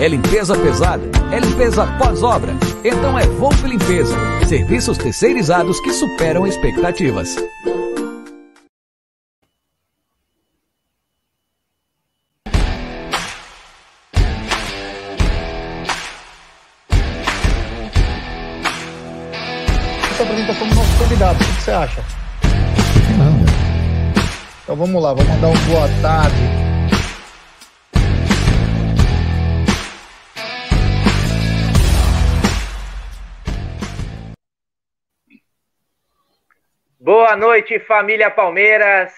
[0.00, 1.02] É limpeza pesada?
[1.32, 2.52] É limpeza pós-obra?
[2.84, 4.14] Então é Volpe Limpeza.
[4.46, 7.36] Serviços terceirizados que superam expectativas.
[21.16, 21.42] convidado.
[21.42, 22.04] O que você acha?
[23.18, 23.44] Não.
[24.62, 26.65] Então vamos lá, vamos mandar um boa tarde.
[37.06, 39.14] Boa noite, família Palmeiras.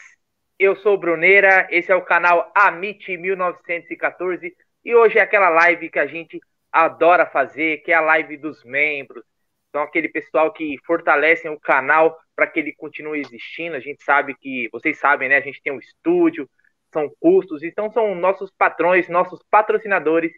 [0.58, 4.54] Eu sou Bruneira, esse é o canal Amit 1914
[4.84, 6.38] e hoje é aquela live que a gente
[6.70, 9.24] adora fazer, que é a live dos membros,
[9.72, 13.74] são aquele pessoal que fortalecem o canal para que ele continue existindo.
[13.74, 15.38] A gente sabe que, vocês sabem, né?
[15.38, 16.46] A gente tem um estúdio,
[16.92, 20.32] são custos, então são nossos patrões, nossos patrocinadores.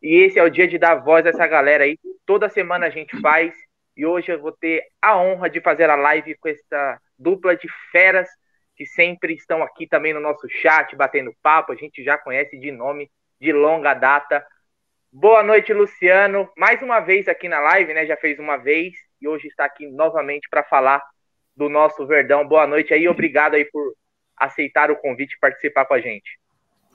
[0.00, 1.98] E esse é o dia de dar voz a essa galera aí.
[2.24, 3.54] Toda semana a gente faz.
[3.96, 7.68] E hoje eu vou ter a honra de fazer a live com essa dupla de
[7.92, 8.28] feras
[8.76, 11.72] que sempre estão aqui também no nosso chat, batendo papo.
[11.72, 13.10] A gente já conhece de nome
[13.40, 14.44] de longa data.
[15.12, 16.48] Boa noite, Luciano.
[16.56, 18.04] Mais uma vez aqui na live, né?
[18.04, 21.00] Já fez uma vez e hoje está aqui novamente para falar
[21.56, 22.46] do nosso Verdão.
[22.46, 23.94] Boa noite aí, obrigado aí por
[24.36, 26.38] aceitar o convite e participar com a gente.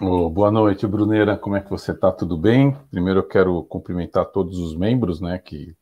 [0.01, 1.37] Oh, boa noite, Bruneira.
[1.37, 2.11] Como é que você está?
[2.11, 2.75] Tudo bem?
[2.91, 5.73] Primeiro eu quero cumprimentar todos os membros, né, que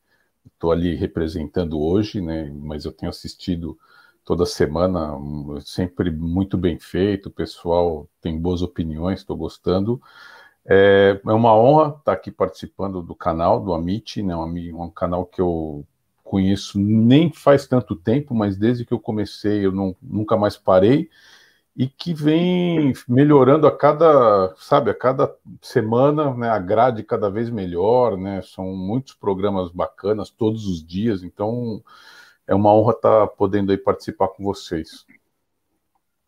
[0.54, 3.78] estou ali representando hoje, né, mas eu tenho assistido
[4.24, 5.16] toda semana,
[5.62, 10.00] sempre muito bem feito, o pessoal tem boas opiniões, estou gostando.
[10.66, 15.24] É, é uma honra estar aqui participando do canal, do Amit, né, um, um canal
[15.24, 15.84] que eu
[16.22, 21.08] conheço nem faz tanto tempo, mas desde que eu comecei eu não, nunca mais parei
[21.78, 27.48] e que vem melhorando a cada, sabe, a cada semana, né, a grade cada vez
[27.48, 31.80] melhor, né, são muitos programas bacanas todos os dias, então
[32.48, 35.06] é uma honra estar podendo aí participar com vocês.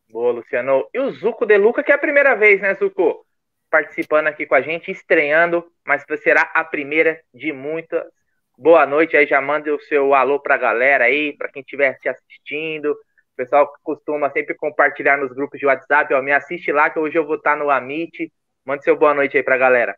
[0.08, 0.86] Boa, Luciano.
[0.94, 3.26] E o Zuco de Luca, que é a primeira vez, né, Zuco?
[3.70, 8.04] participando aqui com a gente, estreando, mas será a primeira de muitas.
[8.58, 11.96] Boa noite, aí já manda o seu alô para a galera aí, para quem estiver
[12.00, 12.94] se assistindo.
[13.32, 17.16] O pessoal costuma sempre compartilhar nos grupos de WhatsApp, ó, me assiste lá que hoje
[17.16, 18.30] eu vou estar no Amit.
[18.64, 19.96] Manda seu boa noite aí para a galera.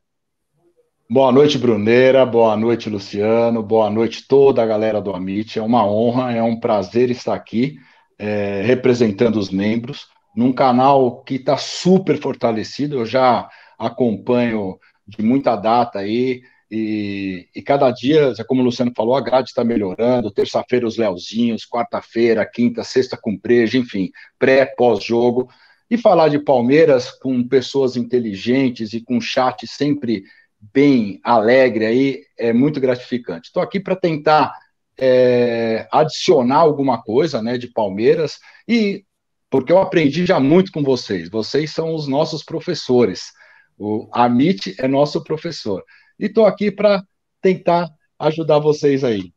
[1.11, 2.25] Boa noite, Bruneira.
[2.25, 3.63] Boa noite, Luciano.
[3.63, 5.59] Boa noite, toda a galera do Amit.
[5.59, 7.77] É uma honra, é um prazer estar aqui
[8.19, 13.01] é, representando os membros num canal que está super fortalecido.
[13.01, 13.49] Eu já
[13.79, 16.43] acompanho de muita data aí,
[16.75, 20.31] e, e, cada dia, como o Luciano falou, a grade está melhorando.
[20.31, 25.51] Terça-feira, os Leozinhos, quarta-feira, quinta, sexta com Preja, enfim, pré, pós-jogo.
[25.91, 30.25] E falar de Palmeiras com pessoas inteligentes e com chat sempre
[30.73, 33.49] bem alegre aí é muito gratificante.
[33.49, 34.55] Estou aqui para tentar
[34.97, 39.05] é, adicionar alguma coisa né, de Palmeiras e
[39.51, 41.29] porque eu aprendi já muito com vocês.
[41.29, 43.25] Vocês são os nossos professores.
[43.77, 45.85] O Amit é nosso professor.
[46.19, 47.03] E estou aqui para
[47.41, 47.89] tentar
[48.19, 49.33] ajudar vocês aí.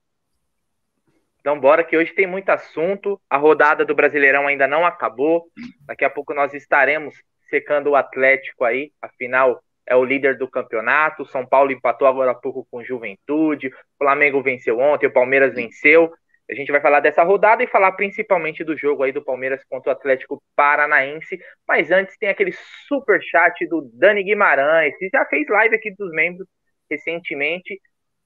[1.40, 3.22] Então, bora que hoje tem muito assunto.
[3.30, 5.46] A rodada do Brasileirão ainda não acabou.
[5.86, 7.16] Daqui a pouco nós estaremos
[7.50, 8.92] secando o Atlético aí.
[9.00, 11.22] Afinal, é o líder do campeonato.
[11.22, 13.68] O São Paulo empatou agora há pouco com Juventude.
[13.68, 16.12] O Flamengo venceu ontem, o Palmeiras venceu.
[16.50, 19.90] A gente vai falar dessa rodada e falar principalmente do jogo aí do Palmeiras contra
[19.90, 21.40] o Atlético Paranaense.
[21.68, 22.54] Mas antes tem aquele
[22.88, 26.48] super chat do Dani Guimarães, que já fez live aqui dos membros
[26.90, 27.80] recentemente.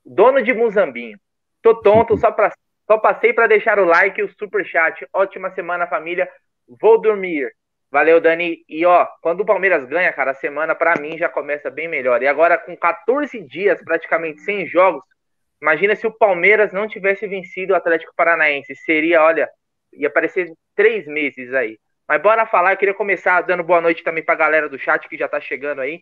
[0.06, 1.18] Dono de Muzambinho.
[1.62, 2.52] Tô tonto, só, pra,
[2.88, 5.08] só passei para deixar o like e o super chat.
[5.14, 6.30] Ótima semana, família.
[6.82, 7.52] Vou dormir.
[7.92, 8.64] Valeu, Dani.
[8.70, 12.22] E ó, quando o Palmeiras ganha, cara, a semana para mim já começa bem melhor.
[12.22, 15.04] E agora com 14 dias praticamente sem jogos,
[15.62, 18.76] Imagina se o Palmeiras não tivesse vencido o Atlético Paranaense.
[18.76, 19.50] Seria, olha,
[19.94, 21.78] ia aparecer três meses aí.
[22.08, 25.18] Mas bora falar, eu queria começar dando boa noite também pra galera do chat que
[25.18, 26.02] já tá chegando aí.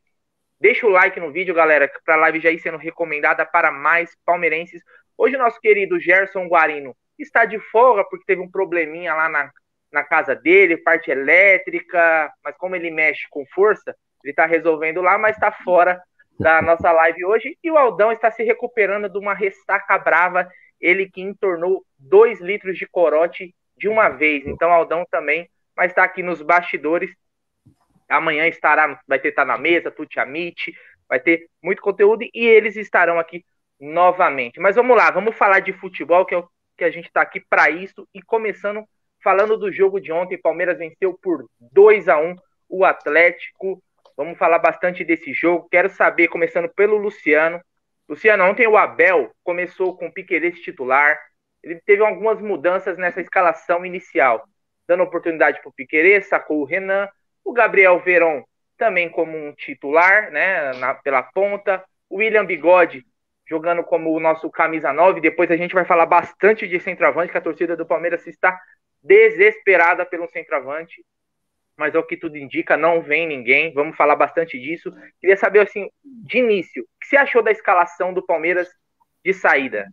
[0.60, 4.82] Deixa o like no vídeo, galera, pra live já ir sendo recomendada para mais palmeirenses.
[5.16, 9.52] Hoje o nosso querido Gerson Guarino está de folga porque teve um probleminha lá na,
[9.92, 15.18] na casa dele, parte elétrica, mas como ele mexe com força, ele tá resolvendo lá,
[15.18, 16.02] mas tá fora
[16.40, 17.58] da nossa live hoje.
[17.64, 20.50] E o Aldão está se recuperando de uma ressaca brava.
[20.82, 24.46] Ele que entornou dois litros de corote de uma vez.
[24.46, 27.12] Então, Aldão também vai estar aqui nos bastidores.
[28.10, 30.74] Amanhã estará, vai ter estar na mesa, Tuti Amit,
[31.08, 33.44] vai ter muito conteúdo e eles estarão aqui
[33.80, 34.60] novamente.
[34.60, 37.40] Mas vamos lá, vamos falar de futebol, que é o que a gente está aqui
[37.40, 38.08] para isso.
[38.14, 38.84] E começando
[39.24, 42.36] falando do jogo de ontem, Palmeiras venceu por 2 a 1
[42.70, 43.82] o Atlético.
[44.16, 45.68] Vamos falar bastante desse jogo.
[45.70, 47.62] Quero saber, começando pelo Luciano.
[48.08, 51.20] Luciano, ontem o Abel começou com o Piqueires titular.
[51.62, 54.48] Ele teve algumas mudanças nessa escalação inicial,
[54.88, 57.10] dando oportunidade para o Piqueires, sacou o Renan,
[57.50, 58.44] o Gabriel Veron
[58.78, 63.06] também como um titular, né, na, pela ponta, o William Bigode
[63.48, 65.22] jogando como o nosso camisa 9.
[65.22, 68.60] Depois a gente vai falar bastante de centroavante, que a torcida do Palmeiras está
[69.02, 71.04] desesperada pelo centroavante
[71.78, 73.72] mas ao que tudo indica, não vem ninguém.
[73.72, 74.92] Vamos falar bastante disso.
[75.22, 78.68] Queria saber, assim, de início, o que você achou da escalação do Palmeiras
[79.24, 79.86] de saída?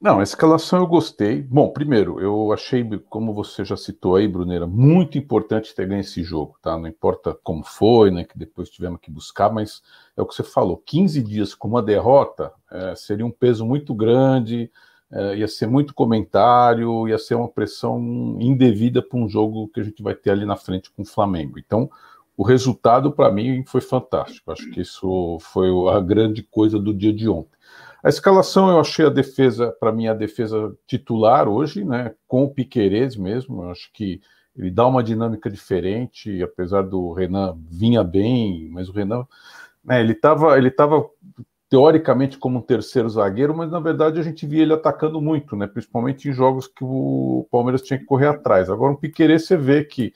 [0.00, 1.42] Não, a escalação eu gostei.
[1.42, 6.22] Bom, primeiro, eu achei, como você já citou aí, Bruneira, muito importante ter ganho esse
[6.22, 6.78] jogo, tá?
[6.78, 9.82] Não importa como foi, né, que depois tivemos que buscar, mas
[10.16, 13.94] é o que você falou, 15 dias com uma derrota é, seria um peso muito
[13.94, 14.70] grande,
[15.12, 17.98] é, ia ser muito comentário, ia ser uma pressão
[18.40, 21.58] indevida para um jogo que a gente vai ter ali na frente com o Flamengo.
[21.58, 21.90] Então,
[22.38, 24.50] o resultado para mim foi fantástico.
[24.50, 27.60] Acho que isso foi a grande coisa do dia de ontem.
[28.02, 32.14] A escalação eu achei a defesa, para mim, a defesa titular hoje, né?
[32.26, 33.62] Com o Piquerez mesmo.
[33.62, 34.20] Eu acho que
[34.56, 39.26] ele dá uma dinâmica diferente, apesar do Renan vinha bem, mas o Renan,
[39.84, 41.08] né, ele estava ele tava
[41.68, 45.66] teoricamente como um terceiro zagueiro, mas na verdade a gente via ele atacando muito, né?
[45.66, 48.68] Principalmente em jogos que o Palmeiras tinha que correr atrás.
[48.68, 50.12] Agora, um Piquerê você vê que,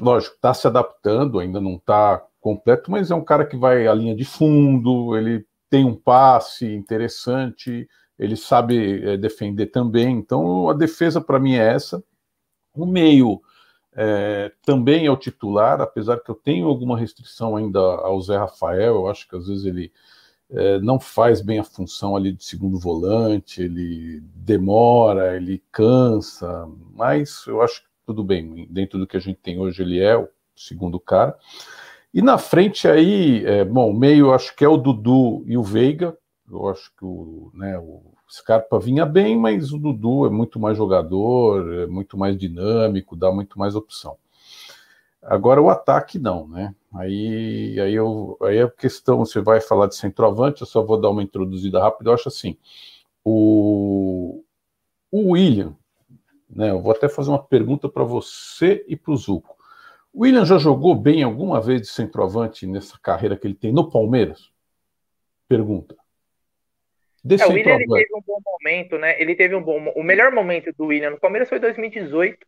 [0.00, 3.94] lógico, está se adaptando, ainda não está completo, mas é um cara que vai à
[3.94, 10.18] linha de fundo, ele tem um passe interessante, ele sabe é, defender também.
[10.18, 12.02] Então, a defesa para mim é essa.
[12.74, 13.40] O meio
[13.94, 18.96] é, também é o titular, apesar que eu tenho alguma restrição ainda ao Zé Rafael,
[18.96, 19.92] eu acho que às vezes ele
[20.50, 27.44] é, não faz bem a função ali de segundo volante, ele demora, ele cansa, mas
[27.46, 30.28] eu acho que tudo bem, dentro do que a gente tem hoje, ele é o
[30.56, 31.36] segundo cara.
[32.12, 36.16] E na frente aí, é, bom, meio acho que é o Dudu e o Veiga,
[36.50, 40.76] eu acho que o, né, o Scarpa vinha bem, mas o Dudu é muito mais
[40.76, 44.16] jogador, é muito mais dinâmico, dá muito mais opção.
[45.22, 46.74] Agora o ataque não, né?
[46.94, 51.10] Aí, aí, eu, aí a questão, você vai falar de centroavante, eu só vou dar
[51.10, 52.56] uma introduzida rápida, eu acho assim,
[53.24, 54.42] o,
[55.12, 55.76] o William,
[56.48, 59.59] né, eu vou até fazer uma pergunta para você e para o Zuco.
[60.12, 63.90] O William já jogou bem alguma vez de centroavante nessa carreira que ele tem no
[63.90, 64.50] Palmeiras?
[65.48, 65.96] Pergunta.
[67.28, 69.20] É, o William ele teve um bom momento, né?
[69.20, 69.92] Ele teve um bom.
[69.94, 72.38] O melhor momento do William no Palmeiras foi 2018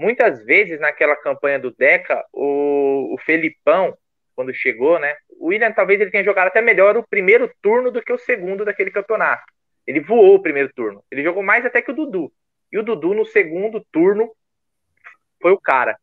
[0.00, 3.96] muitas vezes naquela campanha do Deca, o, o Felipão,
[4.34, 5.14] quando chegou, né?
[5.38, 8.64] O William talvez ele tenha jogado até melhor o primeiro turno do que o segundo
[8.64, 9.44] daquele campeonato.
[9.86, 11.04] Ele voou o primeiro turno.
[11.10, 12.32] Ele jogou mais até que o Dudu.
[12.72, 14.32] E o Dudu no segundo turno
[15.40, 15.98] foi o cara.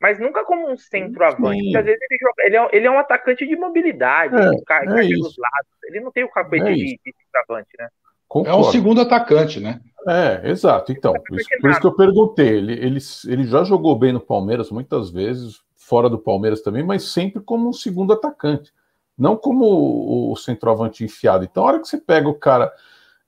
[0.00, 1.60] Mas nunca como um centroavante.
[1.60, 4.62] Porque às vezes ele, joga, ele, é, ele é um atacante de mobilidade, é, um
[4.64, 5.70] cara, é dos lados.
[5.84, 7.88] Ele não tem o cacuete é de, de centroavante, né?
[8.28, 8.58] Concordo.
[8.58, 9.80] É o segundo atacante, né?
[10.06, 10.92] É, exato.
[10.92, 12.58] Então, por isso, por isso que eu perguntei.
[12.58, 17.10] Ele, ele, ele já jogou bem no Palmeiras muitas vezes, fora do Palmeiras também, mas
[17.10, 18.72] sempre como um segundo atacante,
[19.16, 21.44] não como o, o centroavante enfiado.
[21.44, 22.70] Então, a hora que você pega o cara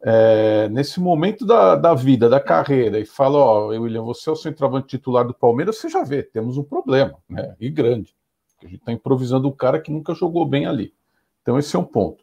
[0.03, 4.37] é, nesse momento da, da vida, da carreira, e fala: Ó, William, você é o
[4.37, 7.55] centroavante titular do Palmeiras, você já vê, temos um problema, né?
[7.61, 8.15] E grande.
[8.63, 10.95] A gente está improvisando um cara que nunca jogou bem ali.
[11.43, 12.23] Então, esse é um ponto.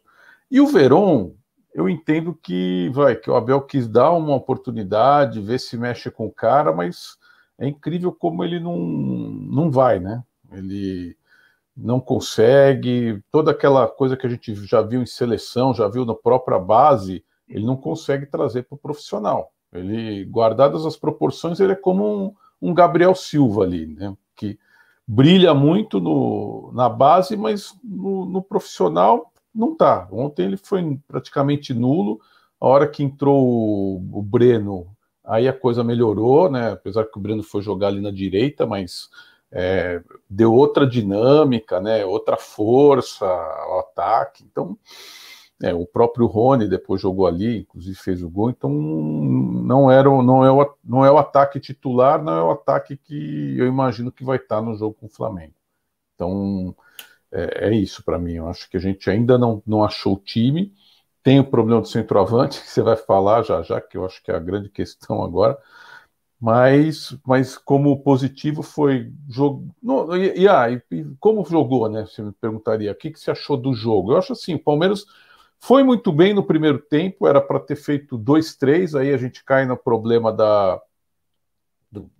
[0.50, 1.34] E o Veron,
[1.74, 6.26] eu entendo que vai que o Abel quis dar uma oportunidade, ver se mexe com
[6.26, 7.16] o cara, mas
[7.58, 10.22] é incrível como ele não, não vai, né?
[10.52, 11.16] Ele
[11.76, 16.14] não consegue, toda aquela coisa que a gente já viu em seleção, já viu na
[16.14, 19.52] própria base, ele não consegue trazer para o profissional.
[19.72, 22.34] Ele, guardadas as proporções, ele é como um,
[22.70, 24.16] um Gabriel Silva ali, né?
[24.34, 24.58] Que
[25.06, 30.08] brilha muito no, na base, mas no, no profissional não tá.
[30.12, 32.20] Ontem ele foi praticamente nulo.
[32.60, 34.86] A hora que entrou o, o Breno,
[35.24, 36.72] aí a coisa melhorou, né?
[36.72, 39.08] Apesar que o Breno foi jogar ali na direita, mas
[39.50, 42.04] é, deu outra dinâmica, né?
[42.04, 44.44] Outra força ao ataque.
[44.50, 44.76] Então,
[45.62, 48.50] é, o próprio Rony depois jogou ali, inclusive fez o gol.
[48.50, 52.96] Então, não era, não é o, não é o ataque titular, não é o ataque
[52.96, 55.54] que eu imagino que vai estar no jogo com o Flamengo.
[56.14, 56.76] Então,
[57.32, 58.34] é, é isso para mim.
[58.34, 60.74] Eu acho que a gente ainda não, não achou o time.
[61.22, 64.30] Tem o problema do centroavante, que você vai falar já já, que eu acho que
[64.30, 65.58] é a grande questão agora.
[66.40, 69.74] Mas, mas como positivo foi jogo.
[70.16, 70.80] e, e, ah, e,
[71.18, 72.06] como jogou, né?
[72.06, 74.12] Você me perguntaria, o que, que você achou do jogo?
[74.12, 75.04] Eu acho assim, o Palmeiras
[75.60, 79.66] foi muito bem no primeiro tempo, era para ter feito 2-3, aí a gente cai
[79.66, 80.80] no problema da,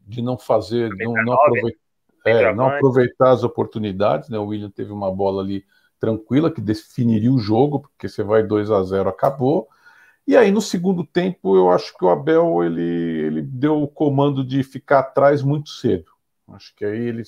[0.06, 1.88] de não fazer, não, não aproveitar
[2.24, 4.38] é, não aproveitar as oportunidades, né?
[4.38, 5.64] O William teve uma bola ali
[5.98, 9.68] tranquila que definiria o jogo, porque você vai 2 a 0 acabou.
[10.26, 14.44] E aí no segundo tempo eu acho que o Abel ele, ele deu o comando
[14.44, 16.10] de ficar atrás muito cedo.
[16.48, 17.22] Acho que aí ele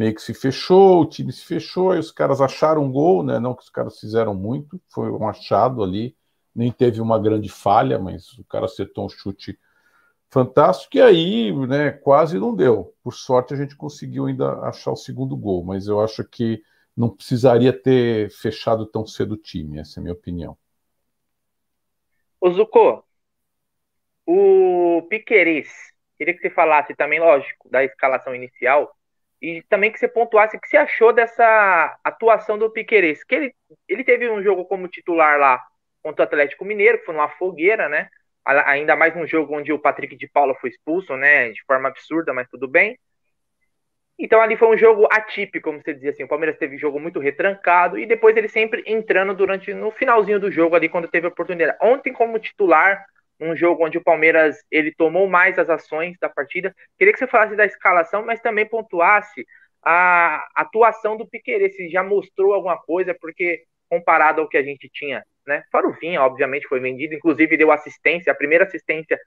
[0.00, 3.38] meio que se fechou, o time se fechou, aí os caras acharam um gol, né?
[3.38, 6.16] Não que os caras fizeram muito, foi um achado ali,
[6.54, 9.60] nem teve uma grande falha, mas o cara acertou um chute
[10.30, 12.94] fantástico, e aí, né, quase não deu.
[13.02, 16.62] Por sorte, a gente conseguiu ainda achar o segundo gol, mas eu acho que
[16.96, 20.56] não precisaria ter fechado tão cedo o time, essa é a minha opinião.
[22.40, 23.04] O Zucco,
[24.24, 25.68] o Piqueires,
[26.16, 28.96] queria que você falasse também, lógico, da escalação inicial,
[29.40, 33.54] e também que você pontuasse o que você achou dessa atuação do Piqueires, que ele,
[33.88, 35.62] ele teve um jogo como titular lá
[36.02, 38.08] contra o Atlético Mineiro, que foi numa fogueira, né?
[38.44, 42.32] ainda mais num jogo onde o Patrick de Paula foi expulso, né, de forma absurda,
[42.32, 42.98] mas tudo bem.
[44.18, 47.18] Então ali foi um jogo atípico, como você dizia assim, o Palmeiras teve jogo muito
[47.18, 51.30] retrancado e depois ele sempre entrando durante no finalzinho do jogo ali quando teve a
[51.30, 51.78] oportunidade.
[51.80, 53.04] Ontem como titular,
[53.40, 56.74] um jogo onde o Palmeiras ele tomou mais as ações da partida.
[56.98, 59.46] Queria que você falasse da escalação, mas também pontuasse
[59.82, 64.88] a atuação do Piqueires, se já mostrou alguma coisa, porque comparado ao que a gente
[64.92, 65.64] tinha né?
[65.70, 69.18] Fora o Vinha, obviamente, foi vendido, inclusive deu assistência, a primeira assistência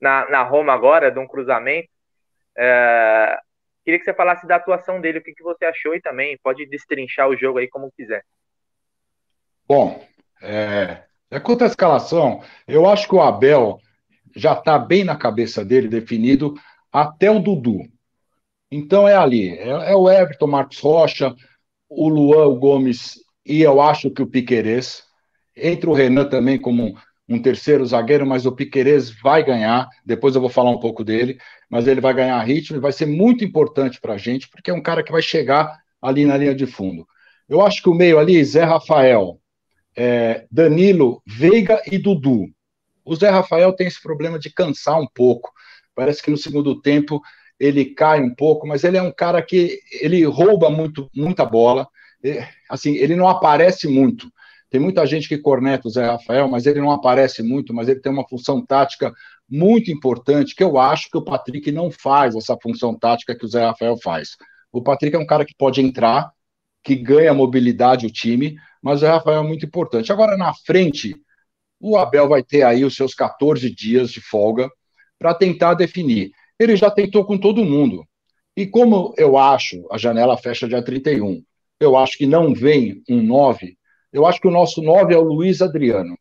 [0.00, 1.88] na, na Roma agora, de um cruzamento.
[2.56, 3.38] É...
[3.84, 6.66] Queria que você falasse da atuação dele, o que, que você achou e também pode
[6.66, 8.22] destrinchar o jogo aí como quiser.
[9.66, 10.06] Bom,
[10.40, 11.02] é,
[11.32, 13.78] é quanto à escalação, eu acho que o Abel
[14.36, 16.54] já está bem na cabeça dele definido
[16.92, 17.80] até o Dudu.
[18.70, 21.34] Então é ali, é, é o Everton, Marcos Rocha,
[21.88, 23.14] o Luan o Gomes
[23.46, 25.04] e eu acho que o Piquerez.
[25.56, 26.94] Entra o Renan também como um,
[27.28, 29.88] um terceiro zagueiro, mas o Piquerez vai ganhar.
[30.04, 33.06] Depois eu vou falar um pouco dele, mas ele vai ganhar ritmo e vai ser
[33.06, 36.54] muito importante para a gente, porque é um cara que vai chegar ali na linha
[36.54, 37.06] de fundo.
[37.48, 39.41] Eu acho que o meio ali, Zé Rafael,
[39.96, 42.46] é, Danilo, Veiga e Dudu.
[43.04, 45.50] O Zé Rafael tem esse problema de cansar um pouco.
[45.94, 47.20] Parece que no segundo tempo
[47.58, 51.86] ele cai um pouco, mas ele é um cara que ele rouba muito, muita bola.
[52.68, 54.28] Assim, ele não aparece muito.
[54.70, 58.00] Tem muita gente que corneta o Zé Rafael, mas ele não aparece muito, mas ele
[58.00, 59.12] tem uma função tática
[59.48, 63.48] muito importante, que eu acho que o Patrick não faz essa função tática que o
[63.48, 64.30] Zé Rafael faz.
[64.72, 66.32] O Patrick é um cara que pode entrar,
[66.82, 70.12] que ganha mobilidade o time, mas o Rafael é muito importante.
[70.12, 71.14] Agora, na frente,
[71.80, 74.70] o Abel vai ter aí os seus 14 dias de folga
[75.18, 76.30] para tentar definir.
[76.58, 78.04] Ele já tentou com todo mundo.
[78.56, 81.42] E como eu acho, a janela fecha dia 31,
[81.80, 83.76] eu acho que não vem um 9,
[84.12, 86.16] eu acho que o nosso 9 é o Luiz Adriano.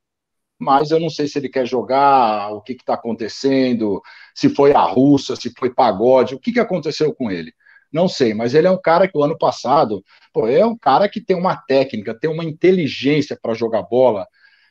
[0.57, 4.01] Mas eu não sei se ele quer jogar, o que está acontecendo,
[4.33, 7.51] se foi a russa, se foi pagode, o que, que aconteceu com ele.
[7.91, 11.09] Não sei, mas ele é um cara que o ano passado, pô, é um cara
[11.09, 14.25] que tem uma técnica, tem uma inteligência para jogar bola.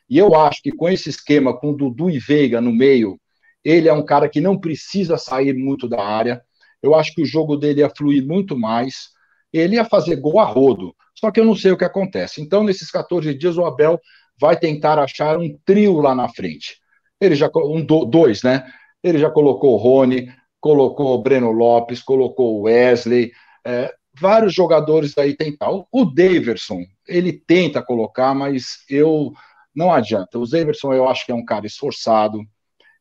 [0.08, 3.20] E eu acho que com esse esquema, com Dudu e Veiga no meio,
[3.64, 6.42] ele é um cara que não precisa sair muito da área.
[6.82, 9.10] Eu acho que o jogo dele ia fluir muito mais.
[9.52, 10.94] Ele ia fazer gol a rodo.
[11.14, 12.40] Só que eu não sei o que acontece.
[12.40, 14.00] Então, nesses 14 dias, o Abel
[14.40, 16.78] vai tentar achar um trio lá na frente.
[17.20, 18.66] Ele já um dois, né?
[19.02, 23.32] Ele já colocou o Rony, colocou o Breno Lopes, colocou o Wesley,
[23.64, 25.70] é, vários jogadores aí tentar.
[25.70, 29.32] O Daverson, ele tenta colocar, mas eu
[29.74, 30.38] não adianta.
[30.38, 32.40] O Zemerson eu acho que é um cara esforçado,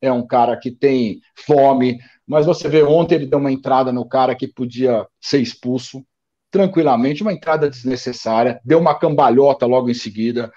[0.00, 4.08] é um cara que tem fome, mas você vê ontem ele deu uma entrada no
[4.08, 6.04] cara que podia ser expulso
[6.50, 10.50] tranquilamente, uma entrada desnecessária, deu uma cambalhota logo em seguida.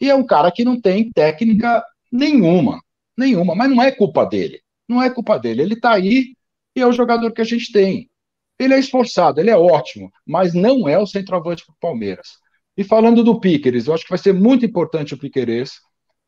[0.00, 2.80] E é um cara que não tem técnica nenhuma,
[3.16, 4.61] nenhuma, mas não é culpa dele.
[4.92, 5.62] Não é culpa dele.
[5.62, 6.34] Ele está aí
[6.76, 8.10] e é o jogador que a gente tem.
[8.58, 12.28] Ele é esforçado, ele é ótimo, mas não é o centroavante para o Palmeiras.
[12.76, 15.72] E falando do Piqueres, eu acho que vai ser muito importante o Piqueires,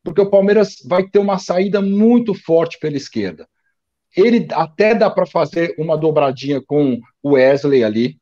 [0.03, 3.47] porque o Palmeiras vai ter uma saída muito forte pela esquerda.
[4.17, 8.17] Ele até dá para fazer uma dobradinha com o Wesley ali,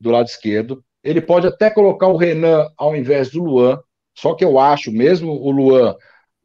[0.00, 0.82] do lado esquerdo.
[1.04, 3.78] Ele pode até colocar o Renan ao invés do Luan,
[4.14, 5.94] só que eu acho, mesmo o Luan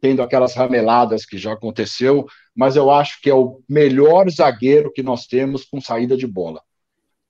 [0.01, 5.03] tendo aquelas rameladas que já aconteceu, mas eu acho que é o melhor zagueiro que
[5.03, 6.59] nós temos com saída de bola.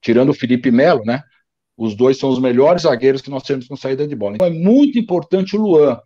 [0.00, 1.22] Tirando o Felipe Melo, né?
[1.76, 4.36] Os dois são os melhores zagueiros que nós temos com saída de bola.
[4.36, 6.00] Então é muito importante o Luan,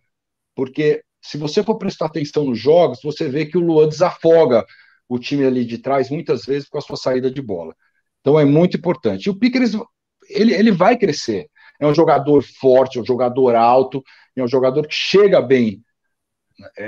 [0.53, 4.65] porque se você for prestar atenção nos jogos, você vê que o Luan desafoga
[5.07, 7.73] o time ali de trás muitas vezes com a sua saída de bola.
[8.19, 9.27] Então é muito importante.
[9.27, 9.71] E o Piqueres,
[10.29, 11.47] ele, ele vai crescer.
[11.79, 14.03] É um jogador forte, é um jogador alto,
[14.35, 15.81] é um jogador que chega bem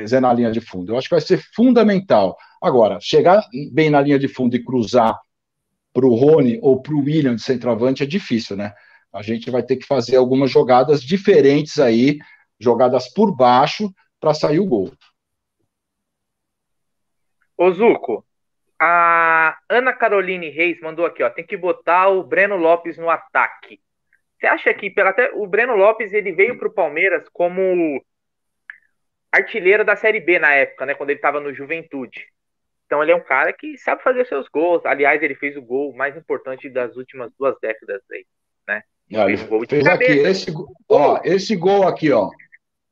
[0.05, 0.91] Zé na linha de fundo.
[0.91, 2.38] Eu acho que vai ser fundamental.
[2.61, 5.19] Agora, chegar bem na linha de fundo e cruzar
[5.93, 8.73] para o Rony ou para o William de centroavante é difícil, né?
[9.12, 12.19] A gente vai ter que fazer algumas jogadas diferentes aí,
[12.60, 14.91] jogadas por baixo, para sair o gol.
[17.58, 18.25] Ô Zuco,
[18.79, 23.79] a Ana Caroline Reis mandou aqui, ó, tem que botar o Breno Lopes no ataque.
[24.39, 28.01] Você acha que até, o Breno Lopes ele veio para o Palmeiras como
[29.31, 30.93] artilheiro da Série B na época, né?
[30.93, 32.25] Quando ele estava no Juventude.
[32.85, 34.83] Então ele é um cara que sabe fazer seus gols.
[34.85, 38.25] Aliás, ele fez o gol mais importante das últimas duas décadas aí,
[38.67, 38.83] né?
[39.13, 40.53] Ah, fez, gol fez aqui esse,
[40.89, 42.29] ó, esse gol aqui, ó.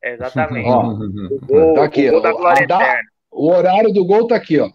[0.04, 0.69] Exatamente.
[0.69, 4.69] ó, o gol, tá aqui, o, gol da o horário do gol tá aqui, ó.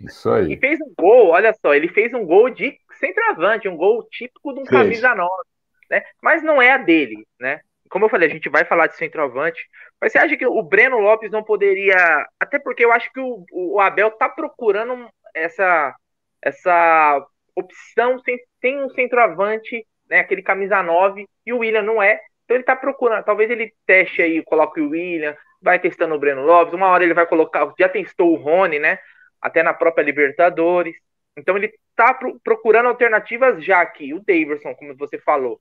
[0.00, 0.52] Isso aí.
[0.52, 4.52] E fez um gol, olha só, ele fez um gol de centroavante, um gol típico
[4.52, 4.82] de um fez.
[4.82, 5.44] camisa nova,
[5.90, 6.02] né?
[6.22, 7.60] Mas não é a dele, né?
[7.90, 9.68] Como eu falei, a gente vai falar de centroavante,
[10.00, 11.96] mas você acha que o Breno Lopes não poderia.
[12.38, 15.94] Até porque eu acho que o, o Abel tá procurando essa,
[16.40, 20.20] essa opção sem, sem um centroavante, né?
[20.20, 22.20] Aquele camisa 9, e o William não é.
[22.44, 23.24] Então ele tá procurando.
[23.24, 26.72] Talvez ele teste aí, coloque o William, vai testando o Breno Lopes.
[26.72, 27.72] Uma hora ele vai colocar.
[27.78, 29.00] Já testou o Rony, né?
[29.42, 30.94] Até na própria Libertadores.
[31.36, 34.14] Então ele tá pro, procurando alternativas já aqui.
[34.14, 35.60] O Daverson, como você falou,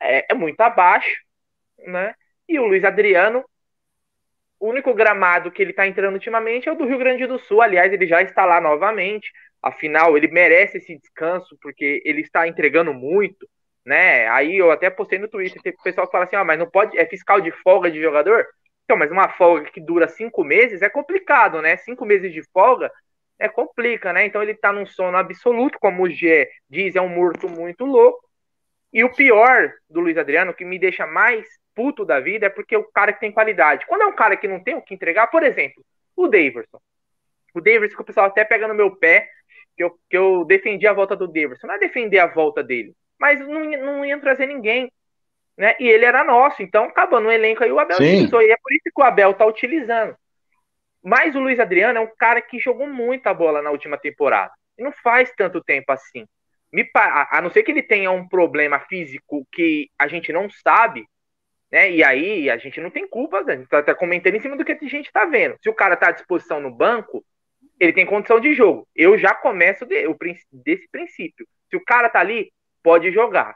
[0.00, 1.10] é, é muito abaixo,
[1.78, 2.14] né?
[2.48, 3.44] E o Luiz Adriano
[4.64, 7.60] o único gramado que ele está entrando ultimamente é o do Rio Grande do Sul.
[7.60, 9.30] Aliás, ele já está lá novamente.
[9.62, 13.46] Afinal, ele merece esse descanso porque ele está entregando muito,
[13.84, 14.26] né?
[14.28, 17.04] Aí eu até postei no Twitter, tem pessoal fala assim: ah, mas não pode, é
[17.04, 18.46] fiscal de folga de jogador?
[18.84, 21.76] Então, mas uma folga que dura cinco meses é complicado, né?
[21.76, 22.90] Cinco meses de folga
[23.38, 24.24] é complica, né?
[24.24, 28.23] Então ele está num sono absoluto, como o Gé diz, é um morto muito louco.
[28.94, 32.76] E o pior do Luiz Adriano, que me deixa mais puto da vida é porque
[32.76, 33.84] o cara que tem qualidade.
[33.86, 35.84] Quando é um cara que não tem o que entregar, por exemplo,
[36.16, 36.80] o Daverson.
[37.52, 39.28] O Daverson, que o pessoal até pega no meu pé,
[39.76, 41.66] que eu, que eu defendi a volta do Daverson.
[41.66, 44.88] Não é defender a volta dele, mas não, não ia trazer ninguém.
[45.56, 45.74] Né?
[45.80, 48.04] E ele era nosso, então acabando o elenco aí, o Abel Sim.
[48.04, 48.42] utilizou.
[48.42, 50.16] E é por isso que o Abel tá utilizando.
[51.02, 54.52] Mas o Luiz Adriano é um cara que jogou muita bola na última temporada.
[54.78, 56.26] E não faz tanto tempo assim.
[56.74, 61.06] Me, a não ser que ele tenha um problema físico que a gente não sabe,
[61.70, 61.88] né?
[61.88, 64.64] E aí a gente não tem culpa, a gente tá, tá comentando em cima do
[64.64, 65.56] que a gente tá vendo.
[65.62, 67.24] Se o cara tá à disposição no banco,
[67.78, 68.88] ele tem condição de jogo.
[68.92, 70.04] Eu já começo de,
[70.50, 71.46] desse princípio.
[71.70, 73.54] Se o cara tá ali, pode jogar.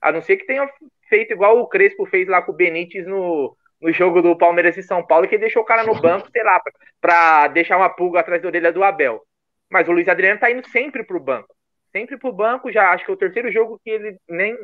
[0.00, 0.70] A não ser que tenha
[1.08, 4.82] feito igual o Crespo fez lá com o Benítez no, no jogo do Palmeiras e
[4.84, 6.62] São Paulo, que deixou o cara no banco, sei lá,
[7.00, 9.20] pra, deixar uma pulga atrás da orelha do Abel.
[9.68, 11.52] Mas o Luiz Adriano tá indo sempre pro banco.
[11.92, 14.56] Sempre pro banco, já acho que é o terceiro jogo que ele nem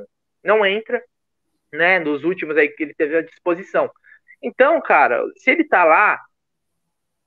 [0.42, 1.02] não entra
[1.72, 3.90] né, nos últimos aí que ele teve à disposição.
[4.42, 6.20] Então, cara, se ele tá lá,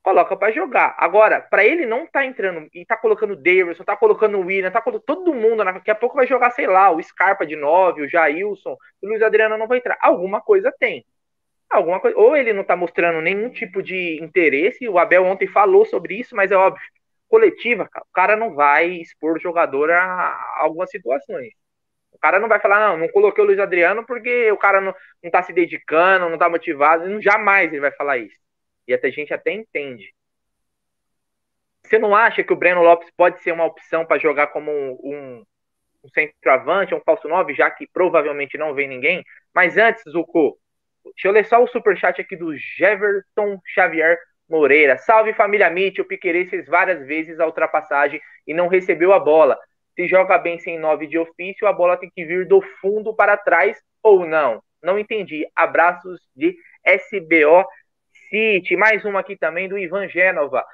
[0.02, 0.96] coloca para jogar.
[0.98, 4.72] Agora, para ele não tá entrando e tá colocando o Davidson, tá colocando o William,
[4.72, 8.04] tá colocando todo mundo, daqui a pouco vai jogar, sei lá, o Scarpa de 9,
[8.04, 9.98] o Jailson, o Luiz Adriano não vai entrar.
[10.02, 11.06] Alguma coisa tem.
[11.70, 15.86] Alguma coisa, ou ele não tá mostrando nenhum tipo de interesse, o Abel ontem falou
[15.86, 16.82] sobre isso, mas é óbvio,
[17.30, 21.54] coletiva, o cara não vai expor o jogador a, algumas situações.
[22.12, 24.94] O cara não vai falar, não, não coloquei o Luiz Adriano porque o cara não,
[25.24, 27.22] não tá se dedicando, não tá motivado.
[27.22, 28.36] Jamais ele vai falar isso.
[28.88, 30.14] E até a gente até entende.
[31.84, 35.00] Você não acha que o Breno Lopes pode ser uma opção para jogar como um,
[35.04, 35.46] um,
[36.04, 39.24] um centroavante, um falso 9, já que provavelmente não vem ninguém?
[39.54, 40.60] Mas antes, Zuko,
[41.16, 44.18] Deixa eu ler só o superchat aqui do Jeverton Xavier
[44.50, 44.98] Moreira.
[44.98, 49.58] Salve família Mitch, o Piqueires fez várias vezes a ultrapassagem e não recebeu a bola.
[49.96, 53.38] Se joga bem sem nove de ofício, a bola tem que vir do fundo para
[53.38, 54.62] trás ou não?
[54.82, 55.46] Não entendi.
[55.56, 57.66] Abraços de SBO
[58.30, 58.76] City.
[58.76, 60.66] Mais uma aqui também do Ivan Gênova.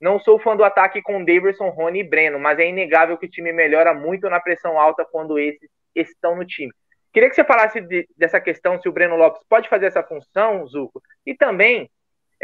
[0.00, 3.30] Não sou fã do ataque com Davidson, Rony e Breno, mas é inegável que o
[3.30, 6.72] time melhora muito na pressão alta quando esses estão no time.
[7.12, 10.66] Queria que você falasse de, dessa questão, se o Breno Lopes pode fazer essa função,
[10.66, 11.88] Zuco, e também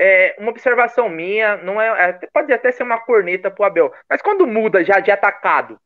[0.03, 4.23] é, uma observação minha, não é, é pode até ser uma corneta pro Abel, mas
[4.23, 5.79] quando muda já de atacado,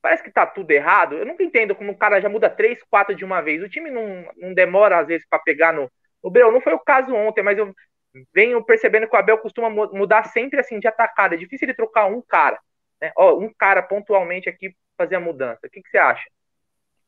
[0.00, 1.16] parece que tá tudo errado.
[1.16, 3.60] Eu nunca entendo como o cara já muda três, quatro de uma vez.
[3.60, 5.90] O time não, não demora às vezes para pegar no,
[6.22, 6.52] no Breu.
[6.52, 7.74] Não foi o caso ontem, mas eu
[8.32, 11.34] venho percebendo que o Abel costuma mudar sempre assim de atacada.
[11.34, 12.58] É difícil ele trocar um cara,
[13.00, 13.12] né?
[13.16, 15.66] Ó, um cara pontualmente aqui fazer a mudança.
[15.66, 16.24] O que, que você acha?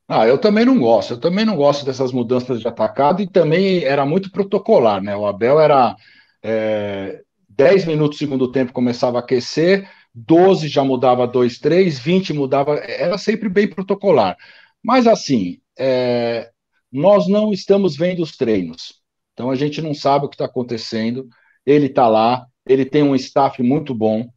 [0.08, 1.14] Ah, eu também não gosto.
[1.14, 5.16] Eu também não gosto dessas mudanças de atacado e também era muito protocolar, né?
[5.16, 5.94] O Abel era
[6.42, 12.32] é, 10 minutos do segundo tempo começava a aquecer, 12 já mudava 2, 3, 20
[12.32, 14.36] mudava, era sempre bem protocolar.
[14.82, 16.50] Mas assim, é,
[16.90, 19.00] nós não estamos vendo os treinos.
[19.32, 21.28] Então a gente não sabe o que está acontecendo.
[21.64, 24.28] Ele está lá, ele tem um staff muito bom.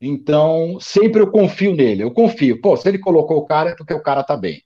[0.00, 2.02] Então, sempre eu confio nele.
[2.02, 2.60] Eu confio.
[2.60, 4.62] Pô, se ele colocou o cara, é porque o cara está bem.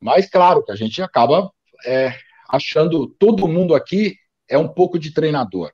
[0.00, 1.50] Mas, claro, que a gente acaba
[1.84, 2.14] é,
[2.48, 3.06] achando.
[3.18, 4.16] Todo mundo aqui
[4.48, 5.70] é um pouco de treinador.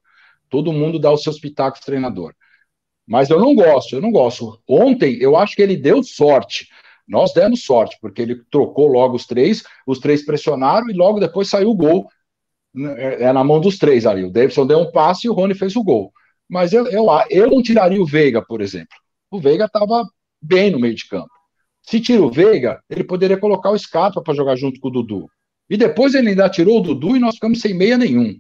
[0.49, 2.35] Todo mundo dá os seus pitacos treinador.
[3.07, 4.61] Mas eu não gosto, eu não gosto.
[4.69, 6.69] Ontem, eu acho que ele deu sorte.
[7.07, 11.49] Nós demos sorte, porque ele trocou logo os três, os três pressionaram e logo depois
[11.49, 12.07] saiu o gol.
[12.97, 14.25] É, é na mão dos três ali.
[14.25, 16.13] O Davidson deu um passe e o Rony fez o gol.
[16.47, 18.97] Mas eu, eu, eu não tiraria o Veiga, por exemplo.
[19.31, 20.05] O Veiga estava
[20.41, 21.31] bem no meio de campo.
[21.83, 25.27] Se tira o Veiga, ele poderia colocar o Scarpa para jogar junto com o Dudu.
[25.71, 28.39] E depois ele ainda tirou o Dudu e nós ficamos sem meia nenhum.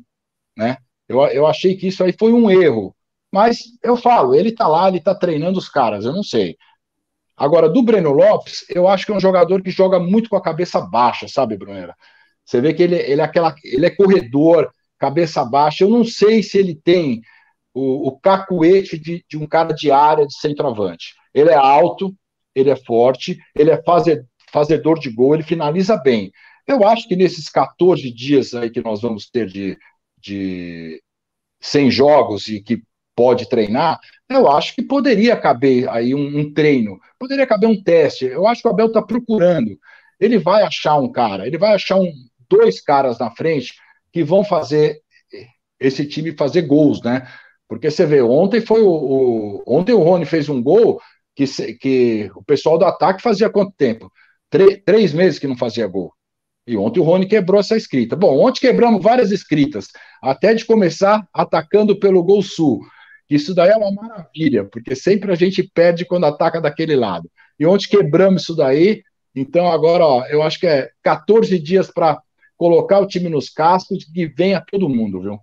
[0.56, 0.76] Né?
[1.08, 2.94] Eu, eu achei que isso aí foi um erro.
[3.32, 6.56] Mas eu falo, ele tá lá, ele tá treinando os caras, eu não sei.
[7.36, 10.42] Agora, do Breno Lopes, eu acho que é um jogador que joga muito com a
[10.42, 11.94] cabeça baixa, sabe, Brunera?
[12.44, 15.84] Você vê que ele, ele, é, aquela, ele é corredor, cabeça baixa.
[15.84, 17.20] Eu não sei se ele tem
[17.74, 21.14] o, o cacuete de, de um cara de área de centroavante.
[21.32, 22.12] Ele é alto,
[22.54, 26.32] ele é forte, ele é fazer, fazedor de gol, ele finaliza bem.
[26.66, 29.76] Eu acho que nesses 14 dias aí que nós vamos ter de,
[30.20, 31.02] de
[31.60, 32.82] 100 jogos e que
[33.14, 38.26] pode treinar, eu acho que poderia caber aí um, um treino, poderia caber um teste.
[38.26, 39.76] Eu acho que o Abel está procurando.
[40.20, 42.12] Ele vai achar um cara, ele vai achar um,
[42.48, 43.74] dois caras na frente
[44.12, 45.00] que vão fazer
[45.80, 47.28] esse time fazer gols, né?
[47.68, 51.00] Porque você vê, ontem foi o, o ontem o Rony fez um gol
[51.34, 54.10] que, que o pessoal do ataque fazia quanto tempo?
[54.84, 56.12] três meses que não fazia gol.
[56.66, 58.16] E ontem o Rony quebrou essa escrita.
[58.16, 59.88] Bom, ontem quebramos várias escritas,
[60.22, 62.80] até de começar atacando pelo Gol Sul.
[63.28, 67.30] Isso daí é uma maravilha, porque sempre a gente perde quando ataca daquele lado.
[67.58, 69.02] E ontem quebramos isso daí.
[69.34, 72.20] Então, agora, ó, eu acho que é 14 dias para
[72.56, 75.38] colocar o time nos cascos e venha todo mundo, viu?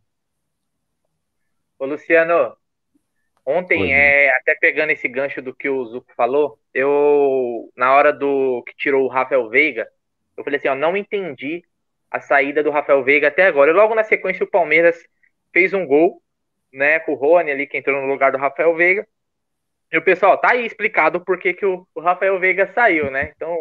[1.77, 2.55] Ô, Luciano,
[3.45, 8.63] ontem, é, até pegando esse gancho do que o Zuco falou, eu, na hora do
[8.63, 9.87] que tirou o Rafael Veiga,
[10.35, 11.63] eu falei assim, ó, não entendi
[12.15, 13.71] a saída do Rafael Veiga até agora.
[13.71, 15.03] E logo na sequência o Palmeiras
[15.51, 16.21] fez um gol,
[16.71, 19.05] né, com o Rony ali que entrou no lugar do Rafael Veiga.
[19.91, 23.31] E o pessoal, tá aí explicado por que, que o, o Rafael Veiga saiu, né?
[23.35, 23.55] Então,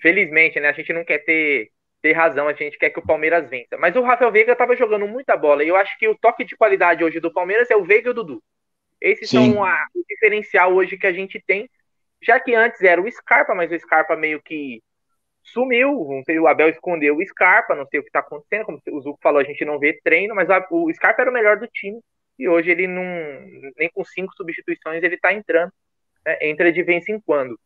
[0.00, 3.50] felizmente, né, a gente não quer ter ter razão, a gente quer que o Palmeiras
[3.50, 3.76] vença.
[3.76, 6.56] Mas o Rafael Veiga estava jogando muita bola e eu acho que o toque de
[6.56, 8.40] qualidade hoje do Palmeiras é o Veiga e o Dudu.
[9.00, 9.54] Esses Sim.
[9.54, 11.68] são a, o diferencial hoje que a gente tem,
[12.22, 14.80] já que antes era o Scarpa, mas o Scarpa meio que
[15.52, 18.80] sumiu, não sei, o Abel escondeu o Scarpa, não sei o que está acontecendo, como
[18.90, 21.66] o Zuco falou, a gente não vê treino, mas o Scarpa era o melhor do
[21.66, 22.00] time,
[22.38, 23.04] e hoje ele não,
[23.76, 25.72] nem com cinco substituições ele está entrando,
[26.24, 27.58] né, entra de vez em quando.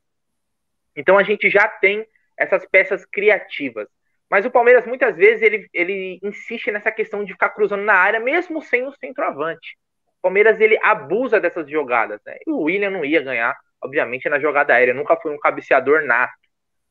[0.97, 3.89] Então a gente já tem essas peças criativas.
[4.31, 8.19] Mas o Palmeiras muitas vezes ele, ele insiste nessa questão de ficar cruzando na área,
[8.19, 9.77] mesmo sem o centroavante.
[10.19, 12.39] O Palmeiras ele abusa dessas jogadas, né?
[12.47, 16.33] E o William não ia ganhar, obviamente, na jogada aérea, nunca foi um cabeceador nato,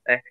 [0.06, 0.22] né?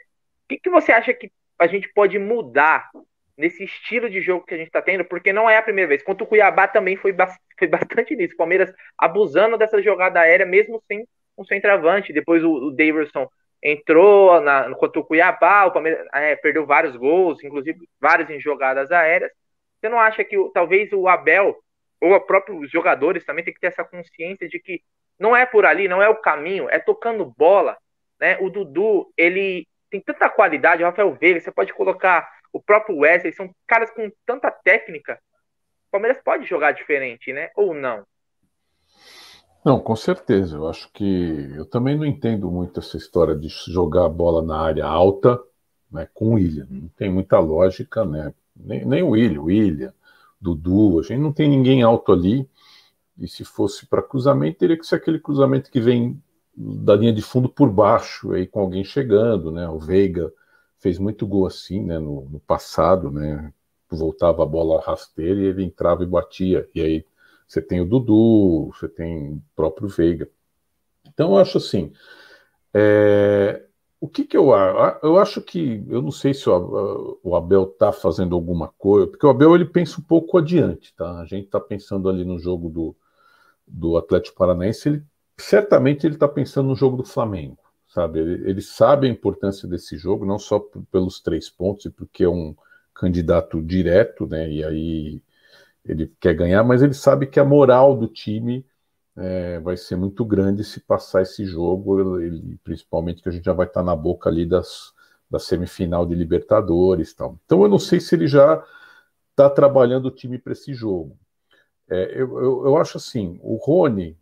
[0.50, 2.90] Que, que você acha que a gente pode mudar
[3.36, 5.04] nesse estilo de jogo que a gente está tendo?
[5.04, 6.02] Porque não é a primeira vez.
[6.02, 7.14] Quanto o Cuiabá também foi,
[7.58, 8.34] foi bastante nisso.
[8.34, 11.06] O Palmeiras abusando dessa jogada aérea, mesmo sem
[11.38, 12.12] um centroavante.
[12.12, 13.28] Depois o, o Davidson
[13.62, 18.90] entrou na, contra o Cuiabá, o Palmeiras é, perdeu vários gols, inclusive vários em jogadas
[18.90, 19.30] aéreas.
[19.78, 21.56] Você não acha que talvez o Abel
[22.00, 24.80] ou os próprios jogadores também tem que ter essa consciência de que
[25.18, 27.76] não é por ali, não é o caminho, é tocando bola,
[28.18, 28.38] né?
[28.40, 33.32] O Dudu, ele tem tanta qualidade, o Rafael Veiga, você pode colocar o próprio Wesley,
[33.32, 35.20] são caras com tanta técnica.
[35.88, 37.50] O Palmeiras pode jogar diferente, né?
[37.56, 38.04] Ou não?
[39.64, 40.56] Não, com certeza.
[40.56, 44.60] Eu acho que eu também não entendo muito essa história de jogar a bola na
[44.60, 45.38] área alta,
[45.90, 46.66] né, com o William.
[46.70, 48.32] Não tem muita lógica, né?
[48.56, 49.92] Nem, nem o William, o William,
[50.40, 52.48] Dudu, a gente não tem ninguém alto ali.
[53.18, 56.22] E se fosse para cruzamento, teria que ser aquele cruzamento que vem
[56.56, 59.68] da linha de fundo por baixo, aí com alguém chegando, né?
[59.68, 60.32] O Veiga
[60.78, 61.98] fez muito gol assim, né?
[61.98, 63.52] No, no passado, né?
[63.88, 66.68] Voltava a bola rasteira e ele entrava e batia.
[66.74, 67.04] E aí
[67.46, 70.28] você tem o Dudu, você tem o próprio Veiga.
[71.06, 71.92] Então eu acho assim.
[72.72, 73.66] É,
[74.00, 74.98] o que, que eu acho?
[75.02, 79.30] Eu acho que eu não sei se o, Abel está fazendo alguma coisa, porque o
[79.30, 81.18] Abel ele pensa um pouco adiante, tá?
[81.20, 82.96] A gente está pensando ali no jogo do,
[83.66, 85.04] do Atlético Paranaense, ele
[85.40, 88.20] certamente ele está pensando no jogo do Flamengo, sabe?
[88.20, 92.28] Ele, ele, sabe a importância desse jogo, não só pelos três pontos e porque é
[92.28, 92.54] um
[92.94, 94.50] candidato direto, né?
[94.50, 95.22] E aí
[95.84, 98.64] ele quer ganhar, mas ele sabe que a moral do time
[99.16, 103.52] é, vai ser muito grande se passar esse jogo, ele, principalmente que a gente já
[103.52, 104.92] vai estar na boca ali das,
[105.30, 107.38] da semifinal de Libertadores tal.
[107.44, 108.64] Então eu não sei se ele já
[109.30, 111.18] está trabalhando o time para esse jogo.
[111.88, 114.16] É, eu, eu, eu, acho assim, o Rony,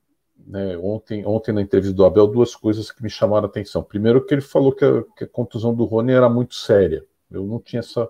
[0.46, 3.82] né, ontem, ontem na entrevista do Abel, duas coisas que me chamaram a atenção.
[3.82, 7.04] Primeiro que ele falou que a, que a contusão do Rony era muito séria.
[7.30, 8.08] Eu não tinha essa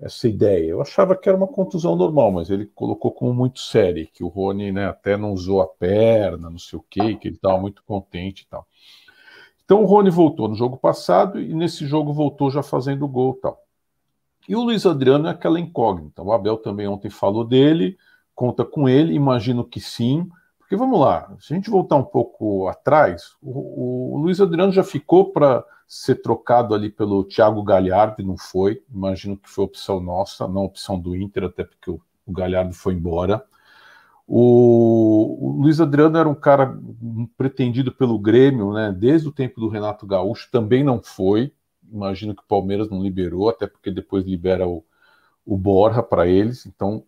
[0.00, 0.70] essa ideia.
[0.70, 4.28] Eu achava que era uma contusão normal, mas ele colocou como muito séria, que o
[4.28, 7.82] Rony né, até não usou a perna, não sei o quê, que ele estava muito
[7.82, 8.66] contente e tal.
[9.64, 13.40] Então o Rony voltou no jogo passado e nesse jogo voltou já fazendo gol e
[13.40, 13.62] tal.
[14.48, 16.22] E o Luiz Adriano é aquela incógnita.
[16.22, 17.98] O Abel também ontem falou dele,
[18.34, 20.26] conta com ele, imagino que sim.
[20.68, 24.84] Porque vamos lá, se a gente voltar um pouco atrás, o, o Luiz Adriano já
[24.84, 28.84] ficou para ser trocado ali pelo Thiago Galhardo, não foi.
[28.92, 32.92] Imagino que foi opção nossa, não opção do Inter, até porque o, o Galhardo foi
[32.92, 33.42] embora.
[34.26, 36.78] O, o, Luiz Adriano era um cara
[37.34, 38.92] pretendido pelo Grêmio, né?
[38.92, 41.50] Desde o tempo do Renato Gaúcho, também não foi.
[41.90, 44.84] Imagino que o Palmeiras não liberou, até porque depois libera o,
[45.46, 46.66] o Borra para eles.
[46.66, 47.06] Então,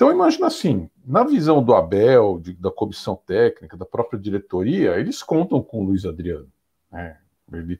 [0.00, 5.22] então imagina assim, na visão do Abel, de, da comissão técnica, da própria diretoria, eles
[5.22, 6.48] contam com o Luiz Adriano.
[6.90, 7.18] Né?
[7.52, 7.78] Ele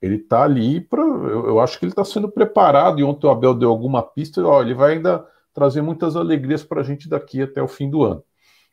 [0.00, 1.02] ele está ali para.
[1.02, 4.40] Eu, eu, acho que ele está sendo preparado, e ontem o Abel deu alguma pista,
[4.46, 8.02] ó, ele vai ainda trazer muitas alegrias para a gente daqui até o fim do
[8.02, 8.22] ano.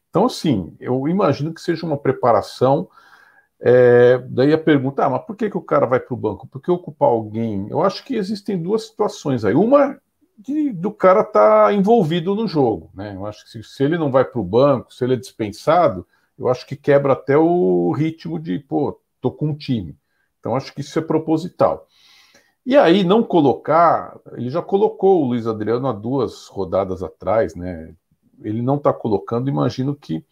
[0.10, 2.88] Então, assim, eu imagino que seja uma preparação.
[3.60, 6.48] É, daí a pergunta, ah, mas por que, que o cara vai para o banco?
[6.48, 7.68] Por que ocupar alguém?
[7.70, 9.56] Eu acho que existem duas situações aí.
[9.56, 10.00] Uma
[10.38, 13.16] de, do cara estar tá envolvido no jogo, né?
[13.16, 16.06] Eu acho que se, se ele não vai para o banco, se ele é dispensado,
[16.38, 19.98] eu acho que quebra até o ritmo de, pô, tô com um time.
[20.40, 21.88] Então, acho que isso é proposital.
[22.66, 27.94] E aí, não colocar, ele já colocou o Luiz Adriano há duas rodadas atrás, né?
[28.44, 30.26] Ele não está colocando, imagino que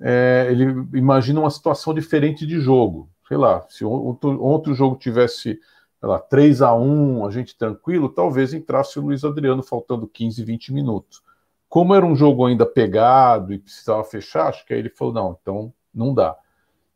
[0.00, 3.08] é, ele imagina uma situação diferente de jogo.
[3.26, 5.58] Sei lá, se outro, outro jogo tivesse,
[6.06, 10.72] lá, 3 a 1 a gente tranquilo, talvez entrasse o Luiz Adriano faltando 15, 20
[10.72, 11.22] minutos.
[11.68, 15.38] Como era um jogo ainda pegado e precisava fechar, acho que aí ele falou: não,
[15.40, 16.36] então não dá.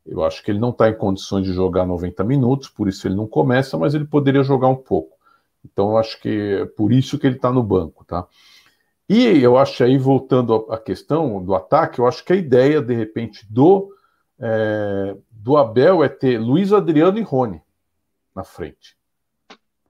[0.06, 3.14] Eu acho que ele não está em condições de jogar 90 minutos, por isso ele
[3.14, 5.16] não começa, mas ele poderia jogar um pouco.
[5.64, 8.26] Então eu acho que é por isso que ele está no banco, tá?
[9.08, 12.94] E eu acho aí, voltando à questão do ataque, eu acho que a ideia, de
[12.94, 13.90] repente, do,
[14.38, 17.62] é, do Abel é ter Luiz Adriano e Rony
[18.34, 18.97] na frente.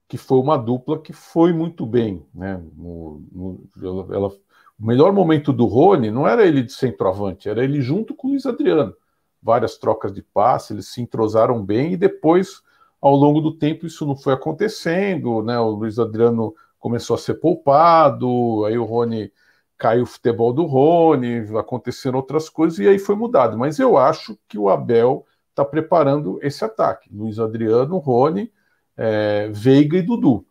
[0.08, 2.26] Que foi uma dupla que foi muito bem.
[2.34, 2.60] Né?
[2.76, 7.80] No, no, ela, o melhor momento do Rony não era ele de centroavante, era ele
[7.80, 8.94] junto com o Luiz Adriano
[9.42, 12.62] várias trocas de passe, eles se entrosaram bem e depois,
[13.00, 15.58] ao longo do tempo, isso não foi acontecendo, né?
[15.58, 19.32] O Luiz Adriano começou a ser poupado, aí o Rony
[19.76, 23.56] caiu o futebol do Rony, aconteceram outras coisas e aí foi mudado.
[23.56, 27.08] Mas eu acho que o Abel está preparando esse ataque.
[27.12, 28.52] Luiz Adriano, Rony,
[28.98, 30.44] é, Veiga e Dudu.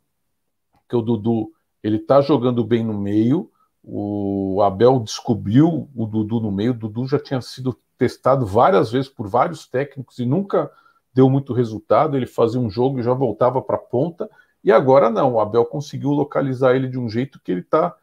[0.87, 1.51] Que o Dudu
[1.83, 3.51] ele está jogando bem no meio.
[3.83, 6.71] O Abel descobriu o Dudu no meio.
[6.71, 10.71] O Dudu já tinha sido testado várias vezes por vários técnicos e nunca
[11.13, 12.15] deu muito resultado.
[12.15, 14.29] Ele fazia um jogo e já voltava para a ponta.
[14.63, 17.95] E agora não, o Abel conseguiu localizar ele de um jeito que ele está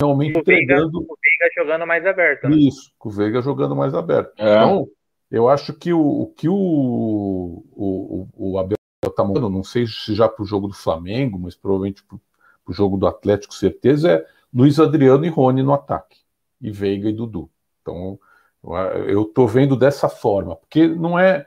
[0.00, 1.00] realmente o entregando.
[1.00, 2.48] Veiga, o Veiga jogando mais aberto.
[2.48, 2.56] Né?
[2.56, 4.32] Isso, o Veiga jogando mais aberto.
[4.38, 4.56] É.
[4.56, 4.88] Então,
[5.30, 6.54] eu acho que o, o que o,
[7.72, 8.75] o, o Abel
[9.16, 12.18] está mandando, não sei se já para o jogo do Flamengo, mas provavelmente para
[12.66, 16.18] o jogo do Atlético, certeza, é Luiz Adriano e Rony no ataque,
[16.60, 17.50] e Veiga e Dudu.
[17.80, 18.18] Então,
[19.06, 21.46] eu estou vendo dessa forma, porque não é.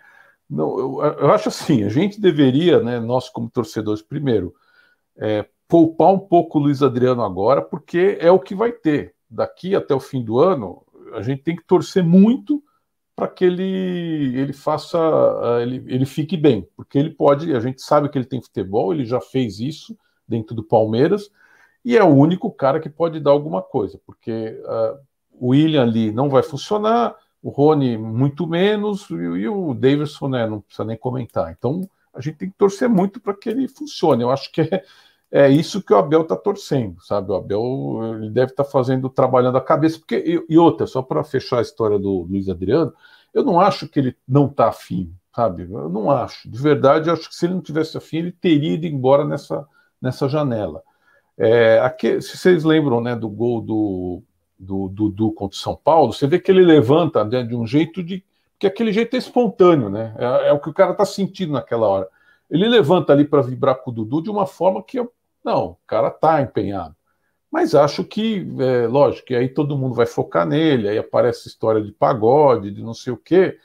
[0.49, 4.55] Não, eu, eu, acho assim, a gente deveria, né, nós como torcedores, primeiro,
[5.15, 9.13] é, poupar um pouco o Luiz Adriano agora, porque é o que vai ter.
[9.29, 12.63] Daqui até o fim do ano, a gente tem que torcer muito
[13.19, 17.81] para que ele, ele faça, uh, ele, ele fique bem, porque ele pode, a gente
[17.81, 21.29] sabe que ele tem futebol, ele já fez isso dentro do Palmeiras,
[21.83, 24.97] e é o único cara que pode dar alguma coisa, porque uh,
[25.33, 30.47] o William ali não vai funcionar, o Rony muito menos, e, e o Davidson, né,
[30.47, 31.51] não precisa nem comentar.
[31.51, 31.81] Então,
[32.13, 34.23] a gente tem que torcer muito para que ele funcione.
[34.23, 34.81] Eu acho que é,
[35.31, 37.31] é isso que o Abel está torcendo, sabe?
[37.31, 37.61] O Abel
[38.15, 41.59] ele deve estar tá fazendo, trabalhando a cabeça, porque e, e outra, só para fechar
[41.59, 42.93] a história do Luiz Adriano,
[43.33, 45.63] eu não acho que ele não está afim, sabe?
[45.63, 46.49] Eu não acho.
[46.49, 49.67] De verdade, acho que se ele não tivesse afim, ele teria ido embora nessa,
[50.01, 50.81] nessa janela.
[51.37, 54.23] É, aqui, se vocês lembram né, do gol do
[54.59, 58.03] do Dudu contra o São Paulo, você vê que ele levanta né, de um jeito
[58.03, 58.23] de.
[58.59, 60.13] que aquele jeito é espontâneo, né?
[60.17, 62.09] É, é o que o cara está sentindo naquela hora.
[62.51, 65.11] Ele levanta ali para vibrar com o Dudu de uma forma que eu
[65.49, 66.95] não, o cara tá empenhado.
[67.51, 71.81] Mas acho que, é, lógico, que aí todo mundo vai focar nele, aí aparece história
[71.81, 73.57] de pagode, de não sei o quê.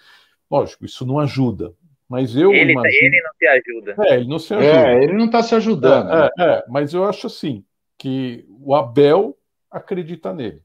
[0.51, 1.75] Lógico, isso não ajuda.
[2.09, 3.07] Mas eu ele, imagino...
[3.07, 3.97] ele não se ajuda.
[3.99, 4.89] É, ele não se ajuda.
[4.89, 6.11] É, ele não está se ajudando.
[6.11, 7.65] É, é, é, mas eu acho assim
[7.99, 9.37] que o Abel
[9.71, 10.63] acredita nele.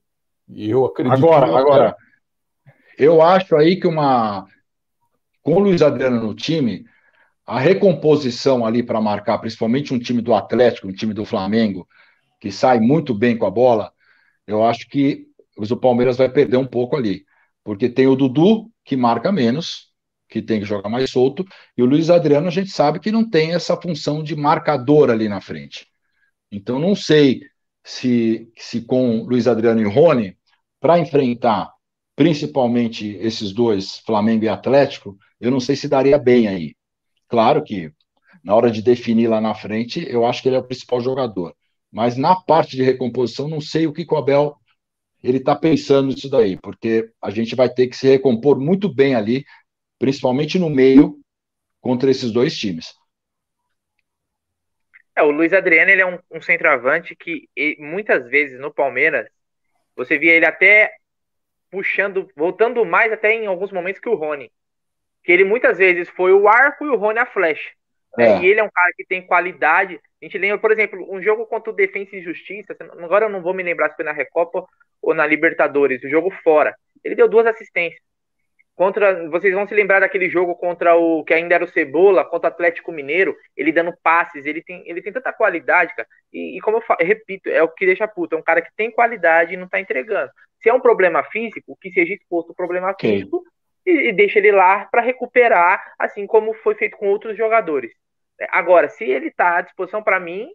[0.47, 1.15] E eu acredito.
[1.15, 1.95] Agora, agora,
[2.97, 4.47] eu acho aí que uma
[5.41, 6.85] com o Luiz Adriano no time,
[7.49, 11.87] a recomposição ali para marcar, principalmente um time do Atlético, um time do Flamengo,
[12.39, 13.91] que sai muito bem com a bola,
[14.45, 15.25] eu acho que
[15.57, 17.25] o Palmeiras vai perder um pouco ali.
[17.63, 19.89] Porque tem o Dudu, que marca menos,
[20.29, 21.43] que tem que jogar mais solto,
[21.75, 25.27] e o Luiz Adriano a gente sabe que não tem essa função de marcador ali
[25.27, 25.87] na frente.
[26.51, 27.41] Então não sei
[27.83, 30.37] se, se com Luiz Adriano e Rony,
[30.79, 31.73] para enfrentar
[32.15, 36.78] principalmente esses dois, Flamengo e Atlético, eu não sei se daria bem aí.
[37.29, 37.91] Claro que
[38.43, 41.55] na hora de definir lá na frente, eu acho que ele é o principal jogador.
[41.91, 44.55] Mas na parte de recomposição, não sei o que o Abel
[45.23, 49.15] ele está pensando nisso daí, porque a gente vai ter que se recompor muito bem
[49.15, 49.45] ali,
[49.97, 51.19] principalmente no meio,
[51.81, 52.93] contra esses dois times.
[55.15, 59.27] É, o Luiz Adriano ele é um, um centroavante que ele, muitas vezes no Palmeiras
[59.95, 60.93] você via ele até
[61.69, 64.49] puxando, voltando mais até em alguns momentos que o Rony
[65.23, 67.69] que ele muitas vezes foi o arco e o Rony a flecha.
[68.17, 68.37] Né?
[68.37, 68.41] É.
[68.41, 69.99] E ele é um cara que tem qualidade.
[70.21, 72.75] A gente lembra, por exemplo, um jogo contra o Defensa e Justiça.
[72.79, 74.65] Agora eu não vou me lembrar se foi na Recopa
[75.01, 76.75] ou na Libertadores, o jogo fora.
[77.03, 78.01] Ele deu duas assistências.
[78.75, 82.49] Contra, vocês vão se lembrar daquele jogo contra o que ainda era o Cebola, contra
[82.49, 86.07] o Atlético Mineiro, ele dando passes, ele tem, ele tem tanta qualidade, cara.
[86.31, 88.61] E, e como eu, falo, eu, repito, é o que deixa puta, é um cara
[88.61, 90.31] que tem qualidade e não tá entregando.
[90.61, 93.11] Se é um problema físico, que seja exposto o problema okay.
[93.11, 93.43] físico
[93.89, 97.91] e, e deixa ele lá para recuperar, assim como foi feito com outros jogadores.
[98.49, 100.49] Agora, se ele está à disposição para mim,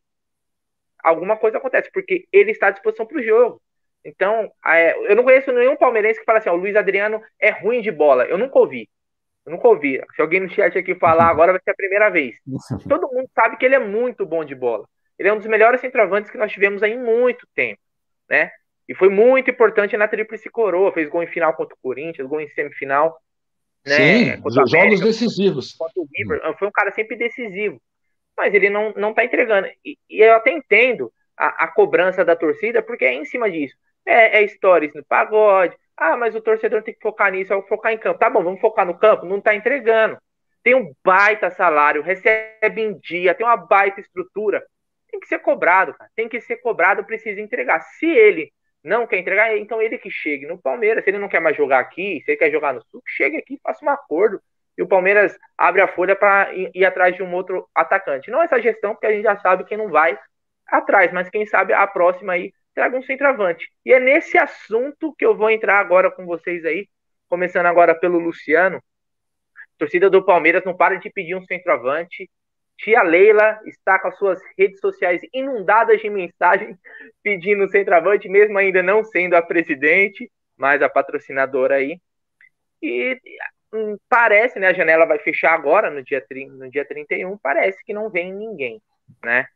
[1.02, 3.60] alguma coisa acontece, porque ele está à disposição para o jogo.
[4.04, 7.50] Então, é, eu não conheço nenhum palmeirense que fala assim: ó, o Luiz Adriano é
[7.50, 8.24] ruim de bola.
[8.24, 8.88] Eu nunca ouvi.
[9.46, 10.00] Eu nunca ouvi.
[10.14, 12.36] Se alguém no chat aqui falar agora, vai ser a primeira vez.
[12.88, 14.86] Todo mundo sabe que ele é muito bom de bola.
[15.18, 17.80] Ele é um dos melhores centroavantes que nós tivemos aí em muito tempo,
[18.28, 18.50] né?
[18.88, 20.92] E foi muito importante na tríplice coroa.
[20.92, 23.18] Fez gol em final contra o Corinthians, gol em semifinal.
[23.86, 25.76] Né, Sim, jogos América, decisivos.
[25.96, 26.54] hum.
[26.58, 27.80] foi um cara sempre decisivo.
[28.36, 29.68] Mas ele não, não tá entregando.
[29.84, 33.76] E, e eu até entendo a, a, cobrança da torcida, porque é em cima disso.
[34.06, 35.76] É, é stories no pagode.
[35.96, 38.18] Ah, mas o torcedor tem que focar nisso, é focar em campo.
[38.18, 39.26] Tá bom, vamos focar no campo?
[39.26, 40.18] Não tá entregando.
[40.62, 44.64] Tem um baita salário, recebe em dia, tem uma baita estrutura.
[45.10, 46.10] Tem que ser cobrado, cara.
[46.16, 47.80] Tem que ser cobrado, precisa entregar.
[47.80, 48.50] Se ele
[48.84, 51.02] não quer entregar, então ele que chegue no Palmeiras.
[51.02, 53.58] Se ele não quer mais jogar aqui, se ele quer jogar no Sul, chegue aqui,
[53.62, 54.40] faça um acordo.
[54.76, 58.30] E o Palmeiras abre a folha para ir, ir, atrás de um outro atacante.
[58.30, 60.18] Não essa gestão, porque a gente já sabe quem não vai
[60.66, 63.70] atrás, mas quem sabe a próxima aí traga um centroavante.
[63.84, 66.88] E é nesse assunto que eu vou entrar agora com vocês aí,
[67.28, 68.82] começando agora pelo Luciano.
[69.78, 72.28] Torcida do Palmeiras não para de pedir um centroavante.
[72.78, 76.76] Tia Leila está com as suas redes sociais inundadas de mensagens
[77.22, 82.00] pedindo centroavante, mesmo ainda não sendo a presidente, mas a patrocinadora aí.
[82.82, 83.18] E
[83.72, 84.68] hum, parece, né?
[84.68, 88.80] A janela vai fechar agora, no dia, no dia 31, parece que não vem ninguém,
[89.22, 89.46] né?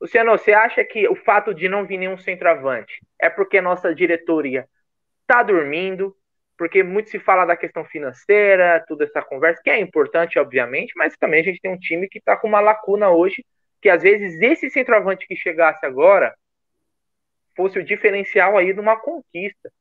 [0.00, 4.68] Luciano, você acha que o fato de não vir nenhum centroavante é porque nossa diretoria
[5.20, 6.16] está dormindo,
[6.62, 11.16] porque muito se fala da questão financeira, toda essa conversa, que é importante, obviamente, mas
[11.16, 13.44] também a gente tem um time que está com uma lacuna hoje,
[13.80, 16.32] que às vezes esse centroavante que chegasse agora
[17.56, 19.72] fosse o diferencial aí de uma conquista,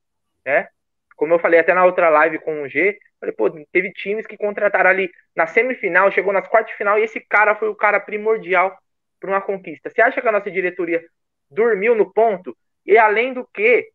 [0.44, 0.70] né?
[1.16, 4.36] Como eu falei até na outra live com o G, falei, pô, teve times que
[4.36, 8.00] contrataram ali na semifinal, chegou nas quartas de final e esse cara foi o cara
[8.00, 8.76] primordial
[9.20, 9.88] por uma conquista.
[9.88, 11.00] Você acha que a nossa diretoria
[11.48, 12.58] dormiu no ponto?
[12.84, 13.88] E além do que,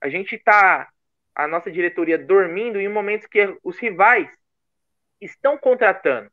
[0.00, 0.88] a gente está,
[1.34, 4.28] a nossa diretoria dormindo em momentos que os rivais
[5.20, 6.30] estão contratando.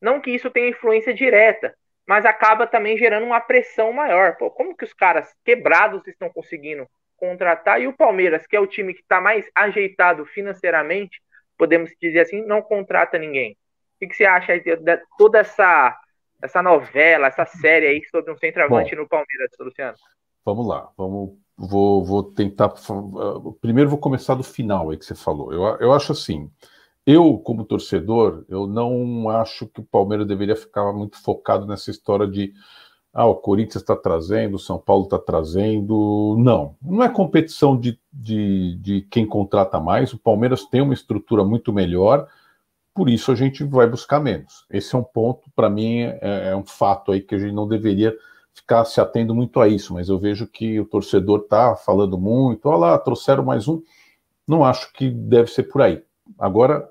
[0.00, 1.74] Não que isso tenha influência direta,
[2.06, 4.36] mas acaba também gerando uma pressão maior.
[4.36, 8.66] Pô, como que os caras quebrados estão conseguindo contratar e o Palmeiras, que é o
[8.66, 11.20] time que está mais ajeitado financeiramente,
[11.56, 13.52] podemos dizer assim, não contrata ninguém?
[13.52, 15.98] O que, que você acha de, de toda essa
[16.40, 19.96] essa novela, essa série aí sobre um centroavante Bom, no Palmeiras, Luciano?
[20.44, 22.72] Vamos lá, vamos, vou, vou tentar.
[23.60, 25.52] Primeiro vou começar do final aí que você falou.
[25.52, 26.50] Eu, eu acho assim,
[27.04, 32.26] eu, como torcedor, eu não acho que o Palmeiras deveria ficar muito focado nessa história
[32.26, 32.52] de
[33.12, 36.36] ah, o Corinthians está trazendo, o São Paulo está trazendo.
[36.38, 40.12] Não, não é competição de, de, de quem contrata mais.
[40.12, 42.28] O Palmeiras tem uma estrutura muito melhor
[42.98, 44.66] por isso a gente vai buscar menos.
[44.68, 47.68] Esse é um ponto, para mim, é, é, um fato aí que a gente não
[47.68, 48.12] deveria
[48.58, 52.66] ficar se atendo muito a isso, mas eu vejo que o torcedor está falando muito,
[52.66, 53.82] olha lá, trouxeram mais um.
[54.46, 56.02] Não acho que deve ser por aí.
[56.38, 56.88] Agora,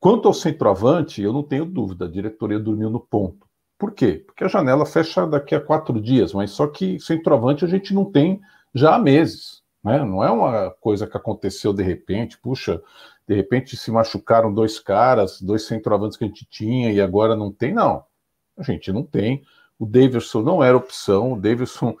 [0.00, 3.46] quanto ao centroavante, eu não tenho dúvida, a diretoria dormiu no ponto.
[3.78, 4.22] Por quê?
[4.24, 8.04] Porque a janela fecha daqui a quatro dias, mas só que centroavante a gente não
[8.04, 8.40] tem
[8.74, 9.62] já há meses.
[9.82, 9.98] Né?
[9.98, 12.80] Não é uma coisa que aconteceu de repente, puxa,
[13.28, 17.52] de repente se machucaram dois caras, dois centroavantes que a gente tinha e agora não
[17.52, 18.04] tem, não.
[18.56, 19.42] A gente não tem.
[19.84, 21.94] O Davidson não era opção, o Davidson,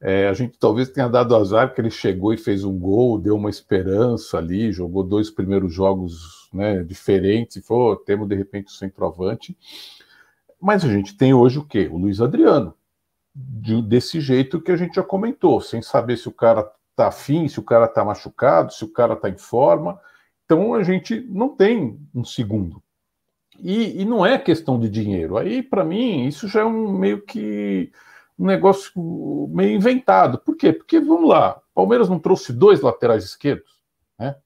[0.00, 3.36] é, a gente talvez tenha dado azar que ele chegou e fez um gol, deu
[3.36, 8.76] uma esperança ali, jogou dois primeiros jogos né, diferentes e falou, temos de repente o
[8.76, 9.56] centroavante.
[10.60, 11.88] Mas a gente tem hoje o quê?
[11.88, 12.74] O Luiz Adriano.
[13.32, 17.46] De, desse jeito que a gente já comentou, sem saber se o cara tá afim,
[17.46, 20.00] se o cara tá machucado, se o cara tá em forma.
[20.44, 22.82] Então a gente não tem um segundo.
[23.58, 25.36] E, e não é questão de dinheiro.
[25.36, 27.92] Aí, para mim, isso já é um meio que
[28.38, 28.92] um negócio
[29.50, 30.38] meio inventado.
[30.38, 30.72] Por quê?
[30.72, 33.82] Porque, vamos lá, Palmeiras não trouxe dois laterais esquerdos,
[34.18, 34.36] né?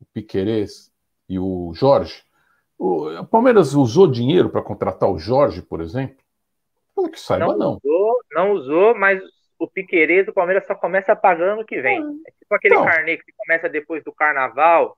[0.00, 0.92] O Piquerez
[1.28, 2.22] e o Jorge.
[2.78, 6.16] O, Palmeiras usou dinheiro para contratar o Jorge, por exemplo?
[6.94, 7.56] Pelo que saiba, não.
[7.56, 9.20] Não usou, não usou mas
[9.58, 12.02] o Piqueires, o Palmeiras só começa pagando que vem.
[12.02, 12.12] Ah.
[12.26, 14.96] É tipo aquele então, carnê que começa depois do carnaval,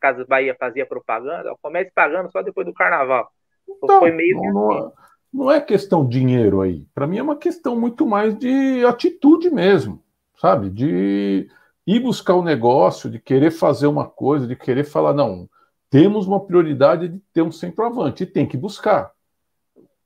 [0.00, 3.30] caso Bahia fazia propaganda, começa pagando só depois do carnaval.
[3.68, 4.92] Então, Foi meio não, não, assim.
[5.32, 6.86] não é questão de dinheiro aí.
[6.94, 10.02] Para mim é uma questão muito mais de atitude mesmo,
[10.36, 10.68] sabe?
[10.68, 11.48] De
[11.86, 15.48] ir buscar o um negócio, de querer fazer uma coisa, de querer falar, não,
[15.90, 19.10] temos uma prioridade de ter um centroavante, e tem que buscar.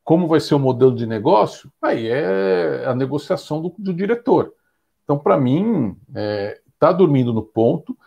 [0.06, 1.68] Como vai ser o modelo de negócio?
[1.82, 4.54] Aí é a negociação do, do diretor.
[5.02, 7.98] Então, para mim, está é, tá dormindo no ponto.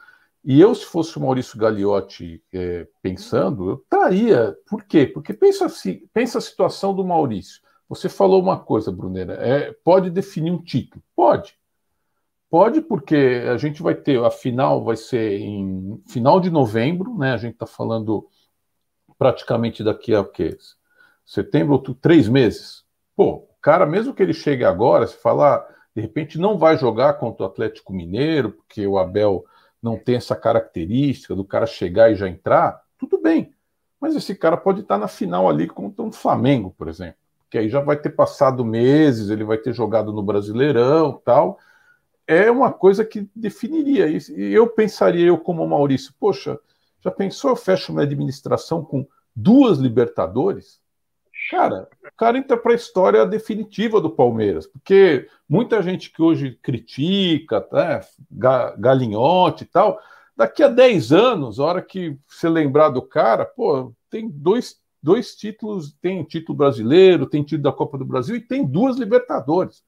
[0.42, 4.58] E eu, se fosse o Maurício Gagliotti é, pensando, eu estaria.
[4.66, 5.06] Por quê?
[5.06, 7.62] Porque pensa, assim, pensa a situação do Maurício.
[7.90, 11.04] Você falou uma coisa, Brunera, é, pode definir um título?
[11.14, 11.60] Pode.
[12.50, 17.34] Pode, porque a gente vai ter, a final vai ser em final de novembro, né?
[17.34, 18.26] A gente está falando
[19.18, 20.58] praticamente daqui a o quê?
[21.30, 22.84] Setembro, outubro, três meses.
[23.16, 25.64] Pô, o cara, mesmo que ele chegue agora, se falar,
[25.96, 29.46] de repente não vai jogar contra o Atlético Mineiro, porque o Abel
[29.82, 33.54] não tem essa característica do cara chegar e já entrar, tudo bem.
[34.02, 37.20] Mas esse cara pode estar na final ali contra um Flamengo, por exemplo.
[37.48, 41.60] Que aí já vai ter passado meses, ele vai ter jogado no Brasileirão tal.
[42.26, 44.32] É uma coisa que definiria isso.
[44.32, 46.60] E eu pensaria, eu como Maurício, poxa,
[47.02, 49.06] já pensou eu fecho minha administração com
[49.36, 50.82] duas Libertadores?
[51.50, 56.60] Cara, o cara entra para a história definitiva do Palmeiras, porque muita gente que hoje
[56.62, 58.02] critica, né,
[58.78, 60.00] galinhote e tal,
[60.38, 65.36] daqui a 10 anos, a hora que você lembrar do cara, pô, tem dois, dois
[65.36, 69.84] títulos, tem título brasileiro, tem título da Copa do Brasil e tem duas Libertadores.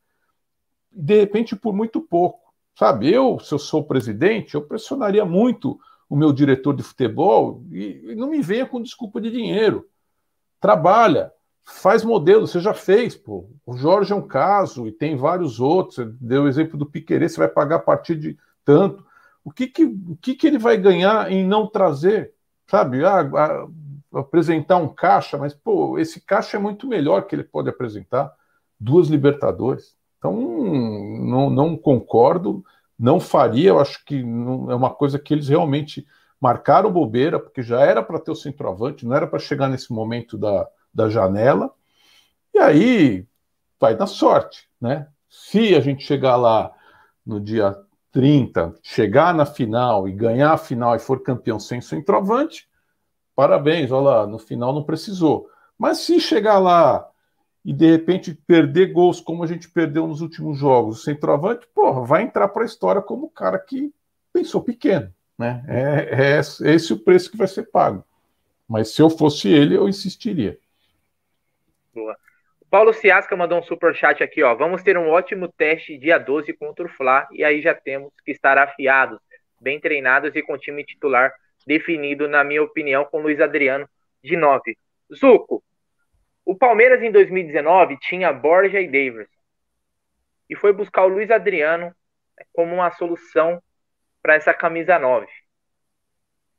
[0.91, 2.41] De repente, por muito pouco.
[2.76, 8.12] Sabe, eu, se eu sou presidente, eu pressionaria muito o meu diretor de futebol e,
[8.12, 9.88] e não me venha com desculpa de dinheiro.
[10.59, 11.32] Trabalha,
[11.66, 13.49] faz modelo, você já fez, pô.
[13.66, 15.95] O Jorge é um caso e tem vários outros.
[15.95, 19.05] Você deu o exemplo do Piquerê, você vai pagar a partir de tanto.
[19.43, 22.34] O que que, o que que ele vai ganhar em não trazer,
[22.68, 23.03] sabe?
[23.05, 23.68] Ah,
[24.14, 28.32] apresentar um caixa, mas pô, esse caixa é muito melhor que ele pode apresentar.
[28.80, 29.95] Duas Libertadores.
[30.18, 32.64] Então, não, não concordo,
[32.97, 33.70] não faria.
[33.70, 36.05] Eu acho que não, é uma coisa que eles realmente
[36.39, 40.38] marcaram bobeira, porque já era para ter o centroavante, não era para chegar nesse momento
[40.38, 41.73] da, da janela,
[42.53, 43.25] e aí
[43.79, 45.07] vai na sorte, né?
[45.29, 46.71] Se a gente chegar lá
[47.25, 47.75] no dia
[48.11, 52.67] 30, chegar na final e ganhar a final e for campeão sem centroavante,
[53.35, 55.49] parabéns, olha lá, no final não precisou.
[55.77, 57.07] Mas se chegar lá
[57.63, 62.03] e de repente perder gols como a gente perdeu nos últimos jogos, o centroavante, porra,
[62.03, 63.93] vai entrar para a história como o cara que
[64.33, 65.63] pensou pequeno, né?
[65.67, 68.03] É, é, é esse o preço que vai ser pago.
[68.67, 70.57] Mas se eu fosse ele, eu insistiria.
[71.93, 72.17] Boa.
[72.69, 74.55] Paulo Ciasca mandou um super chat aqui, ó.
[74.55, 78.31] Vamos ter um ótimo teste dia 12 contra o Fla e aí já temos que
[78.31, 79.19] estar afiados,
[79.59, 81.33] bem treinados e com time titular
[81.67, 83.89] definido, na minha opinião, com Luiz Adriano
[84.23, 84.77] de 9.
[85.13, 85.61] Zuco,
[86.45, 89.27] o Palmeiras em 2019 tinha Borja e Davis
[90.49, 91.93] e foi buscar o Luiz Adriano
[92.53, 93.61] como uma solução
[94.21, 95.27] para essa camisa 9.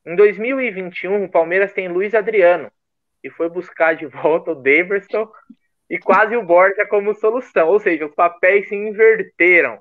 [0.05, 2.70] Em 2021, o Palmeiras tem Luiz Adriano
[3.23, 5.31] e foi buscar de volta o Daverson
[5.89, 7.68] e quase o Borja como solução.
[7.68, 9.79] Ou seja, os papéis se inverteram.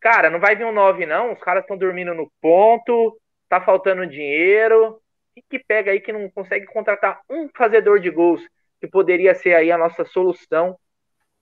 [0.00, 1.32] Cara, não vai vir um 9, não.
[1.32, 4.90] Os caras estão dormindo no ponto, tá faltando dinheiro.
[4.90, 5.00] O
[5.34, 8.40] que, que pega aí que não consegue contratar um fazedor de gols
[8.80, 10.78] que poderia ser aí a nossa solução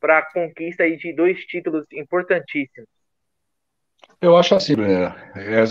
[0.01, 2.89] para a conquista aí de dois títulos importantíssimos?
[4.21, 4.75] Eu acho assim,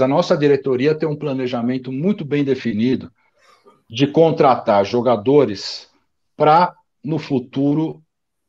[0.02, 3.12] a nossa diretoria tem um planejamento muito bem definido
[3.94, 5.88] de contratar jogadores
[6.36, 6.74] para
[7.04, 8.02] no futuro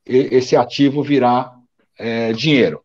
[0.07, 1.55] esse ativo virar
[1.99, 2.83] é, dinheiro.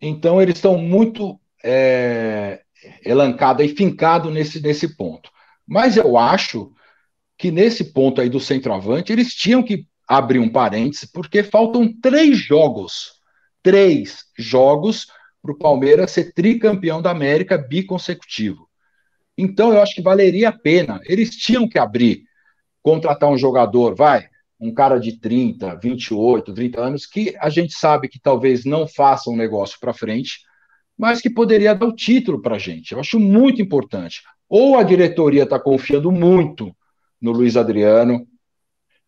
[0.00, 2.62] Então, eles estão muito é,
[3.04, 5.30] elancados e fincados nesse, nesse ponto.
[5.66, 6.72] Mas eu acho
[7.36, 12.38] que nesse ponto aí do centroavante, eles tinham que abrir um parêntese, porque faltam três
[12.38, 13.20] jogos.
[13.62, 15.08] Três jogos
[15.42, 18.65] para o Palmeiras ser tricampeão da América biconsecutivo.
[19.36, 21.00] Então, eu acho que valeria a pena.
[21.04, 22.24] Eles tinham que abrir,
[22.82, 24.28] contratar um jogador, vai,
[24.58, 29.30] um cara de 30, 28, 30 anos, que a gente sabe que talvez não faça
[29.30, 30.40] um negócio para frente,
[30.96, 32.92] mas que poderia dar o título para a gente.
[32.92, 34.22] Eu acho muito importante.
[34.48, 36.74] Ou a diretoria está confiando muito
[37.20, 38.26] no Luiz Adriano,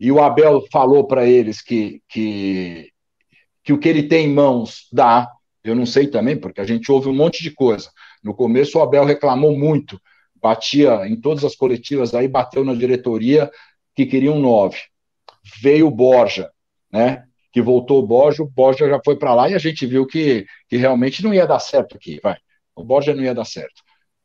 [0.01, 2.93] e o Abel falou para eles que, que,
[3.65, 5.29] que o que ele tem em mãos dá.
[5.65, 7.91] Eu não sei também, porque a gente ouve um monte de coisa.
[8.23, 10.01] No começo, o Abel reclamou muito,
[10.41, 13.51] batia em todas as coletivas, aí bateu na diretoria
[13.95, 14.79] que queria um nove
[15.61, 16.51] veio o Borja,
[16.93, 17.25] né?
[17.53, 20.47] Que voltou o Borja, o Borja já foi para lá e a gente viu que,
[20.69, 22.37] que realmente não ia dar certo aqui, vai.
[22.77, 23.83] O Borja não ia dar certo.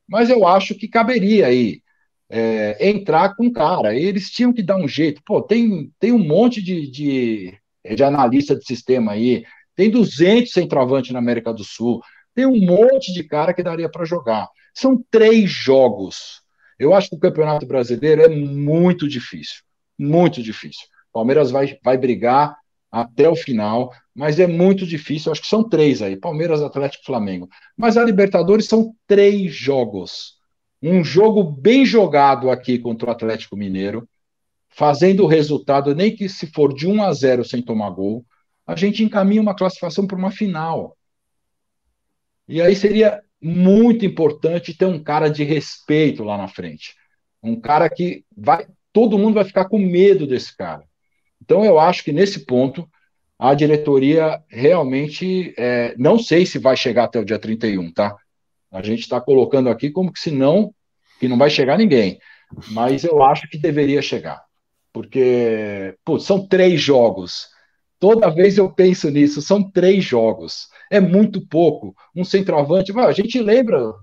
[0.07, 1.82] Mas eu acho que caberia aí
[2.30, 3.95] é, entrar com cara.
[3.95, 5.22] Eles tinham que dar um jeito.
[5.26, 7.57] Pô, tem, tem um monte de, de,
[7.95, 9.43] de analista de sistema aí,
[9.76, 12.01] tem 200 centroavantes na América do Sul,
[12.36, 14.47] tem um monte de cara que daria para jogar.
[14.74, 16.41] São três jogos.
[16.80, 19.61] Eu acho que o Campeonato Brasileiro é muito difícil.
[19.97, 20.88] Muito difícil.
[21.11, 22.57] Palmeiras vai, vai brigar
[22.91, 25.32] até o final, mas é muito difícil.
[25.32, 27.47] Acho que são três aí: Palmeiras, Atlético Flamengo.
[27.78, 30.36] Mas a Libertadores são três jogos.
[30.82, 34.07] Um jogo bem jogado aqui contra o Atlético Mineiro,
[34.69, 38.26] fazendo o resultado, nem que se for de 1 a 0 sem tomar gol,
[38.67, 40.97] a gente encaminha uma classificação para uma final.
[42.47, 46.96] E aí seria muito importante ter um cara de respeito lá na frente.
[47.41, 48.66] Um cara que vai.
[48.94, 50.84] Todo mundo vai ficar com medo desse cara.
[51.41, 52.88] Então, eu acho que nesse ponto,
[53.38, 58.16] a diretoria realmente, é, não sei se vai chegar até o dia 31, tá?
[58.72, 60.74] A gente está colocando aqui como que se não,
[61.20, 62.20] que não vai chegar ninguém.
[62.70, 64.41] Mas eu acho que deveria chegar.
[64.94, 67.48] Porque, são três jogos.
[68.04, 70.68] Toda vez eu penso nisso, são três jogos.
[70.91, 71.95] É muito pouco.
[72.14, 73.93] Um centroavante, a gente lembra,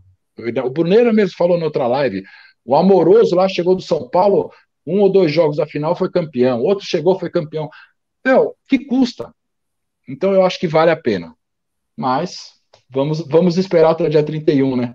[0.64, 2.22] o Bruneira mesmo falou na outra live,
[2.64, 4.50] o Amoroso lá chegou do São Paulo,
[4.86, 7.68] um ou dois jogos da final foi campeão, outro chegou, foi campeão.
[8.24, 9.34] Meu, que custa?
[10.08, 11.34] Então eu acho que vale a pena.
[11.94, 12.54] Mas
[12.88, 14.94] vamos, vamos esperar até o dia 31, né?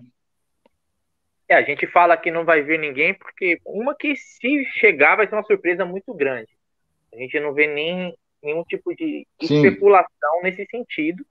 [1.48, 5.28] É, a gente fala que não vai vir ninguém, porque uma que se chegar vai
[5.28, 6.50] ser uma surpresa muito grande.
[7.14, 8.12] A gente não vê nem
[8.44, 9.56] nenhum tipo de Sim.
[9.56, 11.26] especulação nesse sentido.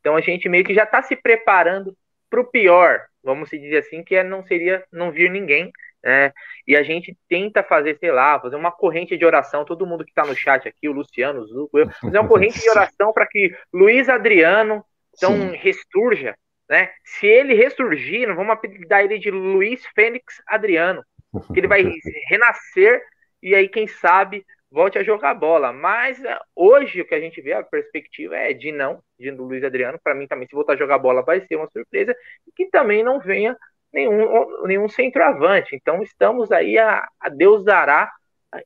[0.00, 1.96] Então a gente meio que já está se preparando
[2.28, 5.70] para o pior, vamos dizer assim, que é, não seria não vir ninguém.
[6.02, 6.32] É,
[6.66, 10.10] e a gente tenta fazer, sei lá, fazer uma corrente de oração, todo mundo que
[10.10, 13.26] está no chat aqui, o Luciano, o Zuco, eu, fazer uma corrente de oração para
[13.26, 14.82] que Luiz Adriano
[15.14, 15.56] então Sim.
[15.56, 16.34] ressurja,
[16.68, 16.90] né?
[17.04, 21.04] Se ele ressurgir, não vamos apelidar ele de Luiz Fênix Adriano,
[21.52, 21.82] que ele vai
[22.30, 23.02] renascer
[23.42, 25.72] e aí, quem sabe, volte a jogar bola.
[25.72, 29.64] Mas é, hoje o que a gente vê, a perspectiva é de não, de Luiz
[29.64, 29.98] Adriano.
[30.02, 32.14] Para mim também, se voltar a jogar bola, vai ser uma surpresa.
[32.46, 33.56] E que também não venha
[33.92, 35.74] nenhum, nenhum centroavante.
[35.74, 38.10] Então estamos aí a, a Deus dará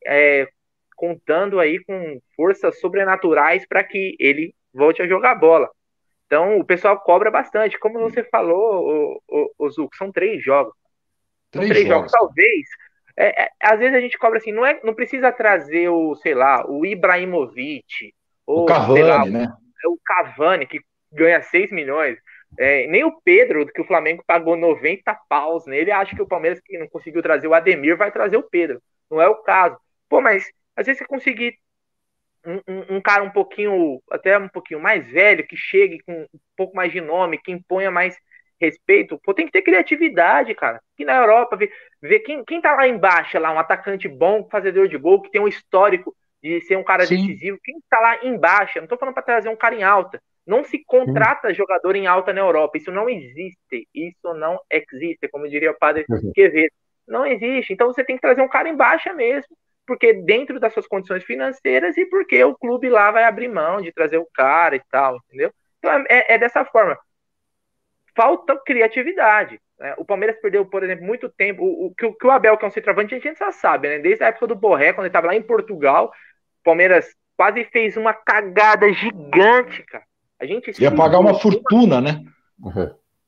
[0.06, 0.48] é,
[0.96, 5.70] contando aí com forças sobrenaturais para que ele volte a jogar bola.
[6.26, 7.78] Então o pessoal cobra bastante.
[7.78, 10.74] Como você falou, o, o, o Zuco, são três jogos.
[11.52, 12.10] São três, três jogos.
[12.10, 12.12] jogos.
[12.12, 12.68] Talvez
[13.16, 16.34] É, é, às vezes a gente cobra assim, não, é, não precisa trazer o, sei
[16.34, 18.12] lá, o Ibrahimovic,
[18.46, 19.52] ou, o Cavani, lá, né?
[19.86, 20.80] O Cavani, que
[21.12, 22.18] ganha 6 milhões.
[22.58, 26.60] É, nem o Pedro, que o Flamengo pagou 90 paus nele, acha que o Palmeiras,
[26.60, 28.80] que não conseguiu trazer o Ademir, vai trazer o Pedro.
[29.10, 29.76] Não é o caso.
[30.08, 30.44] Pô, mas
[30.76, 31.56] às vezes você conseguir
[32.46, 36.38] um, um, um, cara um pouquinho, até um pouquinho mais velho, que chegue com um
[36.56, 38.16] pouco mais de nome, que imponha mais
[38.64, 40.80] respeito, pô, tem que ter criatividade, cara.
[40.94, 44.88] Aqui na Europa, ver, ver quem, quem tá lá embaixo, lá, um atacante bom, fazedor
[44.88, 47.16] de gol, que tem um histórico de ser um cara Sim.
[47.16, 50.20] decisivo, quem tá lá embaixo, eu não tô falando para trazer um cara em alta,
[50.46, 51.54] não se contrata Sim.
[51.54, 52.76] jogador em alta na Europa.
[52.76, 53.88] Isso não existe.
[53.94, 56.32] Isso não existe, como diria o padre uhum.
[56.34, 56.72] Quevedo.
[57.08, 57.72] Não existe.
[57.72, 59.56] Então você tem que trazer um cara em baixa mesmo,
[59.86, 63.92] porque dentro das suas condições financeiras e porque o clube lá vai abrir mão de
[63.92, 65.50] trazer o cara e tal, entendeu?
[65.78, 66.98] Então é, é, é dessa forma.
[68.16, 69.60] Falta criatividade.
[69.78, 69.94] Né?
[69.98, 71.62] O Palmeiras perdeu, por exemplo, muito tempo.
[71.62, 73.98] O, o, que, o, o Abel, que é um centroavante, a gente já sabe, né?
[73.98, 76.12] Desde a época do Borré, quando ele estava lá em Portugal,
[76.60, 80.04] o Palmeiras quase fez uma cagada gigante, cara
[80.44, 82.24] a gente Ia pagar uma fortuna, né?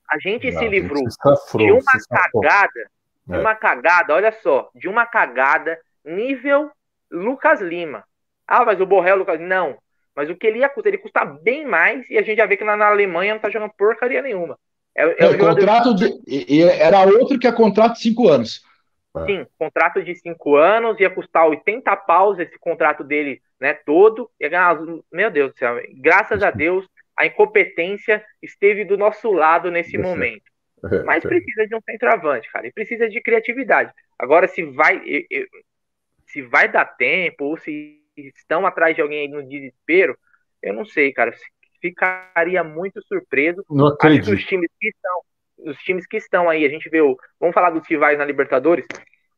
[0.09, 2.89] A gente Não, se livrou gente de uma cagada,
[3.25, 3.39] de é.
[3.39, 6.71] uma cagada, olha só, de uma cagada nível
[7.11, 8.03] Lucas Lima.
[8.47, 9.77] Ah, mas o Borrell, Lucas, não.
[10.15, 12.55] Mas o que ele ia custar, ele custa bem mais e a gente já vê
[12.55, 14.57] que lá na Alemanha não tá jogando porcaria nenhuma.
[14.97, 18.65] É, é, é contrato de, e, era outro que é contrato de cinco anos.
[19.25, 24.29] Sim, contrato de cinco anos, ia custar 80 paus esse contrato dele, né, todo.
[24.39, 24.77] Ia ganhar,
[25.11, 30.43] meu Deus do céu, graças a Deus, a incompetência esteve do nosso lado nesse momento.
[31.05, 33.91] Mas precisa de um centroavante, cara, e precisa de criatividade.
[34.17, 35.01] Agora, se vai,
[36.27, 40.17] se vai dar tempo, ou se estão atrás de alguém no desespero,
[40.61, 41.33] eu não sei, cara.
[41.89, 43.63] Ficaria muito surpreso.
[43.69, 44.33] Não acredito.
[44.33, 45.21] Os times que estão,
[45.59, 47.17] os times que estão aí, a gente vê o.
[47.39, 48.85] Vamos falar dos rivais na Libertadores.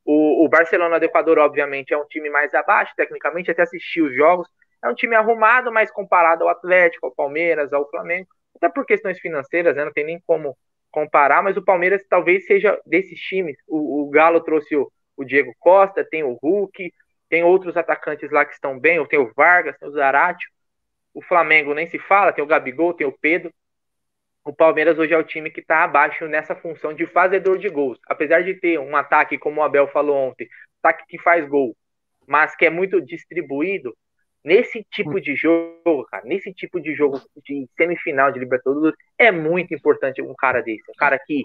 [0.05, 4.15] O, o Barcelona do Equador, obviamente, é um time mais abaixo, tecnicamente, até assistir os
[4.15, 4.47] jogos.
[4.83, 9.19] É um time arrumado, mas comparado ao Atlético, ao Palmeiras, ao Flamengo, até por questões
[9.19, 10.57] financeiras, né, não tem nem como
[10.91, 13.57] comparar, mas o Palmeiras talvez seja desses times.
[13.67, 16.91] O, o Galo trouxe o, o, Diego Costa, tem o Hulk,
[17.29, 20.45] tem outros atacantes lá que estão bem, tem o Vargas, tem o Zarate.
[21.19, 23.53] O Flamengo nem se fala, tem o Gabigol, tem o Pedro.
[24.45, 27.99] O Palmeiras hoje é o time que está abaixo nessa função de fazedor de gols.
[28.07, 30.47] Apesar de ter um ataque, como o Abel falou ontem,
[30.81, 31.75] ataque que faz gol,
[32.25, 33.93] mas que é muito distribuído,
[34.45, 39.73] Nesse tipo de jogo, cara, nesse tipo de jogo de semifinal de Libertadores, é muito
[39.73, 40.89] importante um cara desse.
[40.89, 41.41] Um cara que,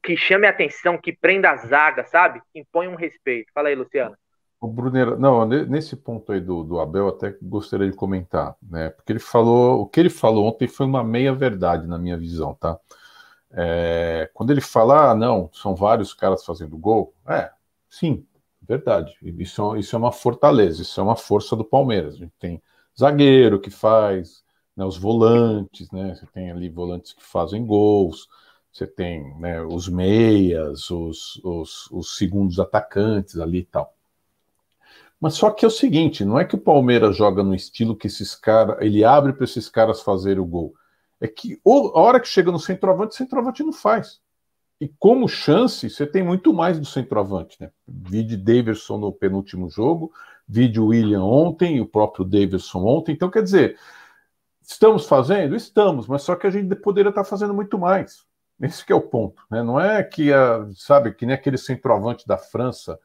[0.00, 2.40] que chame a atenção, que prenda a zaga, sabe?
[2.52, 3.50] Que impõe um respeito.
[3.52, 4.16] Fala aí, Luciano.
[4.60, 8.90] O Brunera, não, nesse ponto aí do, do Abel, até gostaria de comentar, né?
[8.90, 12.54] Porque ele falou, o que ele falou ontem foi uma meia verdade na minha visão,
[12.54, 12.78] tá?
[13.52, 17.50] É, quando ele fala, ah, não, são vários caras fazendo gol, é,
[17.88, 18.26] sim,
[18.70, 19.16] Verdade.
[19.22, 22.14] Isso, isso é uma fortaleza, isso é uma força do Palmeiras.
[22.14, 22.62] A gente tem
[22.98, 24.44] zagueiro que faz,
[24.76, 26.14] né, os volantes, né?
[26.14, 28.28] Você tem ali volantes que fazem gols,
[28.72, 33.92] você tem né, os meias, os, os, os segundos atacantes ali e tal.
[35.20, 38.06] Mas só que é o seguinte, não é que o Palmeiras joga no estilo que
[38.06, 40.74] esses caras, ele abre para esses caras fazerem o gol.
[41.20, 44.20] É que a hora que chega no centroavante, o centroavante não faz.
[44.80, 47.70] E como chance, você tem muito mais do centroavante, né?
[47.86, 50.10] Vide Davidson no penúltimo jogo,
[50.48, 53.12] vide William ontem, o próprio Davidson ontem.
[53.12, 53.78] Então, quer dizer,
[54.62, 55.54] estamos fazendo?
[55.54, 58.24] Estamos, mas só que a gente poderia estar fazendo muito mais.
[58.58, 59.62] Esse é o ponto, né?
[59.62, 62.98] Não é que, a, sabe, que nem aquele centroavante da França,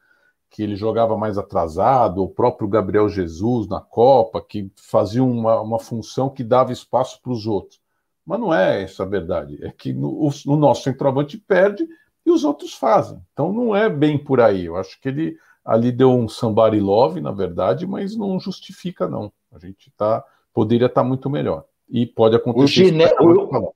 [0.50, 5.78] que ele jogava mais atrasado, o próprio Gabriel Jesus na Copa, que fazia uma, uma
[5.78, 7.80] função que dava espaço para os outros.
[8.24, 9.58] Mas não é essa a verdade.
[9.62, 11.86] É que no, o, o nosso centroavante perde
[12.24, 13.20] e os outros fazem.
[13.32, 14.64] Então não é bem por aí.
[14.64, 19.32] Eu acho que ele ali deu um somebody love, na verdade, mas não justifica, não.
[19.52, 21.64] A gente tá, poderia estar tá muito melhor.
[21.88, 22.82] E pode acontecer.
[22.82, 23.72] O Giné, o,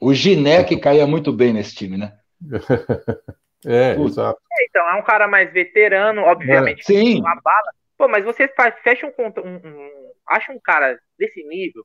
[0.00, 2.16] o Giné que caía muito bem nesse time, né?
[3.64, 4.40] é, exato.
[4.76, 6.84] É, então, é um cara mais veterano, obviamente, é.
[6.84, 7.20] Sim.
[7.20, 7.72] uma bala.
[7.96, 9.12] Pô, mas você faz, fecha um,
[9.42, 11.84] um, um, acha um cara desse nível,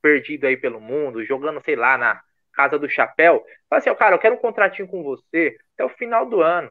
[0.00, 2.20] perdido aí pelo mundo, jogando, sei lá, na
[2.54, 5.88] Casa do Chapéu, fala assim, ó, cara, eu quero um contratinho com você até o
[5.90, 6.70] final do ano.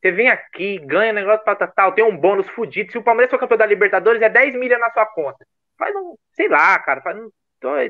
[0.00, 2.90] Você vem aqui, ganha negócio para tal, tem um bônus fudido.
[2.90, 5.44] Se o Palmeiras for campeão da Libertadores, é 10 milhas na sua conta.
[5.76, 7.28] Faz um, sei lá, cara, faz um,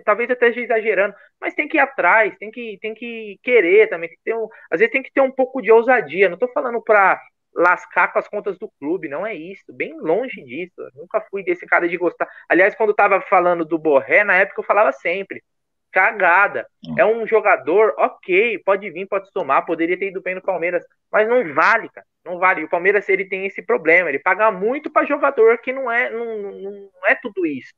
[0.04, 4.08] talvez eu esteja exagerando, mas tem que ir atrás, tem que, tem que querer também.
[4.08, 6.28] Tem que um, às vezes tem que ter um pouco de ousadia.
[6.28, 7.20] Não tô falando pra
[7.54, 10.74] lascar com as contas do clube, não é isso, bem longe disso.
[10.78, 12.28] Eu nunca fui desse cara de gostar.
[12.48, 15.42] Aliás, quando eu tava falando do Borré, na época eu falava sempre.
[15.90, 16.66] cagada.
[16.84, 16.94] Hum.
[16.98, 21.28] É um jogador, ok, pode vir, pode somar, poderia ter ido bem no Palmeiras, mas
[21.28, 22.06] não vale, cara.
[22.24, 22.64] Não vale.
[22.64, 26.52] O Palmeiras ele tem esse problema, ele paga muito para jogador que não é, não,
[26.52, 27.74] não é tudo isso.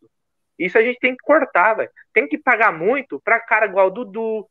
[0.61, 1.91] Isso a gente tem que cortar, velho.
[2.13, 4.47] Tem que pagar muito para cara igual o Dudu,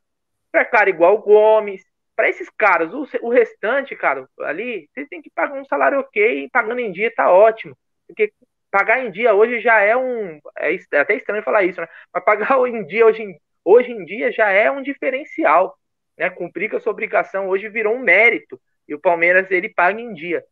[0.51, 1.83] para cara igual o Gomes,
[2.15, 2.91] para esses caras.
[2.91, 6.91] O, o, restante, cara, ali, vocês têm que pagar um salário ok, e pagando em
[6.91, 7.77] dia tá ótimo.
[8.07, 8.33] Porque
[8.71, 10.39] pagar em dia hoje já é um.
[10.57, 11.87] É, é até estranho falar isso, né?
[12.11, 13.23] Mas pagar em dia hoje,
[13.63, 15.77] hoje em dia já é um diferencial.
[16.17, 16.27] Né?
[16.31, 18.59] Cumprir com a sua obrigação hoje virou um mérito.
[18.87, 20.43] E o Palmeiras ele paga em dia.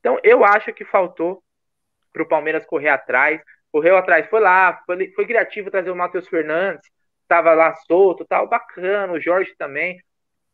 [0.00, 1.42] Então eu acho que faltou
[2.14, 3.42] para o Palmeiras correr atrás.
[3.72, 6.88] Correu atrás, foi lá, foi, foi criativo trazer o Matheus Fernandes,
[7.22, 9.98] estava lá solto, tal, bacana, o Jorge também.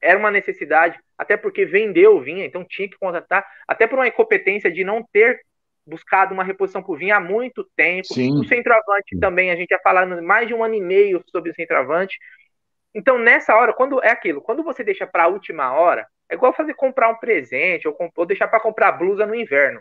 [0.01, 4.07] Era uma necessidade, até porque vendeu o Vinha, então tinha que contratar, até por uma
[4.07, 5.41] incompetência de não ter
[5.85, 8.15] buscado uma reposição por Vinha há muito tempo.
[8.15, 8.39] Sim.
[8.39, 11.55] O centroavante também, a gente ia falando mais de um ano e meio sobre o
[11.55, 12.17] centroavante.
[12.95, 16.53] Então, nessa hora, quando é aquilo, quando você deixa para a última hora, é igual
[16.53, 19.81] fazer comprar um presente ou, ou deixar para comprar blusa no inverno.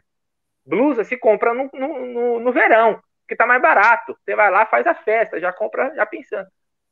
[0.65, 4.17] Blusa se compra no, no, no, no verão, que tá mais barato.
[4.23, 6.47] Você vai lá, faz a festa, já compra já pensando.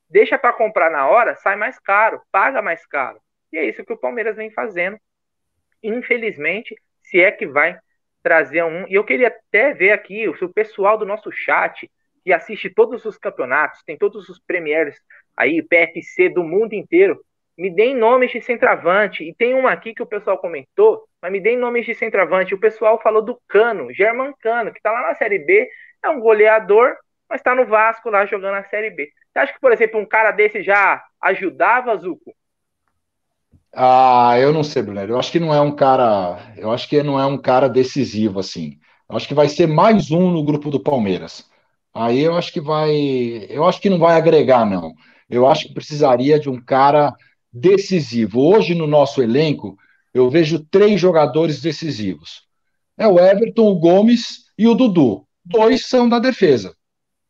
[0.10, 3.20] Deixa para comprar na hora, sai mais caro, paga mais caro.
[3.52, 5.00] E é isso que o Palmeiras vem fazendo.
[5.82, 7.78] Infelizmente, se é que vai
[8.22, 8.88] trazer um.
[8.88, 11.90] E eu queria até ver aqui se o pessoal do nosso chat,
[12.24, 15.00] que assiste todos os campeonatos, tem todos os premieres
[15.38, 17.24] aí, PFC do mundo inteiro,
[17.58, 19.24] me deem nomes de centroavante.
[19.24, 22.54] E tem um aqui que o pessoal comentou, mas me deem nomes de centroavante.
[22.54, 25.70] O pessoal falou do Cano, German Cano, que tá lá na Série B,
[26.06, 26.95] é um goleador,
[27.30, 29.10] mas tá no Vasco lá jogando a Série B.
[29.32, 32.34] Você acha que, por exemplo, um cara desse já ajudava, Zuco?
[33.74, 35.01] Ah, eu não sei, Bruno.
[35.01, 36.53] Eu acho que não é um cara.
[36.56, 38.80] Eu acho que não é um cara decisivo, assim.
[39.10, 41.49] Eu acho que vai ser mais um no grupo do Palmeiras.
[41.93, 42.95] Aí eu acho que vai.
[43.49, 44.93] Eu acho que não vai agregar, não.
[45.30, 47.14] Eu acho que precisaria de um cara
[47.51, 48.39] decisivo.
[48.39, 49.78] Hoje, no nosso elenco,
[50.14, 52.43] eu vejo três jogadores decisivos:
[52.97, 55.24] é o Everton, o Gomes e o Dudu.
[55.46, 56.76] Dois são da defesa.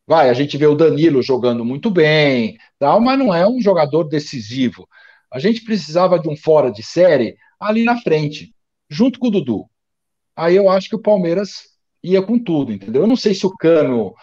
[0.06, 4.04] Vai, a gente vê o Danilo jogando muito bem, tal, mas não é um jogador
[4.04, 4.88] decisivo.
[5.32, 8.54] A gente precisava de um fora de série ali na frente,
[8.88, 9.66] junto com o Dudu.
[10.36, 11.64] Aí eu acho que o Palmeiras
[12.02, 13.02] ia com tudo, entendeu?
[13.02, 14.14] Eu não sei se o Cano.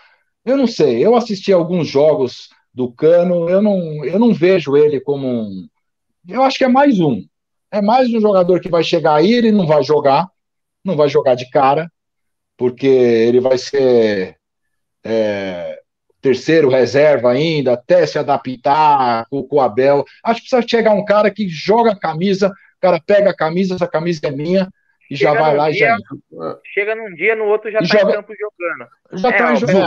[0.45, 1.05] Eu não sei.
[1.05, 5.67] Eu assisti alguns jogos do Cano, eu não, eu não vejo ele como um.
[6.27, 7.25] Eu acho que é mais um.
[7.71, 10.29] É mais um jogador que vai chegar aí, ele não vai jogar,
[10.83, 11.91] não vai jogar de cara,
[12.57, 14.37] porque ele vai ser
[15.03, 15.79] é,
[16.21, 20.05] terceiro reserva ainda, até se adaptar com, com o Abel.
[20.23, 23.75] Acho que precisa chegar um cara que joga a camisa, o cara pega a camisa,
[23.75, 24.69] essa camisa é minha,
[25.11, 25.97] e chega já vai lá dia, e já.
[26.73, 28.89] Chega num dia, no outro já está em campo jogando.
[29.13, 29.79] Já está é, jogando.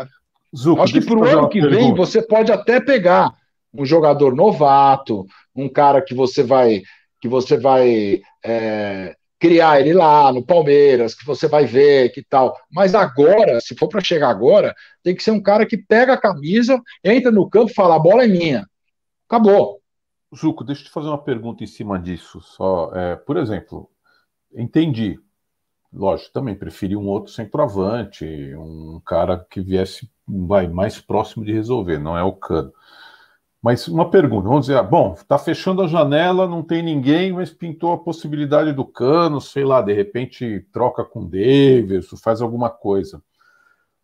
[0.00, 1.96] É, acho que para o ano que vem pergunta.
[1.96, 3.32] você pode até pegar
[3.72, 5.24] um jogador novato,
[5.54, 6.82] um cara que você vai
[7.20, 12.56] que você vai é, criar ele lá no Palmeiras, que você vai ver, que tal.
[12.72, 16.20] Mas agora, se for para chegar agora, tem que ser um cara que pega a
[16.20, 18.66] camisa, entra no campo e fala: a bola é minha.
[19.28, 19.82] Acabou.
[20.32, 22.40] Juco, deixa eu te fazer uma pergunta em cima disso.
[22.40, 23.90] Só, é, por exemplo,
[24.54, 25.18] entendi.
[25.92, 28.24] Lógico, também preferi um outro centroavante,
[28.56, 32.72] um cara que viesse mais próximo de resolver, não é o Cano.
[33.64, 37.50] Mas uma pergunta, vamos dizer, ah, bom, está fechando a janela, não tem ninguém, mas
[37.50, 42.68] pintou a possibilidade do cano, sei lá, de repente troca com o Davis, faz alguma
[42.68, 43.22] coisa.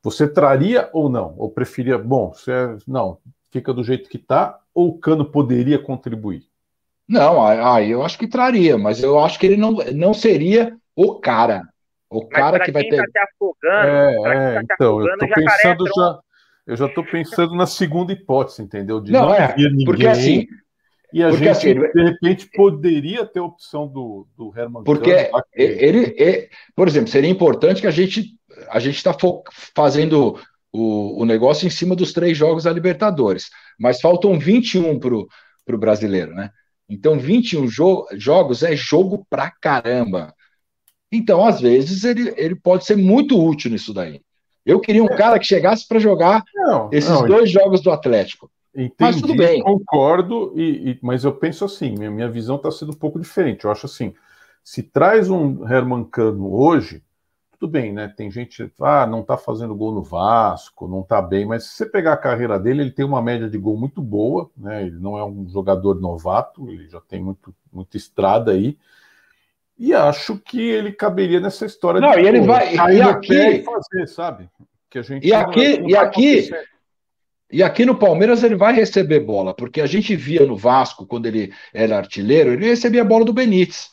[0.02, 1.34] Você traria ou não?
[1.36, 3.18] Ou preferia, bom, você, é, não,
[3.50, 6.44] fica do jeito que está, ou o cano poderia contribuir?
[7.06, 11.16] Não, aí eu acho que traria, mas eu acho que ele não, não seria o
[11.16, 11.68] cara.
[12.08, 12.96] O mas cara que vai ter.
[12.96, 16.18] Tá te afogando, é, é, tá então, eu tô pensando já.
[16.70, 19.00] Eu já estou pensando na segunda hipótese, entendeu?
[19.00, 20.46] De não, não é, ninguém, porque assim.
[21.12, 26.14] E a gente, assim, de repente, poderia ter a opção do, do Herman Porque ele,
[26.16, 28.36] ele, por exemplo, seria importante que a gente
[28.68, 29.12] a gente está
[29.74, 30.38] fazendo
[30.72, 35.78] o, o negócio em cima dos três jogos da Libertadores, mas faltam 21 para o
[35.78, 36.50] brasileiro, né?
[36.88, 40.32] Então, 21 jo jogos é jogo pra caramba.
[41.10, 44.20] Então, às vezes, ele, ele pode ser muito útil nisso daí.
[44.70, 48.50] Eu queria um cara que chegasse para jogar não, esses não, dois jogos do Atlético.
[48.74, 49.62] Entendi, mas tudo bem.
[49.62, 53.64] Concordo, e, e, mas eu penso assim: minha, minha visão está sendo um pouco diferente.
[53.64, 54.14] Eu acho assim:
[54.62, 57.02] se traz um Herman Cano hoje,
[57.58, 58.08] tudo bem, né?
[58.16, 61.86] Tem gente, ah, não está fazendo gol no Vasco, não está bem, mas se você
[61.86, 64.86] pegar a carreira dele, ele tem uma média de gol muito boa, né?
[64.86, 68.78] Ele não é um jogador novato, ele já tem muito, muita estrada aí.
[69.80, 74.06] E acho que ele caberia nessa história não, de e ele vai e aqui fazer,
[74.08, 74.46] sabe?
[74.90, 76.50] Que a gente e aqui e aqui
[77.50, 81.24] E aqui no Palmeiras ele vai receber bola, porque a gente via no Vasco, quando
[81.24, 83.90] ele era artilheiro, ele recebia a bola do Benítez.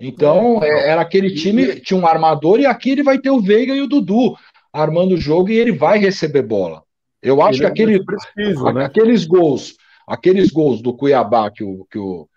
[0.00, 3.74] Então, é, era aquele time, tinha um armador, e aqui ele vai ter o Veiga
[3.74, 4.36] e o Dudu
[4.72, 6.82] armando o jogo e ele vai receber bola.
[7.22, 8.84] Eu acho ele que é aquele, preciso, né?
[8.84, 9.76] aqueles gols,
[10.08, 12.28] aqueles gols do Cuiabá que o, que o,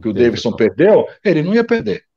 [0.00, 2.09] que o Davidson perdeu, ele não ia perder.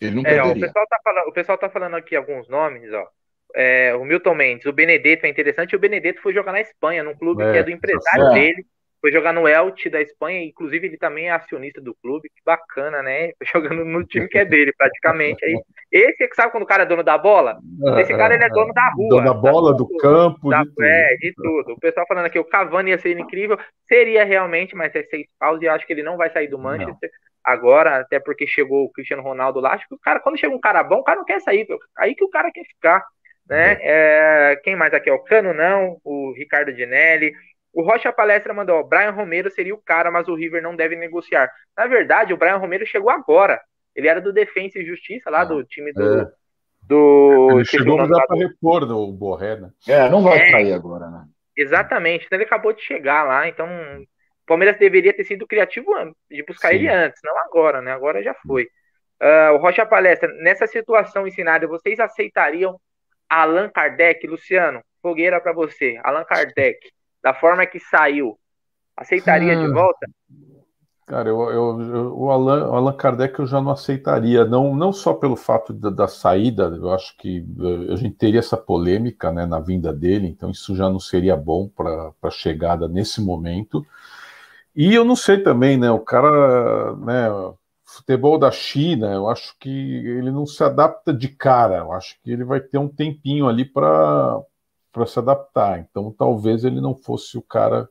[0.00, 2.92] Ele não é, ó, o, pessoal tá falando, o pessoal tá falando aqui alguns nomes,
[2.92, 3.06] ó.
[3.54, 5.74] É, o Milton Mendes, o Benedetto é interessante.
[5.74, 8.34] O Benedetto foi jogar na Espanha, num clube é, que é do empresário é.
[8.34, 8.66] dele.
[9.00, 12.28] Foi jogar no Elche da Espanha, inclusive ele também é acionista do clube.
[12.28, 13.32] Que bacana, né?
[13.52, 15.42] Jogando no time que é dele, praticamente.
[15.44, 15.58] Aí,
[15.90, 17.58] esse é que sabe quando o cara é dono da bola?
[17.98, 19.08] Esse cara ele é dono da rua.
[19.08, 20.84] Dono da bola, do campo, da, de tudo.
[20.84, 21.72] É, de tudo.
[21.72, 23.58] O pessoal falando aqui, o Cavani ia ser incrível.
[23.88, 26.58] Seria realmente, mas é seis paus e eu acho que ele não vai sair do
[26.58, 27.10] Manchester.
[27.10, 29.74] Não agora, até porque chegou o Cristiano Ronaldo lá.
[29.74, 31.66] Acho que o cara, quando chega um cara bom, o cara não quer sair,
[31.98, 33.04] aí que o cara quer ficar.
[33.48, 33.78] Né?
[33.80, 35.10] É, quem mais aqui?
[35.10, 37.32] É o Cano, não, o Ricardo Dinelli.
[37.72, 40.96] O Rocha Palestra mandou: o Brian Romero seria o cara, mas o River não deve
[40.96, 41.50] negociar.
[41.76, 43.60] Na verdade, o Brian Romero chegou agora.
[43.94, 46.20] Ele era do Defensa e Justiça, lá do time do.
[46.20, 46.26] É.
[46.82, 49.70] do ele chegou para repor o Borré, né?
[49.88, 51.24] É, não vai é, sair agora, né?
[51.56, 52.26] Exatamente.
[52.26, 53.68] Então ele acabou de chegar lá, então
[54.50, 55.92] Palmeiras deveria ter sido criativo
[56.28, 56.74] de buscar Sim.
[56.74, 57.92] ele antes, não agora, né?
[57.92, 58.64] Agora já foi.
[59.22, 62.76] Uh, o Rocha Palestra, nessa situação ensinada, vocês aceitariam
[63.28, 64.82] Allan Kardec, Luciano?
[65.00, 66.00] Fogueira para você.
[66.02, 66.80] Allan Kardec,
[67.22, 68.36] da forma que saiu,
[68.96, 70.04] aceitaria de volta?
[71.06, 74.92] Cara, eu, eu, eu, o, Allan, o Allan Kardec eu já não aceitaria, não, não
[74.92, 79.30] só pelo fato da, da, saída, eu acho que eh, a gente teria essa polêmica
[79.30, 83.86] né, na vinda dele, então isso já não seria bom para a chegada nesse momento.
[84.74, 85.90] E eu não sei também, né?
[85.90, 87.28] O cara, né?
[87.84, 91.78] Futebol da China, eu acho que ele não se adapta de cara.
[91.78, 94.40] Eu acho que ele vai ter um tempinho ali para
[94.92, 95.78] para se adaptar.
[95.78, 97.88] Então, talvez ele não fosse o cara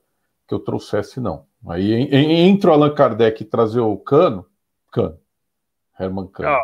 [0.48, 1.46] que eu trouxesse, não.
[1.68, 4.46] Aí entra o Allan Kardec e trazer o Cano,
[4.92, 5.20] Cano,
[6.00, 6.58] Herman Cano.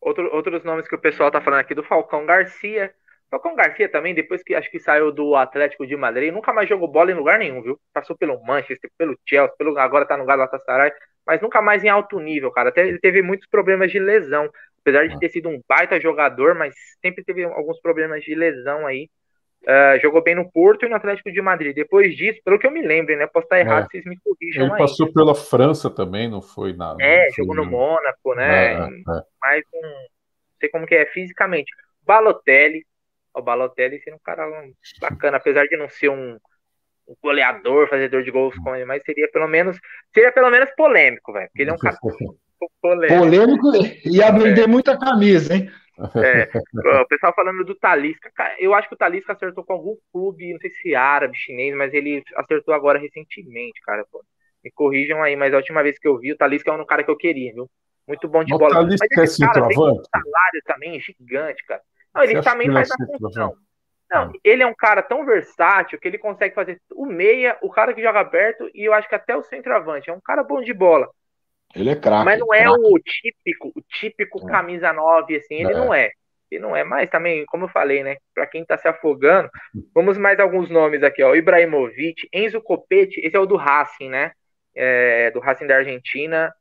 [0.00, 2.94] outro, outros nomes que o pessoal tá falando aqui do Falcão Garcia,
[3.30, 6.88] Falcão Garcia também, depois que acho que saiu do Atlético de Madrid, nunca mais jogou
[6.88, 7.78] bola em lugar nenhum, viu?
[7.92, 10.92] Passou pelo Manchester, pelo Chelsea, pelo, agora tá no Galatasaray,
[11.26, 12.68] mas nunca mais em alto nível, cara.
[12.68, 14.48] Até ele teve muitos problemas de lesão.
[14.80, 16.72] Apesar de ter sido um baita jogador, mas
[17.02, 19.10] sempre teve alguns problemas de lesão aí.
[19.64, 21.74] Uh, jogou bem no Porto e no Atlético de Madrid.
[21.74, 23.26] Depois disso, pelo que eu me lembro, né?
[23.26, 23.88] Posso estar errado, é.
[23.90, 24.78] vocês me corrijam Ele aí.
[24.78, 27.02] passou pela França também, não foi nada.
[27.02, 28.74] É, jogou no Mônaco, né?
[28.74, 29.22] É, é.
[29.42, 31.72] Mas um, não sei como que é fisicamente.
[32.02, 32.86] Balotelli,
[33.36, 34.46] o Balotelli seria um cara
[35.00, 36.38] bacana, apesar de não ser um,
[37.06, 39.78] um goleador, fazedor de gols como ele, mas seria pelo menos
[40.12, 41.48] seria pelo menos polêmico, velho.
[41.48, 41.96] Porque ele é um cara
[42.80, 43.18] polêmico.
[43.18, 43.70] Polêmico
[44.04, 44.66] ia vender é.
[44.66, 45.70] muita camisa, hein?
[45.98, 46.48] É,
[47.02, 50.60] o pessoal falando do Talisca, eu acho que o Talisca acertou com algum clube, não
[50.60, 54.04] sei se árabe, chinês, mas ele acertou agora recentemente, cara.
[54.10, 54.22] Pô.
[54.62, 57.02] Me corrijam aí, mas a última vez que eu vi, o Talisca é um cara
[57.02, 57.70] que eu queria, viu?
[58.06, 58.74] Muito bom de o bola.
[58.74, 61.80] Talisca mas esse é cara tem um salário também gigante, cara.
[62.16, 63.54] Não, ele também faz a função.
[64.10, 67.92] Não, ele é um cara tão versátil que ele consegue fazer o meia, o cara
[67.92, 70.08] que joga aberto e eu acho que até o centroavante.
[70.08, 71.08] É um cara bom de bola.
[71.74, 72.24] Ele é craque.
[72.24, 74.50] Mas não é o típico, o típico é.
[74.50, 75.76] camisa 9, assim, ele é.
[75.76, 76.10] não é.
[76.48, 78.16] Ele não é, mas também, como eu falei, né?
[78.32, 79.50] Para quem tá se afogando,
[79.92, 81.34] vamos mais alguns nomes aqui, ó.
[81.34, 84.30] Ibrahimovic, Enzo Copete, esse é o do Racing, né?
[84.72, 86.54] É, do Racing da Argentina.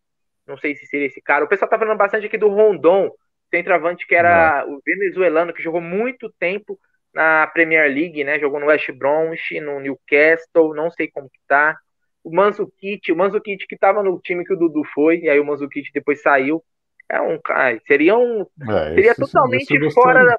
[0.48, 1.46] Não sei se seria esse cara.
[1.46, 3.12] O pessoal tá falando bastante aqui do Rondon
[3.56, 6.78] centroavante que era o venezuelano, que jogou muito tempo
[7.14, 8.38] na Premier League, né?
[8.38, 11.78] Jogou no West Bromwich, no Newcastle, não sei como que tá.
[12.22, 15.46] O Manzukic, o Manzukic que tava no time que o Dudu foi, e aí o
[15.46, 16.62] Manzukic depois saiu.
[17.08, 20.38] É um cara, seria um é, seria totalmente fora da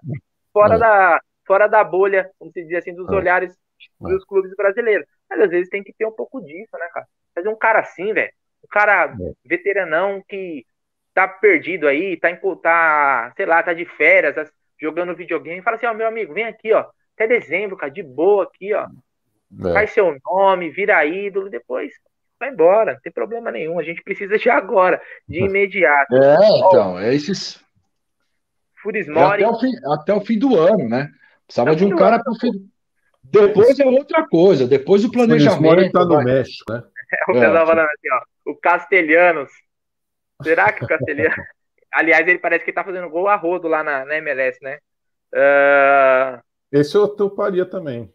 [0.53, 0.79] fora é.
[0.79, 3.15] da fora da bolha, como se diz assim, dos é.
[3.15, 4.09] olhares é.
[4.09, 5.07] dos clubes brasileiros.
[5.31, 7.07] Mas às vezes tem que ter um pouco disso, né, cara?
[7.35, 8.33] Fazer um cara assim, velho,
[8.65, 9.33] um cara é.
[9.45, 10.67] veteranão que
[11.17, 14.47] tá perdido aí, tá, em, tá sei lá, tá de férias, tá
[14.79, 18.45] jogando videogame, fala assim, ó, meu amigo, vem aqui, ó, até dezembro, cara, de boa
[18.45, 18.87] aqui, ó.
[19.67, 19.73] É.
[19.73, 21.95] Faz seu nome, vira ídolo, depois
[22.39, 23.79] vai embora, não tem problema nenhum.
[23.79, 26.15] A gente precisa de agora, de imediato.
[26.15, 27.59] É, então, é esses.
[28.83, 29.43] Furismori.
[29.43, 31.09] É até, o fim, até o fim do ano, né?
[31.47, 32.51] Precisava de um cara para fim.
[33.25, 35.89] Depois é outra coisa, depois o planejamento.
[35.89, 36.83] O tá no México, né?
[37.11, 39.51] É, o pessoal é, falando assim, ó, o Castelhanos
[40.43, 41.35] Será que o Castelhano.
[41.93, 44.79] Aliás, ele parece que tá fazendo gol a rodo lá na, na MLS, né?
[45.33, 46.41] Uh...
[46.71, 48.13] Esse eu toparia também.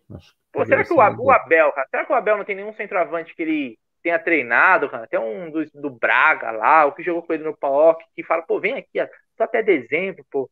[0.52, 3.34] Pô, será que o, o, Abel, cara, será que o Abel não tem nenhum centroavante
[3.34, 5.08] que ele tenha treinado, cara?
[5.08, 8.44] Tem um do, do Braga lá, o que jogou com ele no PAOK, que fala,
[8.44, 9.08] pô, vem aqui, ó,
[9.38, 10.50] só até dezembro, pô.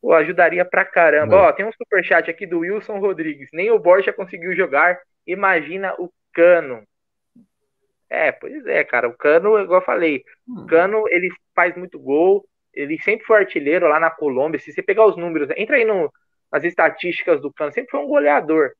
[0.00, 1.34] Pô, ajudaria pra caramba.
[1.34, 1.38] É.
[1.38, 3.50] Ó, tem um superchat aqui do Wilson Rodrigues.
[3.52, 4.96] Nem o Borja conseguiu jogar
[5.28, 6.82] imagina o Cano.
[8.10, 9.08] É, pois é, cara.
[9.08, 10.66] O Cano, igual eu falei, o hum.
[10.66, 12.44] Cano ele faz muito gol.
[12.72, 14.60] Ele sempre foi artilheiro lá na Colômbia.
[14.60, 16.12] Se você pegar os números, entra aí no,
[16.50, 18.70] nas estatísticas do Cano, sempre foi um goleador.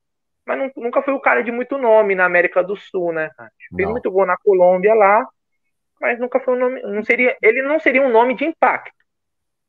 [0.47, 3.31] Mas nunca foi o cara de muito nome na América do Sul, né?
[3.77, 3.93] Fez não.
[3.93, 5.27] muito gol na Colômbia lá,
[6.01, 6.81] mas nunca foi um nome.
[6.81, 8.97] Não seria, ele não seria um nome de impacto.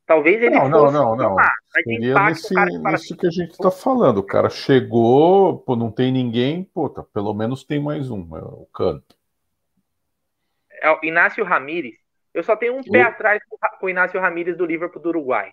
[0.06, 0.94] Talvez ele não, fosse.
[0.94, 1.36] Não, não, não.
[1.72, 4.20] Seria impacto, nesse, que, nesse que a gente está falando.
[4.20, 8.42] O cara chegou, pô, não tem ninguém, pô, tá, pelo menos tem mais um, é
[8.42, 9.04] o Cano.
[10.82, 11.96] É o Inácio Ramírez.
[12.34, 13.42] Eu só tenho um pé atrás
[13.80, 15.52] com o Inácio Ramírez do Liverpool do Uruguai.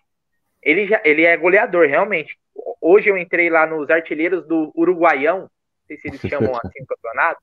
[0.61, 2.37] Ele, já, ele é goleador, realmente.
[2.81, 5.49] Hoje eu entrei lá nos artilheiros do Uruguaião, não
[5.87, 7.41] sei se eles chamam assim no campeonato,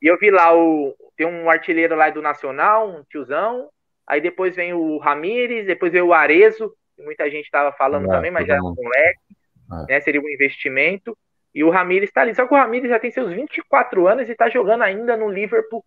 [0.00, 0.94] e eu vi lá o.
[1.16, 3.68] Tem um artilheiro lá do Nacional, um tiozão,
[4.06, 8.14] Aí depois vem o Ramires, depois vem o Arezo, que muita gente estava falando é,
[8.14, 9.20] também, mas já é um moleque,
[9.88, 9.92] é.
[9.92, 10.00] né?
[10.00, 11.16] Seria um investimento.
[11.54, 12.34] E o Ramires está ali.
[12.34, 15.84] Só que o Ramires já tem seus 24 anos e está jogando ainda no Liverpool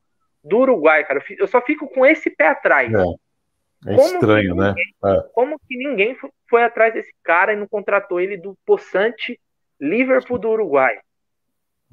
[0.48, 1.24] do Uruguai, cara.
[1.38, 2.91] Eu só fico com esse pé atrás.
[2.93, 4.70] É, é estranho, né?
[4.70, 5.24] ninguém, né?
[5.34, 6.18] Como que ninguém
[6.50, 9.39] foi atrás desse cara e não contratou ele do possante
[9.80, 11.00] Liverpool do Uruguai?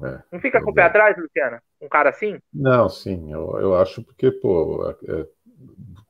[0.02, 1.62] É, não fica com o pé atrás, Luciana?
[1.80, 2.38] Um cara assim?
[2.52, 5.26] Não, sim, eu, eu acho porque, pô, é,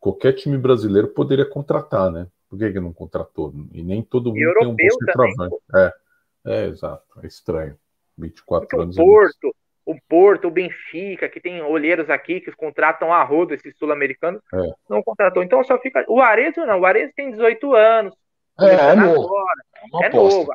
[0.00, 2.26] qualquer time brasileiro poderia contratar, né?
[2.48, 3.52] Por que, que não contratou?
[3.72, 5.56] E nem todo mundo tem um bom centroavante.
[5.74, 5.92] É,
[6.46, 7.04] é, exato.
[7.22, 7.76] É estranho.
[8.16, 8.96] 24 Porque anos.
[8.96, 13.54] O Porto, é o Porto, o Benfica, que tem olheiros aqui que contratam a rodo
[13.54, 14.58] esses sul-americanos, é.
[14.88, 15.42] não contratou.
[15.42, 16.04] Então só fica.
[16.08, 18.14] O Arezo não, o Arezo tem 18 anos.
[18.60, 19.34] É, é novo.
[19.36, 20.52] É, uma é novo.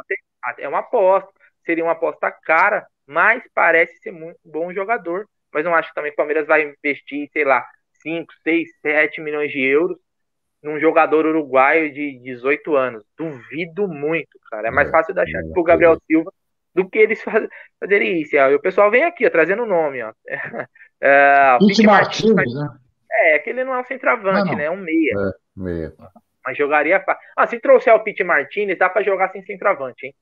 [0.57, 1.29] É uma aposta.
[1.65, 5.27] Seria uma aposta cara, mas parece ser muito bom jogador.
[5.53, 7.65] Mas não acho que também o Palmeiras vai investir, sei lá,
[8.01, 9.97] 5, 6, 7 milhões de euros
[10.61, 13.03] num jogador uruguaio de 18 anos.
[13.17, 14.67] Duvido muito, cara.
[14.67, 15.97] É mais é, fácil chance é, pro Gabriel é.
[16.05, 16.31] Silva
[16.73, 18.35] do que eles fazerem isso.
[18.35, 20.13] E o pessoal vem aqui, ó, trazendo o nome, ó.
[21.01, 22.77] É, Pete Martins, Martins, né?
[23.09, 24.55] É, que ele não é um centroavante, não, não.
[24.55, 24.65] né?
[24.65, 25.13] É um meia.
[25.17, 25.93] É, meia.
[26.45, 27.01] Mas jogaria.
[27.37, 30.15] Ah, se trouxer o Pete Martinez, dá pra jogar sem centroavante, hein?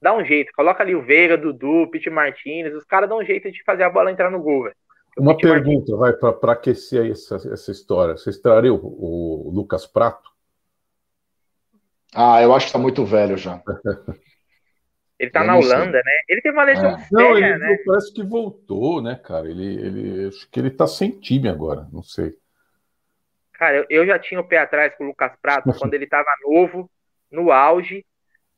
[0.00, 0.50] Dá um jeito.
[0.54, 2.74] Coloca ali o Veiga, Dudu, Pete Martinez.
[2.74, 4.76] Os caras dão um jeito de fazer a bola entrar no gol, velho.
[5.16, 8.16] Uma pergunta, vai, para aquecer aí essa, essa história.
[8.16, 10.30] Você traria o, o, Lucas Prato?
[12.14, 13.62] Ah, eu acho que está muito velho já.
[15.22, 16.02] Ele tá eu na Holanda, sei.
[16.04, 16.12] né?
[16.28, 17.06] Ele tem uma lesão é.
[17.12, 17.78] Não, ele né?
[17.86, 19.48] parece que voltou, né, cara?
[19.48, 22.32] Ele, ele, acho que ele tá sem time agora, não sei.
[23.52, 26.26] Cara, eu, eu já tinha o pé atrás com o Lucas Prato quando ele tava
[26.44, 26.90] novo,
[27.30, 28.04] no auge,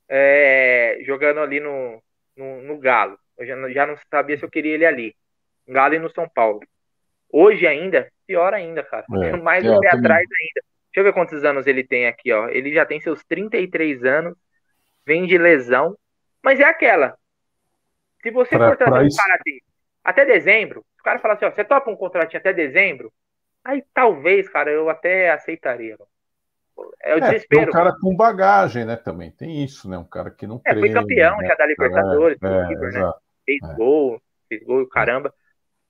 [0.09, 2.01] é, jogando ali no,
[2.35, 3.15] no, no Galo.
[3.37, 5.15] Eu já, já não sabia se eu queria ele ali.
[5.67, 6.61] Galo e no São Paulo.
[7.31, 9.05] Hoje ainda, pior ainda, cara.
[9.21, 10.61] É, Mais um pé atrás ainda.
[10.87, 12.47] Deixa eu ver quantos anos ele tem aqui, ó.
[12.49, 14.35] Ele já tem seus 33 anos,
[15.05, 15.95] vem de lesão,
[16.45, 17.17] mas é aquela.
[18.21, 19.59] Se você pra, for trazer um cara assim,
[20.03, 23.11] até dezembro, o cara fala assim, ó, você topa um contratinho até dezembro?
[23.63, 25.97] Aí talvez, cara, eu até aceitaria.
[27.01, 27.63] É o desespero.
[27.63, 29.31] É, um cara com bagagem, né, também.
[29.31, 29.97] Tem isso, né?
[29.97, 31.47] Um cara que não é, Foi campeão né?
[31.47, 33.13] já da Libertadores, é, é, River, né?
[33.43, 33.73] Fez é.
[33.73, 35.33] gol, fez gol, caramba.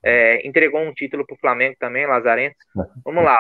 [0.02, 2.56] É, entregou um título para o Flamengo também, Lazarento.
[3.04, 3.38] Vamos lá.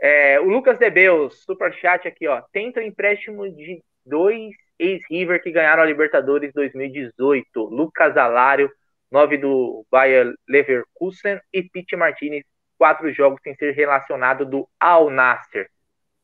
[0.00, 2.40] É, o Lucas Debeus, super chat aqui, ó.
[2.52, 7.60] Tenta o empréstimo de dois ex-River que ganharam a Libertadores 2018.
[7.64, 8.70] Lucas Alário,
[9.10, 12.44] 9 do Bayer Leverkusen e Pete Martinez,
[12.76, 15.68] quatro jogos sem ser relacionado do Al Nasser.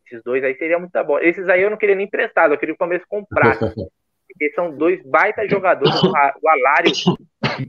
[0.06, 1.24] Esses dois aí seria muita bola.
[1.24, 3.60] Esses aí eu não queria nem emprestado, eu queria que o Palmeiras comprasse.
[4.28, 6.02] Porque são dois baita jogadores.
[6.02, 6.90] O Alário,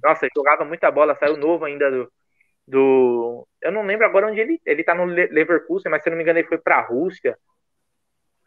[0.02, 2.12] nossa, jogava muita bola, saiu novo ainda do,
[2.68, 3.48] do.
[3.62, 4.60] Eu não lembro agora onde ele.
[4.66, 7.38] Ele tá no Leverkusen, mas se não me engano, ele foi pra Rússia.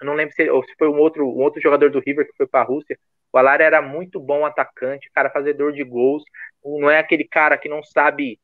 [0.01, 2.37] Eu não lembro se, ou se foi um outro, um outro jogador do River que
[2.37, 2.99] foi pra Rússia.
[3.33, 6.23] O Alário era muito bom atacante, cara fazedor de gols.
[6.65, 8.39] Não é aquele cara que não sabe.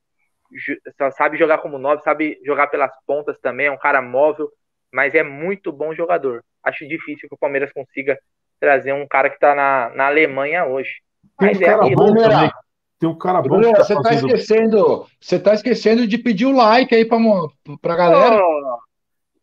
[0.98, 4.48] Só sabe jogar como nove, sabe jogar pelas pontas também, é um cara móvel,
[4.92, 6.44] mas é muito bom jogador.
[6.62, 8.18] Acho difícil que o Palmeiras consiga
[8.60, 11.00] trazer um cara que está na, na Alemanha hoje.
[11.38, 12.50] Tem Mas um cara é bom também.
[12.98, 13.48] Tem um cara bom.
[13.48, 14.26] Bruno, tá você está fazendo...
[14.28, 18.42] esquecendo, você tá esquecendo de pedir o like aí para a galera.
[18.42, 18.78] Oh,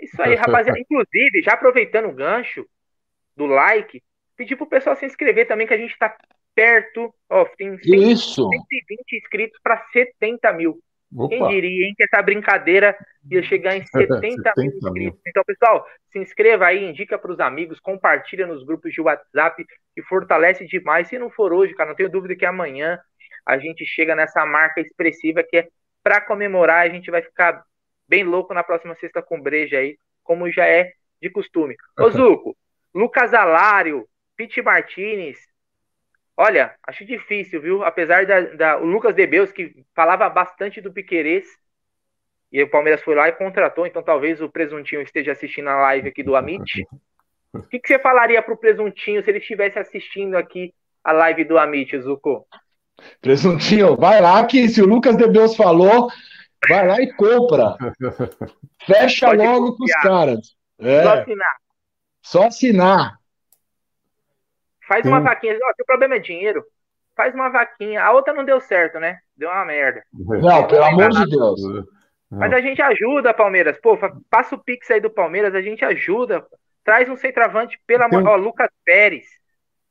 [0.02, 0.80] isso aí, rapaziada.
[0.80, 2.66] Inclusive, já aproveitando o gancho
[3.36, 4.02] do like,
[4.36, 6.16] pedir pro pessoal se inscrever também, que a gente está
[6.56, 7.14] perto.
[7.30, 8.50] Ó, tem 100, Isso.
[8.50, 10.80] 120 inscritos para 70 mil.
[11.16, 11.30] Opa.
[11.30, 12.98] Quem diria, hein, que essa brincadeira
[13.30, 15.22] ia chegar em 70, 70 mil inscritos.
[15.28, 20.02] Então, pessoal, se inscreva aí, indica para os amigos, compartilha nos grupos de WhatsApp, que
[20.04, 21.08] fortalece demais.
[21.08, 23.00] Se não for hoje, cara, não tenho dúvida que amanhã
[23.46, 25.68] a gente chega nessa marca expressiva que é
[26.02, 26.86] para comemorar.
[26.86, 27.62] A gente vai ficar
[28.12, 30.92] bem louco na próxima sexta com breja aí, como já é
[31.22, 31.78] de costume.
[31.98, 32.58] Ô, Zuco,
[32.94, 34.06] Lucas Alário,
[34.36, 35.40] Pete Martinez,
[36.38, 37.84] Olha, acho difícil, viu?
[37.84, 41.46] Apesar da, da o Lucas Debeus, que falava bastante do Piquerez,
[42.52, 46.10] e o Palmeiras foi lá e contratou, então talvez o Presuntinho esteja assistindo a live
[46.10, 46.84] aqui do Amit.
[47.54, 51.60] O que, que você falaria pro Presuntinho se ele estivesse assistindo aqui a live do
[51.60, 52.48] Amit, Zuko?
[53.22, 56.10] Presuntinho, vai lá que se o Lucas Debeus falou,
[56.68, 57.78] vai lá e compra.
[58.86, 59.78] Fecha Pode logo confiar.
[59.78, 60.56] com os caras.
[60.80, 61.04] É.
[61.04, 61.56] Só assinar.
[62.22, 63.18] Só assinar.
[64.88, 65.10] Faz Sim.
[65.10, 65.58] uma vaquinha.
[65.62, 66.64] Ó, o problema é dinheiro.
[67.16, 68.04] Faz uma vaquinha.
[68.04, 69.20] A outra não deu certo, né?
[69.36, 70.04] Deu uma merda.
[70.14, 71.62] Não, pelo amor de Deus.
[72.30, 73.78] Mas a gente ajuda, Palmeiras.
[73.80, 73.98] Pô,
[74.30, 76.46] passa o pix aí do Palmeiras, a gente ajuda.
[76.84, 78.26] Traz um centroavante, pelo amor.
[78.26, 79.26] Ó, Lucas Pérez.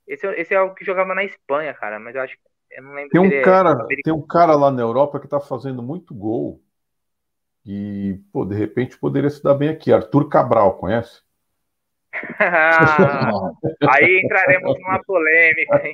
[0.06, 1.98] Esse, esse é o que jogava na Espanha, cara.
[2.00, 2.49] Mas eu acho que.
[2.70, 5.28] Eu não lembro tem um, é cara, é tem um cara lá na Europa que
[5.28, 6.62] tá fazendo muito gol.
[7.66, 9.92] E, pô, de repente poderia se dar bem aqui.
[9.92, 11.22] Arthur Cabral, conhece?
[13.88, 15.92] aí entraremos numa polêmica, hein?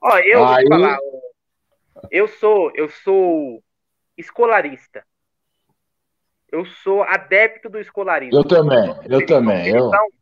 [0.00, 0.64] Ó, eu aí...
[0.64, 0.98] vou falar.
[2.10, 3.62] Eu sou, eu sou
[4.16, 5.04] escolarista.
[6.50, 8.38] Eu sou adepto do escolarismo.
[8.38, 9.64] Eu também, eu Felipão, também.
[9.64, 10.12] Felipão, eu...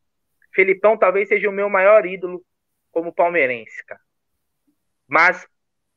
[0.53, 2.43] Felipão talvez seja o meu maior ídolo
[2.91, 4.01] como palmeirense, cara.
[5.07, 5.47] Mas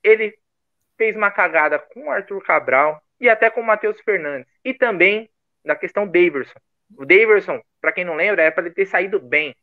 [0.03, 0.37] ele
[0.97, 4.47] fez uma cagada com o Arthur Cabral e até com o Matheus Fernandes.
[4.63, 5.29] E também
[5.63, 6.59] na questão Daverson.
[6.97, 9.55] O Daverson, para quem não lembra, é para ele ter saído bem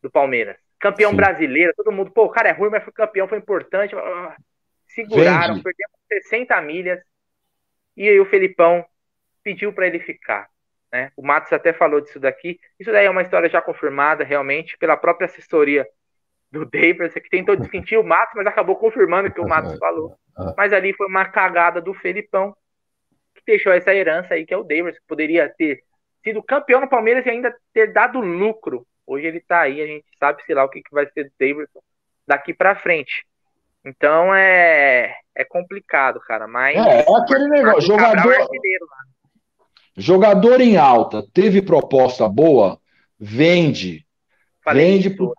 [0.00, 0.56] do Palmeiras.
[0.78, 1.16] Campeão Sim.
[1.16, 3.94] brasileiro, todo mundo, pô, o cara é ruim, mas foi campeão, foi importante.
[4.88, 7.00] Seguraram, perdemos 60 milhas.
[7.96, 8.84] E aí o Felipão
[9.42, 10.48] pediu para ele ficar.
[10.92, 11.12] Né?
[11.16, 12.58] O Matos até falou disso daqui.
[12.78, 15.86] Isso daí é uma história já confirmada, realmente, pela própria assessoria
[16.52, 20.14] do Davis, que tentou desmentir o Matos, mas acabou confirmando o que o Matos falou.
[20.56, 22.54] Mas ali foi uma cagada do Felipão,
[23.34, 25.82] que deixou essa herança aí, que é o Davis, que poderia ter
[26.22, 28.86] sido campeão no Palmeiras e ainda ter dado lucro.
[29.06, 31.32] Hoje ele tá aí, a gente sabe, sei lá, o que, que vai ser do
[31.40, 31.80] Davidson
[32.26, 33.26] daqui para frente.
[33.84, 36.46] Então é, é complicado, cara.
[36.46, 36.76] Mas.
[36.76, 37.80] É, é aquele negócio.
[37.80, 38.46] Jogador, é
[39.96, 42.78] jogador em alta, teve proposta boa,
[43.18, 44.06] vende.
[44.62, 45.10] Falei vende.
[45.10, 45.34] Por,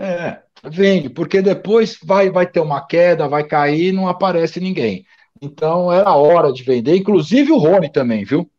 [0.00, 5.04] é, vende, porque depois vai, vai ter uma queda, vai cair e não aparece ninguém.
[5.42, 8.50] Então era hora de vender, inclusive o Rony também, viu?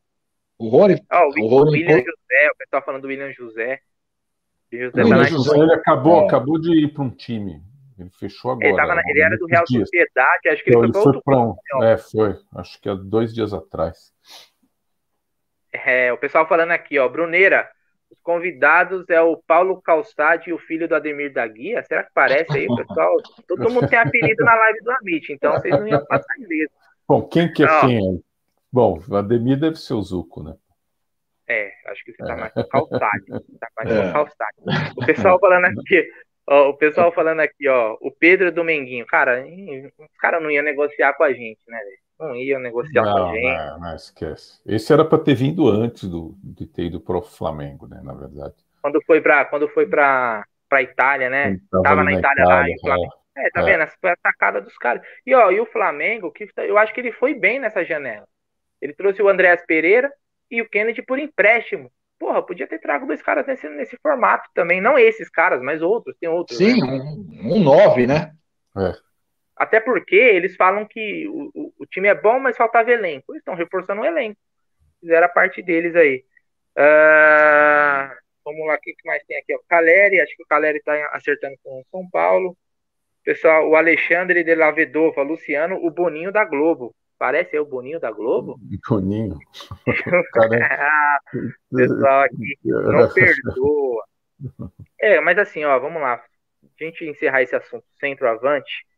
[0.59, 1.01] O Rony.
[1.11, 3.79] Oh, o, o Rony William José, o pessoal falando do William José.
[4.71, 6.25] José, William tá José ele acabou, é.
[6.25, 7.61] acabou de ir para um time.
[7.97, 8.67] Ele fechou agora.
[8.67, 9.89] Ele, na, ele era do Real dias.
[9.89, 11.63] Sociedade, acho que então, ele, foi, para outro.
[11.75, 12.37] Um, é, foi.
[12.55, 14.11] Acho que há dois dias atrás.
[15.73, 17.69] É, o pessoal falando aqui, ó, Bruneira,
[18.11, 21.81] os convidados é o Paulo Calçade e o filho do Ademir da Guia.
[21.83, 23.15] Será que parece aí, pessoal?
[23.47, 26.69] Todo mundo tem apelido na live do Amit, então vocês não iam passar inglês.
[27.07, 28.21] Bom, quem que é quem?
[28.71, 30.55] Bom, o Ademir deve ser o Zuco, né?
[31.47, 32.35] É, acho que você tá é.
[32.37, 33.25] mais com calçado.
[33.59, 34.07] Tá mais é.
[34.07, 34.57] com calçado.
[34.97, 36.09] O pessoal falando aqui,
[36.47, 41.13] ó, o pessoal falando aqui, ó, o Pedro Dominguinho, cara, os caras não iam negociar
[41.13, 41.79] com a gente, né,
[42.21, 43.57] Não iam negociar não, com a gente.
[43.57, 44.61] Não, não, esquece.
[44.63, 48.53] Esse era para ter vindo antes do, de ter ido pro Flamengo, né, na verdade.
[48.79, 51.59] Quando foi para quando foi para para Itália, né?
[51.69, 53.13] Tava, Tava na, Itália, Itália lá, e o Flamengo.
[53.35, 53.65] É, tá é.
[53.65, 53.81] vendo?
[53.81, 55.01] Essa foi a sacada dos caras.
[55.25, 58.27] E ó, e o Flamengo, que eu acho que ele foi bem nessa janela.
[58.81, 60.11] Ele trouxe o Andréas Pereira
[60.49, 61.91] e o Kennedy por empréstimo.
[62.19, 64.79] Porra, podia ter trago dois caras nesse, nesse formato também.
[64.79, 66.15] Não esses caras, mas outros.
[66.19, 66.57] Tem outros.
[66.57, 66.87] Sim, né?
[66.87, 68.31] um, um nove, né?
[68.77, 68.93] É.
[69.61, 73.31] Até porque eles falam que o, o, o, time é bom, mas faltava elenco.
[73.31, 74.35] Eles estão reforçando o elenco.
[74.99, 76.25] Fizeram a parte deles aí.
[76.75, 78.09] Uh,
[78.43, 79.53] vamos lá, o que mais tem aqui?
[79.53, 82.57] O Caleri, acho que o Caleri está acertando com o São Paulo.
[83.23, 86.95] Pessoal, o Alexandre de Lavedova, Luciano, o Boninho da Globo.
[87.19, 88.59] Parece o Boninho da Globo?
[88.89, 89.37] Boninho.
[90.71, 91.17] ah,
[91.69, 94.05] pessoal aqui não perdoa.
[94.99, 96.15] É, mas assim, ó, vamos lá.
[96.63, 98.89] A gente encerrar esse assunto centroavante.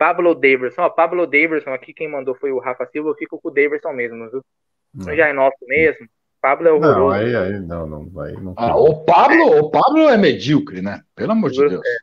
[0.00, 3.50] Pablo Daverson, ó, Pablo Daverson aqui, quem mandou foi o Rafa Silva, eu fico com
[3.50, 4.42] o Daverson mesmo, viu?
[4.94, 5.14] Não.
[5.14, 6.08] Já é nosso mesmo.
[6.40, 7.00] Pablo é horroroso.
[7.00, 8.54] Não, aí, aí não, não, aí não.
[8.56, 9.60] Ah, o Pablo, é.
[9.60, 11.02] o Pablo é medíocre, né?
[11.14, 11.82] Pelo amor de Deus.
[11.84, 11.98] É.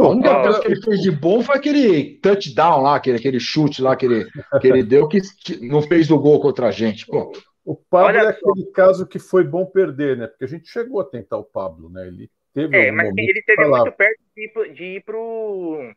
[0.00, 3.82] A única coisa que ele fez de bom foi aquele touchdown lá, aquele, aquele chute
[3.82, 4.24] lá que ele,
[4.60, 5.20] que ele deu, que
[5.60, 7.04] não fez o gol contra a gente.
[7.04, 7.32] Pô.
[7.64, 8.72] O Pablo Olha é aquele só.
[8.72, 10.28] caso que foi bom perder, né?
[10.28, 12.06] Porque a gente chegou a tentar o Pablo, né?
[12.06, 12.76] Ele teve.
[12.76, 15.92] É, mas ele teve muito perto de ir, de ir pro.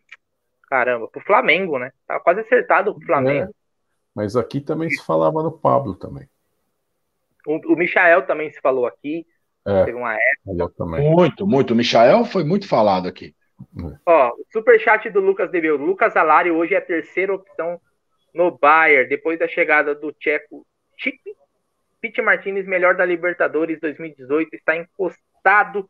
[0.72, 1.91] Caramba, pro Flamengo, né?
[2.07, 3.52] Tava quase acertado pro Flamengo.
[3.52, 3.53] É,
[4.15, 6.30] mas aqui também se falava no Pablo também.
[7.45, 9.27] O, o Michael também se falou aqui.
[9.68, 10.85] É, teve uma época.
[10.85, 11.73] Muito, muito.
[11.73, 13.35] O Michael foi muito falado aqui.
[14.06, 15.76] Ó, o superchat do Lucas Debeu.
[15.76, 17.77] Lucas Alari hoje é a terceira opção
[18.34, 20.65] no Bayern, depois da chegada do tcheco
[21.99, 25.89] Pete Martinez, melhor da Libertadores 2018, está encostado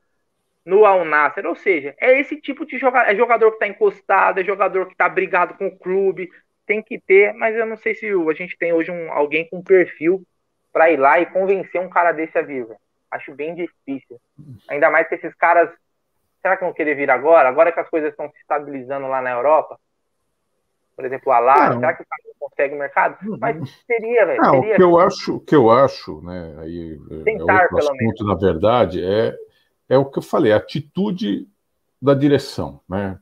[0.66, 1.46] no Al Nasser.
[1.46, 4.94] Ou seja, é esse tipo de jogador, é jogador que está encostado, é jogador que
[4.94, 6.30] está brigado com o clube,
[6.66, 9.62] tem que ter, mas eu não sei se a gente tem hoje um, alguém com
[9.62, 10.24] perfil
[10.72, 12.66] para ir lá e convencer um cara desse a vir.
[13.10, 14.20] Acho bem difícil.
[14.70, 15.70] Ainda mais que esses caras.
[16.42, 17.50] Será que vão querer vir agora?
[17.50, 19.78] Agora que as coisas estão se estabilizando lá na Europa?
[20.96, 23.18] Por exemplo, o Alá, será que o cara não consegue o mercado?
[23.28, 23.38] Uhum.
[23.40, 24.42] Mas seria, velho.
[24.42, 26.56] Não, o que eu acho, o que eu acho, né?
[26.60, 28.28] Aí, é Tentar, é outro assunto, menos.
[28.28, 29.36] na verdade, é,
[29.92, 31.46] é o que eu falei, a atitude
[32.02, 33.20] da direção, né?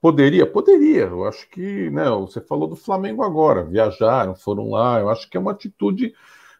[0.00, 0.46] Poderia?
[0.46, 1.02] Poderia.
[1.02, 5.36] Eu acho que, né, você falou do Flamengo agora, viajaram, foram lá, eu acho que
[5.36, 6.14] é uma atitude.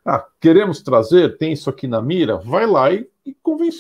[0.04, 3.34] Ah, queremos trazer, tem isso aqui na mira, vai lá e, e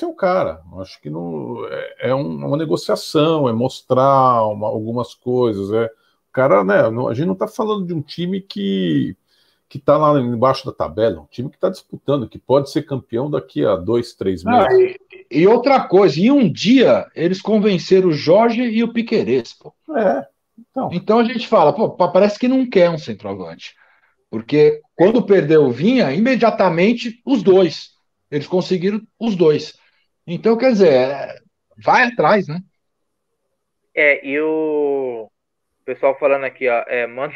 [0.06, 0.62] o cara.
[0.72, 5.70] Eu acho que não, é, é um, uma negociação, é mostrar uma, algumas coisas.
[5.72, 9.14] É, o cara, né, a gente não está falando de um time que
[9.70, 13.30] que está lá embaixo da tabela, um time que está disputando, que pode ser campeão
[13.30, 14.66] daqui a dois, três meses.
[14.66, 19.52] Ah, e, e, outra coisa, em um dia eles convenceram o Jorge e o Piqueires,
[19.52, 19.72] pô.
[19.96, 20.26] É.
[20.58, 20.90] Então.
[20.92, 23.76] então a gente fala, pô, parece que não quer um centroavante.
[24.28, 27.90] Porque quando perdeu o Vinha, imediatamente os dois.
[28.28, 29.78] Eles conseguiram os dois.
[30.26, 31.38] Então, quer dizer, é,
[31.76, 32.60] vai atrás, né?
[33.94, 35.30] É, e o
[35.84, 37.34] pessoal falando aqui, ó, é, manda,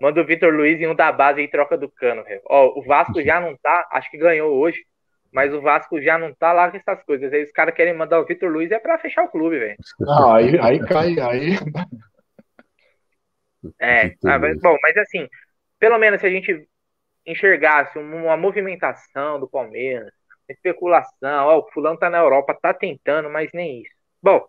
[0.00, 2.40] Manda o Vitor Luiz em um da base e troca do cano, velho.
[2.46, 4.84] Ó, o Vasco já não tá, acho que ganhou hoje,
[5.32, 7.32] mas o Vasco já não tá lá com essas coisas.
[7.32, 9.76] Aí os caras querem mandar o Vitor Luiz é pra fechar o clube, velho.
[10.08, 11.56] Ah, aí, aí cai, aí.
[13.80, 15.28] É, ah, mas, bom, mas assim,
[15.78, 16.68] pelo menos se a gente
[17.26, 20.12] enxergasse uma movimentação do Palmeiras,
[20.48, 23.94] especulação, ó, o fulano tá na Europa, tá tentando, mas nem isso.
[24.22, 24.46] Bom,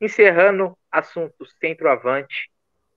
[0.00, 2.50] encerrando assunto centroavante,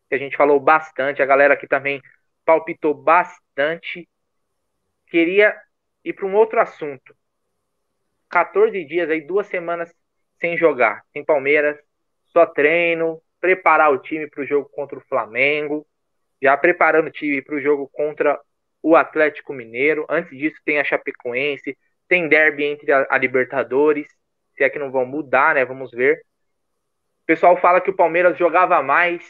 [0.10, 2.02] que a gente falou bastante, a galera aqui também
[2.46, 4.08] palpitou bastante.
[5.08, 5.56] Queria
[6.04, 7.16] ir para um outro assunto.
[8.30, 9.94] 14 dias aí, duas semanas
[10.40, 11.78] sem jogar, sem Palmeiras,
[12.26, 15.86] só treino, preparar o time para o jogo contra o Flamengo,
[16.42, 18.40] já preparando o time para o jogo contra
[18.82, 20.06] o Atlético Mineiro.
[20.10, 21.78] Antes disso, tem a Chapecoense,
[22.08, 24.08] tem derby entre a, a Libertadores,
[24.56, 25.66] se é que não vão mudar, né?
[25.66, 26.22] Vamos ver.
[27.24, 29.24] O pessoal fala que o Palmeiras jogava mais,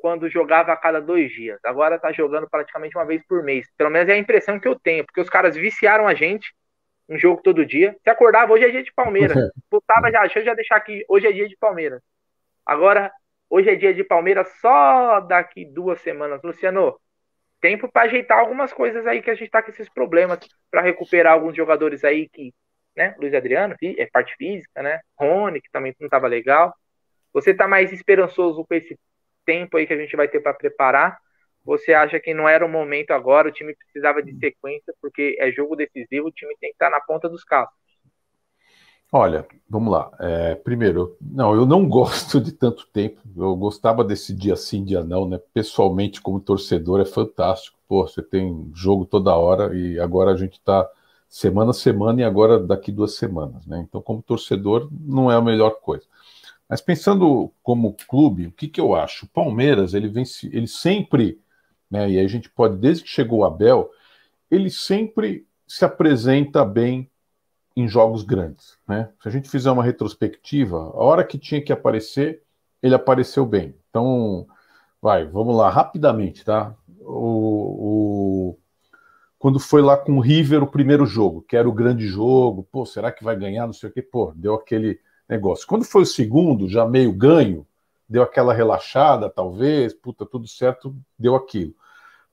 [0.00, 1.58] quando jogava a cada dois dias.
[1.64, 3.66] Agora tá jogando praticamente uma vez por mês.
[3.76, 6.52] Pelo menos é a impressão que eu tenho, porque os caras viciaram a gente
[7.08, 7.96] um jogo todo dia.
[8.02, 9.36] Se acordava, hoje é dia de Palmeiras.
[9.70, 12.00] Putava já, deixa eu já deixar aqui, hoje é dia de Palmeiras.
[12.64, 13.12] Agora,
[13.48, 16.40] hoje é dia de Palmeiras só daqui duas semanas.
[16.42, 16.98] Luciano,
[17.60, 20.38] tempo para ajeitar algumas coisas aí que a gente tá com esses problemas,
[20.70, 22.54] para recuperar alguns jogadores aí que,
[22.96, 25.00] né, Luiz Adriano, é parte física, né?
[25.18, 26.72] Rony, que também não tava legal.
[27.32, 28.96] Você tá mais esperançoso com esse
[29.50, 31.18] tempo aí que a gente vai ter para preparar?
[31.64, 35.50] Você acha que não era o momento agora, o time precisava de sequência, porque é
[35.50, 37.74] jogo decisivo, o time tem que estar na ponta dos carros?
[39.12, 40.08] Olha, vamos lá.
[40.20, 43.20] É, primeiro, não, eu não gosto de tanto tempo.
[43.36, 45.40] Eu gostava desse dia sim, dia não, né?
[45.52, 47.76] Pessoalmente, como torcedor, é fantástico.
[47.88, 50.88] Pô, você tem jogo toda hora e agora a gente está
[51.28, 53.84] semana a semana e agora daqui duas semanas, né?
[53.86, 56.06] Então, como torcedor, não é a melhor coisa.
[56.70, 59.26] Mas pensando como clube, o que, que eu acho?
[59.26, 61.40] O Palmeiras, ele, vence, ele sempre,
[61.90, 63.90] né, e a gente pode, desde que chegou o Abel,
[64.48, 67.10] ele sempre se apresenta bem
[67.76, 68.78] em jogos grandes.
[68.86, 69.10] Né?
[69.20, 72.40] Se a gente fizer uma retrospectiva, a hora que tinha que aparecer,
[72.80, 73.74] ele apareceu bem.
[73.90, 74.46] Então,
[75.02, 76.72] vai, vamos lá, rapidamente, tá?
[77.00, 78.58] O, o,
[79.40, 82.86] quando foi lá com o River o primeiro jogo, que era o grande jogo, pô,
[82.86, 83.66] será que vai ganhar?
[83.66, 85.00] Não sei o quê, pô, deu aquele
[85.30, 85.66] negócio.
[85.66, 87.66] Quando foi o segundo, já meio ganho,
[88.08, 91.72] deu aquela relaxada, talvez, puta, tudo certo, deu aquilo.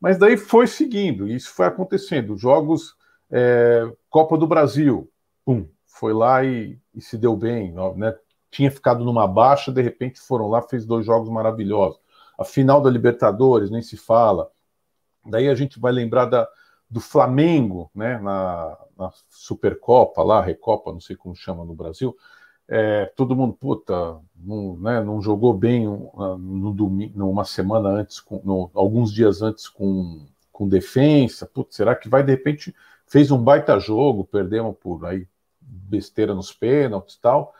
[0.01, 2.35] Mas daí foi seguindo, e isso foi acontecendo.
[2.35, 2.95] Jogos,
[3.29, 5.09] é, Copa do Brasil,
[5.45, 8.15] pum, foi lá e, e, se deu bem, né?
[8.49, 11.99] Tinha ficado numa baixa, de repente foram lá, fez dois jogos maravilhosos.
[12.37, 14.49] A final da Libertadores, nem se fala.
[15.25, 16.47] Daí a gente vai lembrar da,
[16.89, 22.15] do Flamengo, né, na, na Supercopa lá, Recopa, não sei como chama no Brasil,
[22.69, 28.41] é, todo mundo, puta, não, né, não jogou bem no domingo, numa semana antes, com,
[28.43, 32.75] no, alguns dias antes com, com defesa, putz, será que vai, de repente,
[33.07, 35.25] fez um baita jogo, perdemos por aí
[35.61, 37.53] besteira nos pênaltis e tal.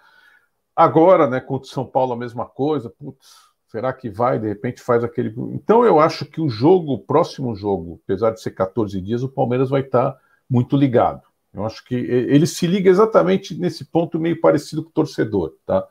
[0.75, 4.81] Agora, né, contra o São Paulo a mesma coisa, putz, será que vai, de repente
[4.81, 5.33] faz aquele...
[5.53, 9.29] Então eu acho que o jogo, o próximo jogo, apesar de ser 14 dias, o
[9.29, 10.17] Palmeiras vai estar
[10.49, 11.26] muito ligado.
[11.57, 15.83] Eu acho que ele se liga exatamente nesse ponto meio parecido com o torcedor, tá?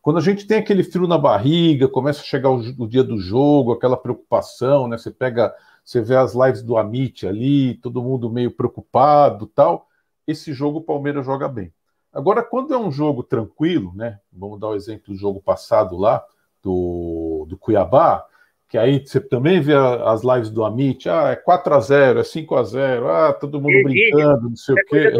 [0.00, 3.18] Quando a gente tem aquele frio na barriga, começa a chegar o, o dia do
[3.18, 4.96] jogo, aquela preocupação, né?
[4.96, 9.88] Você pega, você vê as lives do Amit ali, todo mundo meio preocupado, tal.
[10.26, 11.70] Esse jogo o Palmeiras joga bem.
[12.10, 14.18] Agora, quando é um jogo tranquilo, né?
[14.32, 16.24] Vamos dar o exemplo do jogo passado lá,
[16.62, 18.24] do, do Cuiabá,
[18.70, 22.24] que aí você também vê as lives do Amit, ah, é 4 a 0 é
[22.24, 25.12] 5 a 0 ah, todo mundo Egídio, brincando, não sei o quê.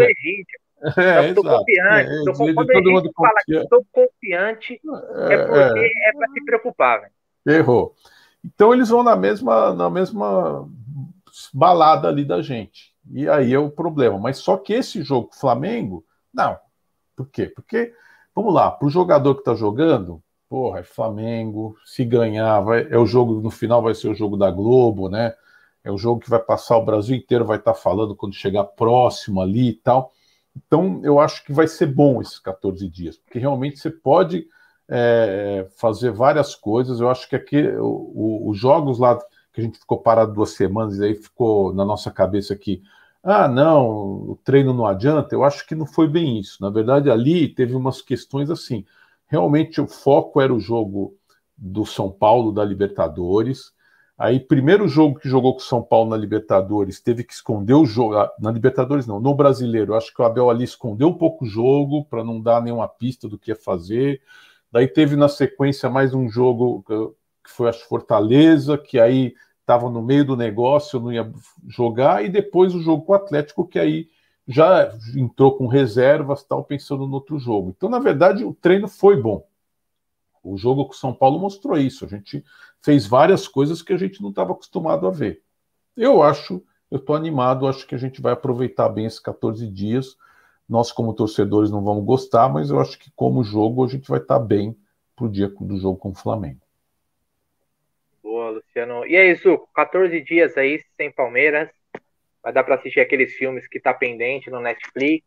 [0.97, 1.59] É, eu tô exato.
[1.59, 2.11] confiante.
[2.11, 4.81] É, tô, quando todo mundo fala que estou confiante,
[5.29, 7.01] é, é porque é, é para se preocupar.
[7.45, 7.59] Véio.
[7.59, 7.95] Errou.
[8.43, 10.67] Então eles vão na mesma, na mesma
[11.53, 12.95] balada ali da gente.
[13.13, 14.17] E aí é o problema.
[14.17, 16.57] Mas só que esse jogo Flamengo, não.
[17.17, 17.47] Por quê?
[17.47, 17.93] Porque,
[18.35, 22.99] vamos lá, para o jogador que está jogando, porra, é Flamengo, se ganhar, vai, é
[22.99, 25.33] o jogo, no final vai ser o jogo da Globo, né?
[25.85, 28.65] É o jogo que vai passar o Brasil inteiro, vai estar tá falando quando chegar
[28.65, 30.13] próximo ali e tal.
[30.57, 34.47] Então, eu acho que vai ser bom esses 14 dias, porque realmente você pode
[34.89, 37.01] é, fazer várias coisas.
[37.01, 39.17] Eu acho que aqui os jogos lá
[39.53, 42.83] que a gente ficou parado duas semanas e aí ficou na nossa cabeça aqui.
[43.23, 43.89] Ah, não,
[44.31, 45.33] o treino não adianta.
[45.35, 46.61] Eu acho que não foi bem isso.
[46.61, 48.85] Na verdade, ali teve umas questões assim.
[49.31, 51.15] Realmente o foco era o jogo
[51.57, 53.73] do São Paulo da Libertadores.
[54.19, 57.87] Aí, primeiro jogo que jogou com o São Paulo na Libertadores, teve que esconder o
[57.87, 58.17] jogo.
[58.17, 59.95] Ah, na Libertadores, não, no brasileiro.
[59.95, 63.29] Acho que o Abel ali escondeu um pouco o jogo para não dar nenhuma pista
[63.29, 64.21] do que ia fazer.
[64.73, 66.85] Daí teve na sequência mais um jogo
[67.45, 71.33] que foi a Fortaleza, que aí estava no meio do negócio, não ia
[71.69, 74.09] jogar, e depois o jogo com o Atlético, que aí
[74.47, 77.75] já entrou com reservas, tal, pensando no outro jogo.
[77.77, 79.47] Então, na verdade, o treino foi bom.
[80.43, 82.05] O jogo com o São Paulo mostrou isso.
[82.05, 82.45] A gente
[82.83, 85.43] fez várias coisas que a gente não estava acostumado a ver.
[85.97, 90.17] Eu acho, eu estou animado, acho que a gente vai aproveitar bem esses 14 dias.
[90.69, 94.21] Nós, como torcedores, não vamos gostar, mas eu acho que, como jogo, a gente vai
[94.21, 94.77] estar bem
[95.15, 96.61] para o dia do jogo com o Flamengo.
[98.23, 99.05] Boa, Luciano.
[99.07, 101.69] E é isso, 14 dias aí sem Palmeiras.
[102.43, 105.27] Vai dar para assistir aqueles filmes que tá pendente no Netflix,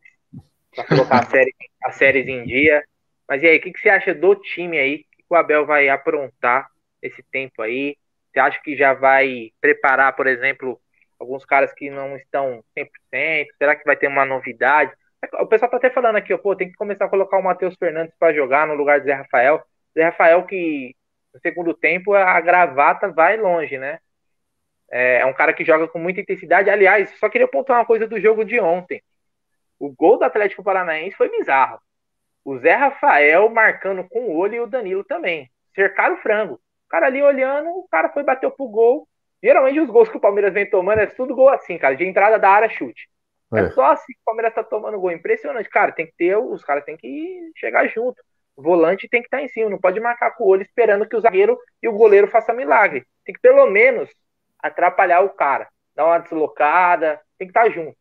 [0.75, 1.53] para colocar a série,
[1.83, 2.83] as séries em dia.
[3.27, 4.95] Mas e aí, o que, que você acha do time aí?
[4.95, 6.67] O que o Abel vai aprontar
[7.01, 7.95] esse tempo aí?
[8.31, 10.79] Você acha que já vai preparar, por exemplo,
[11.19, 13.47] alguns caras que não estão 100%?
[13.57, 14.91] Será que vai ter uma novidade?
[15.39, 17.75] O pessoal tá até falando aqui, ó, pô, tem que começar a colocar o Matheus
[17.77, 19.63] Fernandes para jogar no lugar do Zé Rafael.
[19.93, 20.95] Zé Rafael que
[21.33, 23.99] no segundo tempo a gravata vai longe, né?
[24.95, 26.69] É, é um cara que joga com muita intensidade.
[26.69, 29.01] Aliás, só queria pontuar uma coisa do jogo de ontem.
[29.79, 31.79] O gol do Atlético Paranaense foi bizarro.
[32.45, 35.49] O Zé Rafael marcando com o olho e o Danilo também.
[35.73, 36.53] Cercaram o frango.
[36.53, 39.07] O cara ali olhando, o cara foi bateu pro gol.
[39.41, 42.37] Geralmente os gols que o Palmeiras vem tomando é tudo gol assim, cara, de entrada
[42.37, 43.09] da área chute.
[43.51, 45.11] É, é só assim que o Palmeiras tá tomando gol.
[45.11, 45.91] Impressionante, cara.
[45.91, 48.21] Tem que ter, os caras tem que chegar junto.
[48.55, 51.09] O volante tem que estar tá em cima, não pode marcar com o olho esperando
[51.09, 53.03] que o zagueiro e o goleiro façam milagre.
[53.25, 54.07] Tem que pelo menos
[54.63, 57.97] atrapalhar o cara, dar uma deslocada, tem que estar tá junto.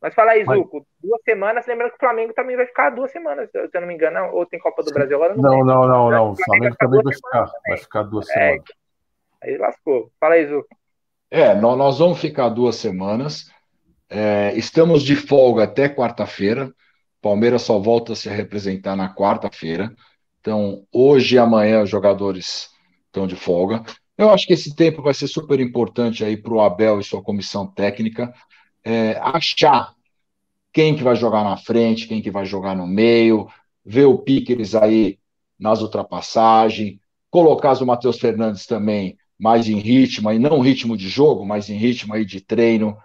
[0.00, 3.48] Mas fala aí, Zuco, duas semanas, lembrando que o Flamengo também vai ficar duas semanas,
[3.48, 5.36] se eu não me engano, ou tem Copa do Brasil agora?
[5.36, 8.64] Não, não, não, não, O Flamengo, também vai ficar, vai ficar duas é, semanas.
[9.40, 10.10] Aí lascou.
[10.18, 10.68] Fala aí, Zuco.
[11.30, 13.48] É, nós vamos ficar duas semanas.
[14.10, 16.72] É, estamos de folga até quarta-feira.
[17.22, 19.94] Palmeiras só volta a se representar na quarta-feira.
[20.40, 22.68] Então, hoje e amanhã os jogadores
[23.06, 23.82] estão de folga.
[24.16, 27.22] Eu acho que esse tempo vai ser super importante aí para o Abel e sua
[27.22, 28.32] comissão técnica
[28.84, 29.94] é, achar
[30.72, 33.48] quem que vai jogar na frente, quem que vai jogar no meio,
[33.84, 35.18] ver o Piqueres aí
[35.58, 36.98] nas ultrapassagens,
[37.30, 41.76] colocar o Matheus Fernandes também mais em ritmo, aí não ritmo de jogo, mas em
[41.76, 42.96] ritmo aí de treino.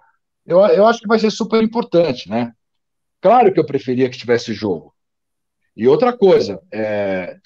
[0.46, 2.54] Eu, eu acho que vai ser super importante, né?
[3.20, 4.94] Claro que eu preferia que tivesse jogo.
[5.76, 7.38] E outra coisa, é,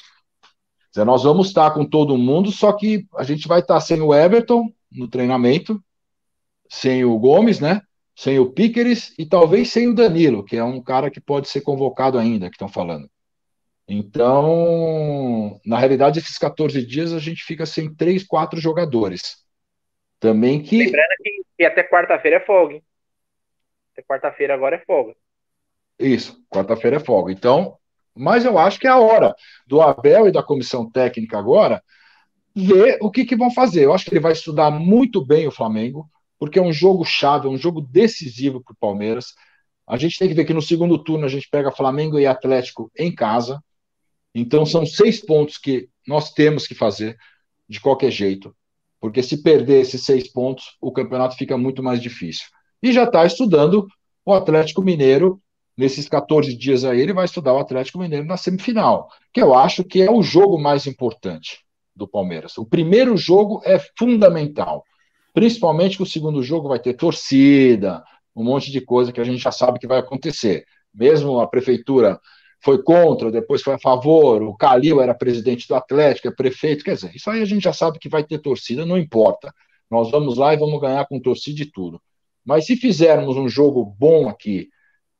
[0.97, 4.71] nós vamos estar com todo mundo, só que a gente vai estar sem o Everton
[4.91, 5.81] no treinamento,
[6.69, 7.81] sem o Gomes, né?
[8.15, 11.61] Sem o Piqueres e talvez sem o Danilo, que é um cara que pode ser
[11.61, 13.09] convocado ainda, que estão falando.
[13.87, 19.37] Então, na realidade, esses 14 dias a gente fica sem três, quatro jogadores.
[20.19, 20.77] Também que.
[20.77, 22.83] Lembrando que, que até quarta-feira é folga, hein?
[23.93, 25.15] Até quarta-feira agora é folga.
[25.99, 27.31] Isso, quarta-feira é folga.
[27.31, 27.77] Então,
[28.15, 29.33] mas eu acho que é a hora
[29.65, 31.81] do Abel e da comissão técnica agora
[32.55, 33.85] ver o que, que vão fazer.
[33.85, 37.47] Eu acho que ele vai estudar muito bem o Flamengo, porque é um jogo chave,
[37.47, 39.33] é um jogo decisivo para o Palmeiras.
[39.87, 42.91] A gente tem que ver que no segundo turno a gente pega Flamengo e Atlético
[42.97, 43.63] em casa.
[44.33, 47.17] Então são seis pontos que nós temos que fazer
[47.67, 48.55] de qualquer jeito.
[48.99, 52.45] Porque se perder esses seis pontos, o campeonato fica muito mais difícil.
[52.83, 53.87] E já está estudando
[54.25, 55.41] o Atlético Mineiro
[55.81, 59.83] nesses 14 dias aí, ele vai estudar o Atlético Mineiro na semifinal, que eu acho
[59.83, 62.55] que é o jogo mais importante do Palmeiras.
[62.59, 64.83] O primeiro jogo é fundamental,
[65.33, 68.03] principalmente que o segundo jogo vai ter torcida,
[68.35, 70.65] um monte de coisa que a gente já sabe que vai acontecer.
[70.93, 72.19] Mesmo a prefeitura
[72.63, 76.93] foi contra, depois foi a favor, o Calil era presidente do Atlético, é prefeito, quer
[76.93, 79.51] dizer, isso aí a gente já sabe que vai ter torcida, não importa.
[79.89, 81.99] Nós vamos lá e vamos ganhar com torcida e tudo.
[82.45, 84.69] Mas se fizermos um jogo bom aqui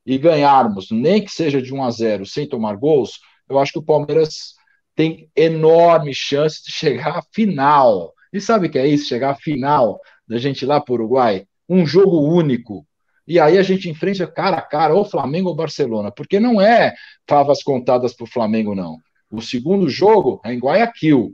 [0.05, 3.19] e ganharmos, nem que seja de 1 a 0 sem tomar gols,
[3.49, 4.55] eu acho que o Palmeiras
[4.95, 8.13] tem enorme chance de chegar à final.
[8.33, 9.07] E sabe o que é isso?
[9.07, 11.45] Chegar à final da gente lá para o Uruguai?
[11.67, 12.85] Um jogo único.
[13.27, 16.93] E aí a gente enfrenta cara a cara, ou Flamengo ou Barcelona, porque não é
[17.27, 18.97] favas contadas para o Flamengo, não.
[19.31, 21.33] O segundo jogo é em Guayaquil.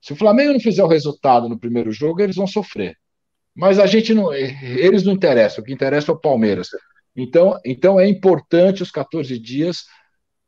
[0.00, 2.96] Se o Flamengo não fizer o resultado no primeiro jogo, eles vão sofrer.
[3.54, 4.32] Mas a gente não.
[4.32, 6.68] Eles não interessam, o que interessa é o Palmeiras.
[7.18, 9.84] Então, então é importante os 14 dias,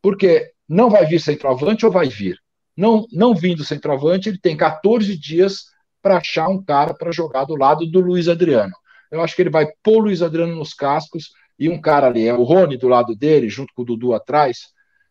[0.00, 2.38] porque não vai vir centroavante ou vai vir?
[2.76, 5.64] Não, não vindo centroavante, ele tem 14 dias
[6.00, 8.72] para achar um cara para jogar do lado do Luiz Adriano.
[9.10, 12.28] Eu acho que ele vai pôr o Luiz Adriano nos cascos e um cara ali,
[12.28, 14.68] é o Rony do lado dele, junto com o Dudu atrás.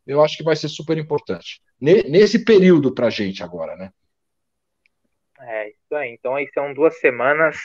[0.07, 1.61] Eu acho que vai ser super importante.
[1.80, 3.91] Nesse período para a gente agora, né?
[5.41, 6.11] É, isso aí.
[6.18, 7.57] Então aí são duas semanas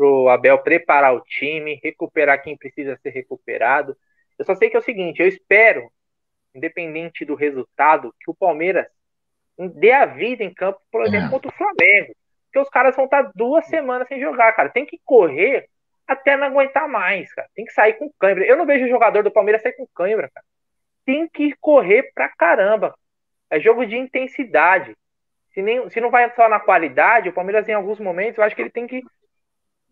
[0.00, 3.94] para o Abel preparar o time, recuperar quem precisa ser recuperado.
[4.38, 5.92] Eu só sei que é o seguinte, eu espero,
[6.54, 8.86] independente do resultado, que o Palmeiras
[9.58, 11.30] dê a vida em campo, por exemplo, é.
[11.30, 12.16] contra o Flamengo.
[12.46, 14.70] Porque os caras vão estar duas semanas sem jogar, cara.
[14.70, 15.68] Tem que correr
[16.08, 17.48] até não aguentar mais, cara.
[17.54, 18.46] Tem que sair com câimbra.
[18.46, 20.46] Eu não vejo o jogador do Palmeiras sair com câimbra, cara.
[21.04, 22.94] Tem que correr pra caramba.
[23.50, 24.96] É jogo de intensidade.
[25.52, 28.56] Se, nem, se não vai só na qualidade, o Palmeiras em alguns momentos, eu acho
[28.56, 29.02] que ele tem que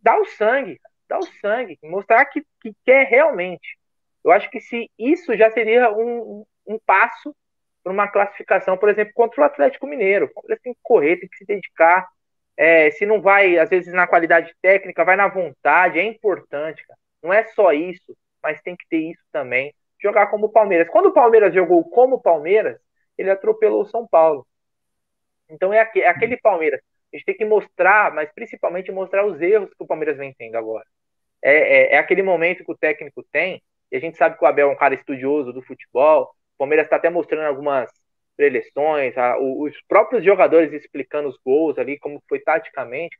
[0.03, 3.79] dá o sangue, dá o sangue, mostrar que, que quer realmente.
[4.25, 7.35] Eu acho que se isso já seria um, um passo
[7.83, 10.31] para uma classificação, por exemplo, contra o Atlético Mineiro.
[10.37, 12.07] O tem que correr, tem que se dedicar.
[12.57, 16.99] É, se não vai, às vezes, na qualidade técnica, vai na vontade, é importante, cara.
[17.23, 19.75] Não é só isso, mas tem que ter isso também.
[20.01, 20.89] Jogar como o Palmeiras.
[20.89, 22.79] Quando o Palmeiras jogou como o Palmeiras,
[23.17, 24.47] ele atropelou o São Paulo.
[25.49, 26.81] Então é, é aquele Palmeiras
[27.13, 30.57] a gente tem que mostrar, mas principalmente mostrar os erros que o Palmeiras vem tendo
[30.57, 30.85] agora.
[31.43, 34.47] É, é, é, aquele momento que o técnico tem, e a gente sabe que o
[34.47, 37.91] Abel é um cara estudioso do futebol, o Palmeiras está até mostrando algumas
[38.37, 43.17] preleções, a, os próprios jogadores explicando os gols ali, como foi taticamente.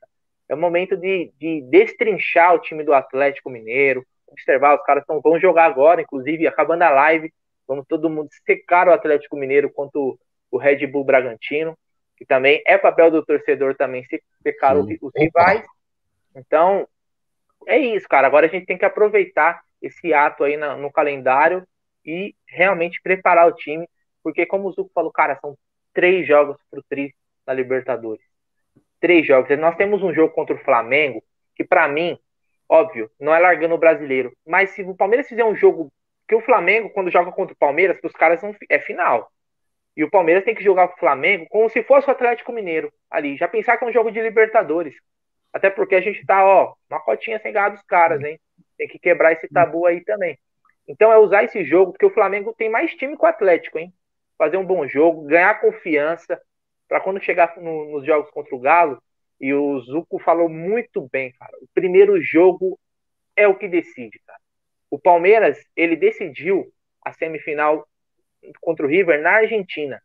[0.49, 5.21] É o momento de, de destrinchar o time do Atlético Mineiro, observar, os caras tão,
[5.21, 7.33] vão jogar agora, inclusive, acabando a live,
[7.67, 10.19] vamos todo mundo secar o Atlético Mineiro contra o,
[10.51, 11.77] o Red Bull Bragantino
[12.19, 15.65] que também é papel do torcedor também se pecar os rivais.
[16.35, 16.87] Então,
[17.67, 18.27] é isso, cara.
[18.27, 21.65] Agora a gente tem que aproveitar esse ato aí na, no calendário
[22.05, 23.89] e realmente preparar o time,
[24.23, 25.57] porque como o Zuco falou, cara, são
[25.95, 27.15] três jogos pro Tri
[27.47, 28.25] na Libertadores.
[29.01, 29.57] Três jogos.
[29.57, 31.23] Nós temos um jogo contra o Flamengo,
[31.55, 32.19] que para mim,
[32.69, 35.93] óbvio, não é largando o brasileiro, mas se o Palmeiras fizer um jogo
[36.27, 39.31] que o Flamengo, quando joga contra o Palmeiras, os caras é final.
[39.99, 42.93] E o Palmeiras tem que jogar com o Flamengo como se fosse o Atlético Mineiro
[43.11, 43.37] ali.
[43.37, 44.95] Já pensar que é um jogo de Libertadores.
[45.53, 48.39] Até porque a gente tá, ó, uma cotinha sem ganhar dos caras, hein?
[48.77, 50.39] Tem que quebrar esse tabu aí também.
[50.87, 53.93] Então é usar esse jogo, porque o Flamengo tem mais time que o Atlético, hein?
[54.39, 56.41] Fazer um bom jogo, ganhar confiança,
[56.87, 59.03] para quando chegar no, nos jogos contra o Galo,
[59.41, 61.53] e o Zuco falou muito bem, cara.
[61.61, 62.79] O primeiro jogo
[63.35, 64.39] é o que decide, cara.
[64.89, 66.73] O Palmeiras, ele decidiu
[67.05, 67.85] a semifinal
[68.61, 70.03] contra o River na Argentina.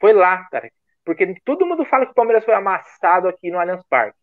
[0.00, 0.70] Foi lá, cara.
[1.04, 4.18] Porque todo mundo fala que o Palmeiras foi amassado aqui no Allianz Parque.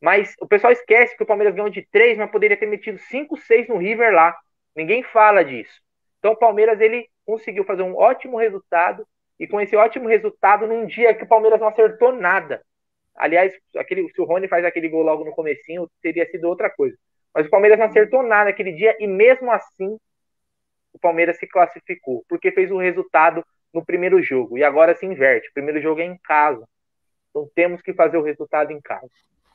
[0.00, 3.36] Mas o pessoal esquece que o Palmeiras ganhou de três, mas poderia ter metido 5,
[3.36, 4.36] 6 no River lá.
[4.74, 5.80] Ninguém fala disso.
[6.18, 9.06] Então o Palmeiras ele conseguiu fazer um ótimo resultado
[9.38, 12.62] e com esse ótimo resultado num dia que o Palmeiras não acertou nada.
[13.14, 16.96] Aliás, aquele, se o Rony faz aquele gol logo no comecinho, teria sido outra coisa.
[17.34, 19.98] Mas o Palmeiras não acertou nada aquele dia e mesmo assim
[20.92, 24.58] o Palmeiras se classificou, porque fez o resultado no primeiro jogo.
[24.58, 25.48] E agora se inverte.
[25.48, 26.66] O primeiro jogo é em casa.
[27.30, 29.10] Então temos que fazer o resultado em casa.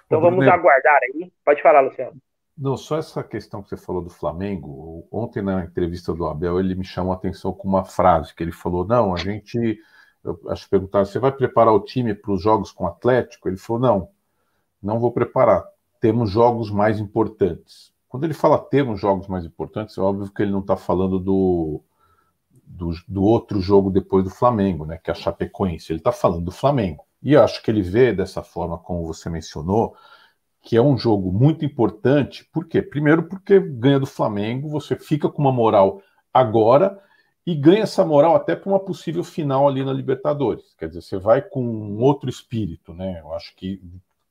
[0.06, 1.32] Então Ô, vamos Bruno, aguardar aí.
[1.46, 2.20] Pode falar, Luciano.
[2.58, 5.08] Não, só essa questão que você falou do Flamengo.
[5.12, 8.52] Ontem, na entrevista do Abel, ele me chamou a atenção com uma frase que ele
[8.52, 9.80] falou: não, a gente.
[10.24, 13.48] Eu acho que perguntaram, você vai preparar o time para os jogos com o Atlético?
[13.48, 14.10] Ele falou: não,
[14.82, 15.64] não vou preparar.
[16.00, 17.94] Temos jogos mais importantes.
[18.10, 21.82] Quando ele fala termos jogos mais importantes, é óbvio que ele não está falando do,
[22.66, 25.92] do, do, outro jogo depois do Flamengo, né, que é a Chapecoense.
[25.92, 27.06] Ele está falando do Flamengo.
[27.22, 29.96] E eu acho que ele vê dessa forma, como você mencionou,
[30.62, 32.46] que é um jogo muito importante.
[32.52, 32.82] Por quê?
[32.82, 36.02] Primeiro, porque ganha do Flamengo, você fica com uma moral
[36.34, 37.02] agora
[37.46, 40.76] e ganha essa moral até para uma possível final ali na Libertadores.
[40.78, 43.22] Quer dizer, você vai com um outro espírito, né?
[43.22, 43.82] Eu acho que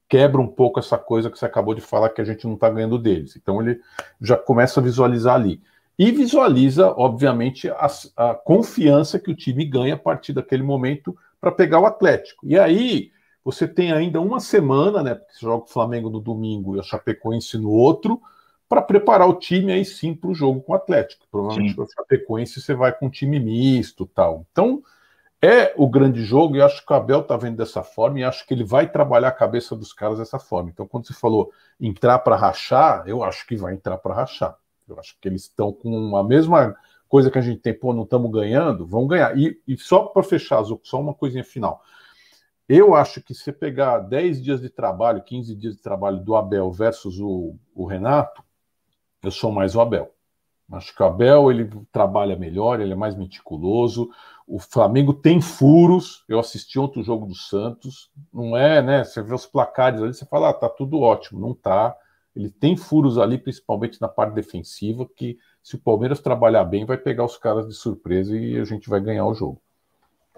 [0.08, 2.70] quebra um pouco essa coisa que você acabou de falar que a gente não está
[2.70, 3.36] ganhando deles.
[3.36, 3.80] Então ele
[4.20, 5.60] já começa a visualizar ali.
[5.98, 11.50] e visualiza, obviamente, a, a confiança que o time ganha a partir daquele momento para
[11.50, 12.46] pegar o Atlético.
[12.46, 13.10] E aí
[13.44, 15.14] você tem ainda uma semana, né?
[15.14, 18.20] Porque você joga o Flamengo no domingo e a Chapecoense no outro,
[18.68, 21.26] para preparar o time aí sim para o jogo com o Atlético.
[21.30, 24.44] Provavelmente o Chapecoense você vai com um time misto tal.
[24.50, 24.82] Então,
[25.42, 28.46] é o grande jogo, e acho que o Abel está vendo dessa forma, e acho
[28.46, 30.70] que ele vai trabalhar a cabeça dos caras dessa forma.
[30.70, 34.56] Então, quando você falou entrar para rachar, eu acho que vai entrar para rachar.
[34.88, 36.74] Eu acho que eles estão com a mesma
[37.08, 39.36] coisa que a gente tem, pô, não estamos ganhando, vão ganhar.
[39.38, 41.82] E, e só para fechar, só uma coisinha final.
[42.68, 46.70] Eu acho que se pegar 10 dias de trabalho, 15 dias de trabalho do Abel
[46.72, 48.42] versus o, o Renato,
[49.22, 50.12] eu sou mais o Abel.
[50.72, 54.10] Acho que o Abel ele trabalha melhor, ele é mais meticuloso.
[54.46, 56.24] O Flamengo tem furos.
[56.28, 58.10] Eu assisti outro jogo do Santos.
[58.32, 59.04] Não é, né?
[59.04, 61.40] Você vê os placares ali, você fala, ah, tá tudo ótimo.
[61.40, 61.96] Não tá.
[62.34, 66.98] Ele tem furos ali, principalmente na parte defensiva, que se o Palmeiras trabalhar bem, vai
[66.98, 69.60] pegar os caras de surpresa e a gente vai ganhar o jogo.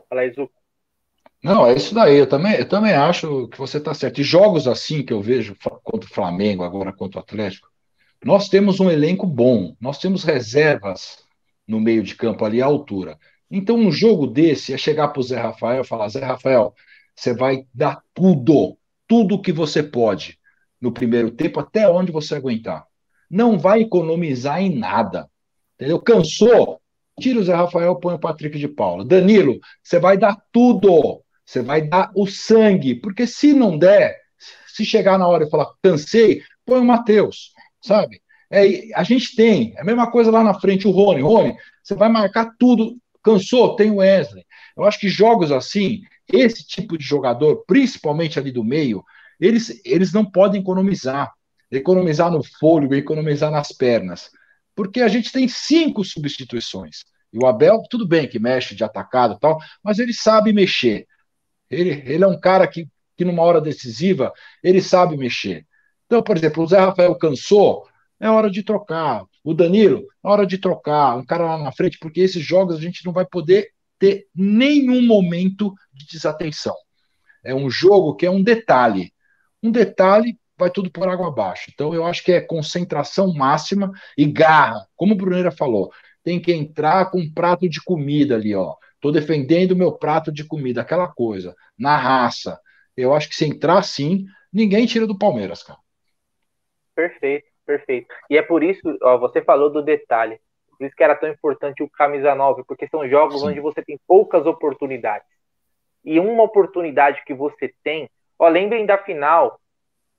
[0.09, 0.33] Fala aí.
[1.43, 2.17] Não, é isso daí.
[2.17, 4.21] Eu também, eu também acho que você está certo.
[4.21, 7.69] E jogos assim que eu vejo contra o Flamengo, agora contra o Atlético,
[8.25, 11.19] nós temos um elenco bom, nós temos reservas
[11.67, 13.19] no meio de campo ali à altura.
[13.51, 16.75] Então, um jogo desse é chegar para o Zé Rafael e falar: Zé Rafael,
[17.15, 18.77] você vai dar tudo,
[19.07, 20.39] tudo que você pode
[20.81, 22.87] no primeiro tempo, até onde você aguentar.
[23.31, 25.29] Não vai economizar em nada.
[25.75, 26.01] Entendeu?
[26.01, 26.81] Cansou?
[27.21, 29.05] Tira o Zé Rafael, põe o Patrick de Paula.
[29.05, 31.23] Danilo, você vai dar tudo.
[31.45, 32.95] Você vai dar o sangue.
[32.95, 34.17] Porque se não der,
[34.69, 37.53] se chegar na hora e falar, cansei, põe o Matheus
[37.83, 38.21] sabe?
[38.51, 41.21] É, a gente tem, é a mesma coisa lá na frente, o Rony.
[41.21, 42.97] Rony, você vai marcar tudo,
[43.29, 44.45] cansou, tem o Wesley.
[44.77, 46.01] Eu acho que jogos assim,
[46.33, 49.05] esse tipo de jogador, principalmente ali do meio,
[49.39, 51.33] eles, eles não podem economizar.
[51.71, 54.31] Economizar no fôlego, economizar nas pernas.
[54.75, 57.05] Porque a gente tem cinco substituições.
[57.33, 61.07] E o Abel, tudo bem que mexe de atacado e tal, mas ele sabe mexer.
[61.71, 64.33] Ele, ele é um cara que, que, numa hora decisiva,
[64.63, 65.67] ele sabe mexer.
[66.07, 67.87] Então, por exemplo, o Zé Rafael cansou,
[68.19, 69.25] é hora de trocar.
[69.49, 71.17] O Danilo, é hora de trocar.
[71.17, 75.01] Um cara lá na frente, porque esses jogos a gente não vai poder ter nenhum
[75.01, 76.77] momento de desatenção.
[77.43, 79.11] É um jogo que é um detalhe.
[79.63, 81.71] Um detalhe vai tudo por água abaixo.
[81.73, 84.87] Então, eu acho que é concentração máxima e garra.
[84.95, 85.91] Como o Bruneira falou,
[86.23, 88.75] tem que entrar com um prato de comida ali, ó.
[89.01, 92.61] Tô defendendo meu prato de comida, aquela coisa, na raça.
[92.95, 95.79] Eu acho que se entrar assim, ninguém tira do Palmeiras, cara.
[96.95, 98.09] Perfeito, perfeito.
[98.31, 100.41] E é por isso, ó, você falou do detalhe,
[100.79, 103.49] por isso que era tão importante o camisa 9, porque são jogos Sim.
[103.49, 105.29] onde você tem poucas oportunidades.
[106.03, 108.09] E uma oportunidade que você tem,
[108.39, 109.61] ó, lembrem da final,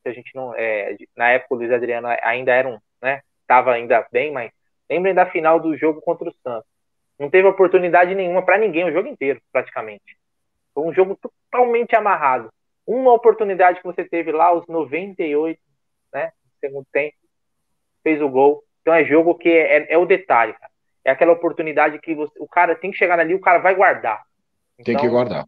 [0.05, 4.07] a gente não, é, na época o Luiz Adriano ainda era um, né, tava ainda
[4.11, 4.51] bem, mas
[4.87, 6.69] lembrem da final do jogo contra o Santos.
[7.17, 10.17] Não teve oportunidade nenhuma para ninguém o jogo inteiro, praticamente.
[10.73, 12.49] Foi um jogo totalmente amarrado.
[12.85, 15.59] Uma oportunidade que você teve lá aos 98,
[16.13, 16.31] né?
[16.59, 17.15] segundo tempo,
[18.03, 18.63] fez o gol.
[18.81, 20.71] Então é jogo que é, é, é o detalhe, cara.
[21.03, 24.21] É aquela oportunidade que você, o cara tem que chegar ali, o cara vai guardar.
[24.73, 25.45] Então, tem que então, guardar.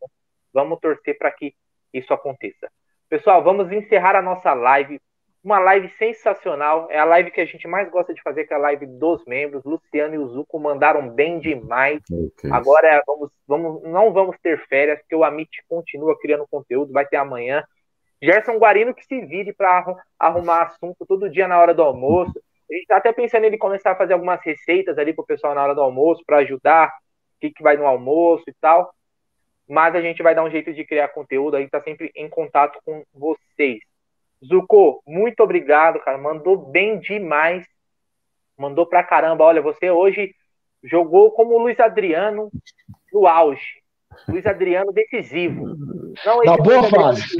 [0.53, 1.53] Vamos torcer para que
[1.93, 2.69] isso aconteça.
[3.09, 4.99] Pessoal, vamos encerrar a nossa live.
[5.43, 6.87] Uma live sensacional.
[6.89, 9.25] É a live que a gente mais gosta de fazer, que é a live dos
[9.25, 9.63] membros.
[9.65, 11.99] Luciano e o Zuco mandaram bem demais.
[12.51, 16.93] Agora vamos, vamos, não vamos ter férias, porque o Amit continua criando conteúdo.
[16.93, 17.63] Vai ter amanhã.
[18.21, 22.33] Gerson Guarino que se vire para arrumar assunto todo dia na hora do almoço.
[22.69, 25.25] A gente está até pensando em ele começar a fazer algumas receitas ali para o
[25.25, 28.93] pessoal na hora do almoço, para ajudar, o que, que vai no almoço e tal.
[29.67, 32.29] Mas a gente vai dar um jeito de criar conteúdo, a gente está sempre em
[32.29, 33.79] contato com vocês.
[34.45, 36.17] Zuko, muito obrigado, cara.
[36.17, 37.65] Mandou bem demais.
[38.57, 39.45] Mandou pra caramba.
[39.45, 40.33] Olha, você hoje
[40.83, 42.49] jogou como o Luiz Adriano
[43.11, 43.81] no auge.
[44.27, 45.65] Luiz Adriano decisivo.
[46.25, 47.37] Não na boa fase.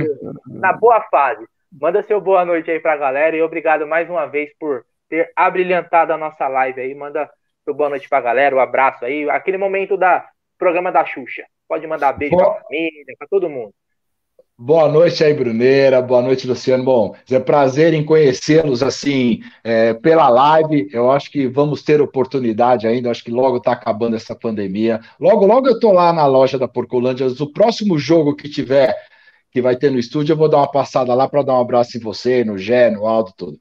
[0.48, 1.45] Na boa fase.
[1.72, 6.11] Manda seu boa noite aí pra galera e obrigado mais uma vez por ter abrilhantado
[6.14, 6.93] a nossa live aí.
[6.93, 7.30] Manda
[7.64, 9.30] seu boa noite pra galera, o um abraço aí.
[9.30, 10.27] Aquele momento da
[10.57, 11.45] programa da Xuxa.
[11.68, 12.53] Pode mandar beijo boa.
[12.53, 13.73] pra família, pra todo mundo.
[14.63, 16.03] Boa noite aí, Bruneira.
[16.03, 16.83] Boa noite, Luciano.
[16.83, 20.88] Bom, é prazer em conhecê-los assim é, pela live.
[20.93, 23.07] Eu acho que vamos ter oportunidade ainda.
[23.07, 25.01] Eu acho que logo está acabando essa pandemia.
[25.19, 27.25] Logo, logo eu estou lá na loja da Porcolândia.
[27.25, 28.95] O próximo jogo que tiver,
[29.51, 31.97] que vai ter no estúdio, eu vou dar uma passada lá para dar um abraço
[31.97, 33.57] em você, no Gé, no Aldo, tudo.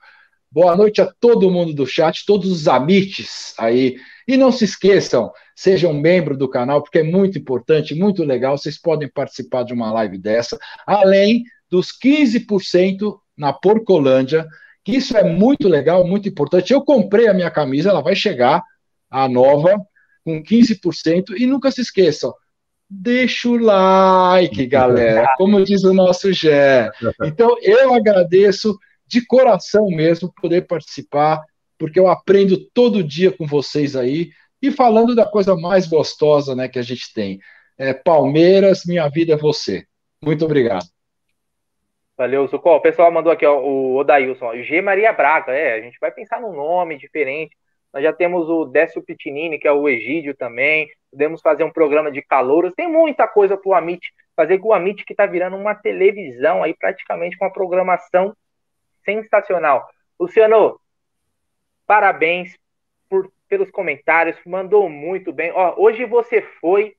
[0.53, 3.97] Boa noite a todo mundo do chat, todos os amites aí.
[4.27, 8.57] E não se esqueçam, sejam membro do canal, porque é muito importante, muito legal.
[8.57, 14.47] Vocês podem participar de uma live dessa, além dos 15% na Porcolândia,
[14.85, 16.73] que isso é muito legal, muito importante.
[16.73, 18.63] Eu comprei a minha camisa, ela vai chegar,
[19.11, 19.77] a nova,
[20.25, 21.37] com 15%.
[21.37, 22.35] E nunca se esqueçam,
[22.89, 26.91] deixa o like, galera, como diz o nosso Gé.
[27.25, 31.43] Então, eu agradeço de coração mesmo poder participar,
[31.81, 34.29] porque eu aprendo todo dia com vocês aí.
[34.63, 37.39] E falando da coisa mais gostosa né, que a gente tem.
[37.79, 39.85] É, Palmeiras, minha vida é você.
[40.23, 40.85] Muito obrigado.
[42.19, 42.77] Valeu, Zucó.
[42.77, 44.83] O pessoal mandou aqui, ó, o Odailson, G.
[44.83, 45.53] Maria Braga.
[45.53, 47.57] É, a gente vai pensar num nome diferente.
[47.95, 50.87] Nós já temos o Décio Pitinini, que é o Egídio também.
[51.11, 52.75] Podemos fazer um programa de calouros.
[52.77, 56.63] Tem muita coisa para o Amit fazer com o Amit, que está virando uma televisão
[56.63, 58.35] aí, praticamente com uma programação
[59.05, 59.87] sensacional.
[60.19, 60.79] Luciano,
[61.91, 62.57] parabéns
[63.09, 65.51] por, pelos comentários, mandou muito bem.
[65.51, 66.95] Ó, hoje você foi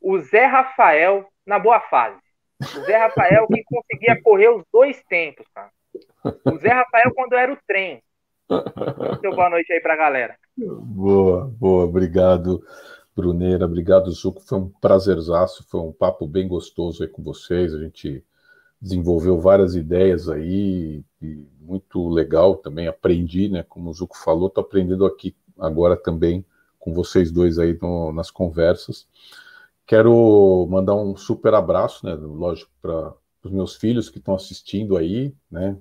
[0.00, 2.20] o Zé Rafael na boa fase.
[2.60, 5.72] O Zé Rafael que conseguia correr os dois tempos, cara.
[6.44, 8.00] O Zé Rafael quando era o trem.
[9.20, 10.36] Seu boa noite aí pra galera.
[10.56, 12.62] Boa, boa, obrigado,
[13.16, 14.40] Bruneira, obrigado, Zuco.
[14.40, 17.74] Foi um prazerzaço, foi um papo bem gostoso aí com vocês.
[17.74, 18.24] A gente
[18.80, 21.04] desenvolveu várias ideias aí,
[21.60, 22.88] muito legal também.
[22.88, 23.62] Aprendi, né?
[23.62, 26.44] Como o Zuco falou, tô aprendendo aqui agora também
[26.78, 29.06] com vocês dois aí no, nas conversas.
[29.86, 32.14] Quero mandar um super abraço, né?
[32.14, 33.12] Lógico, para
[33.44, 35.76] os meus filhos que estão assistindo aí, né?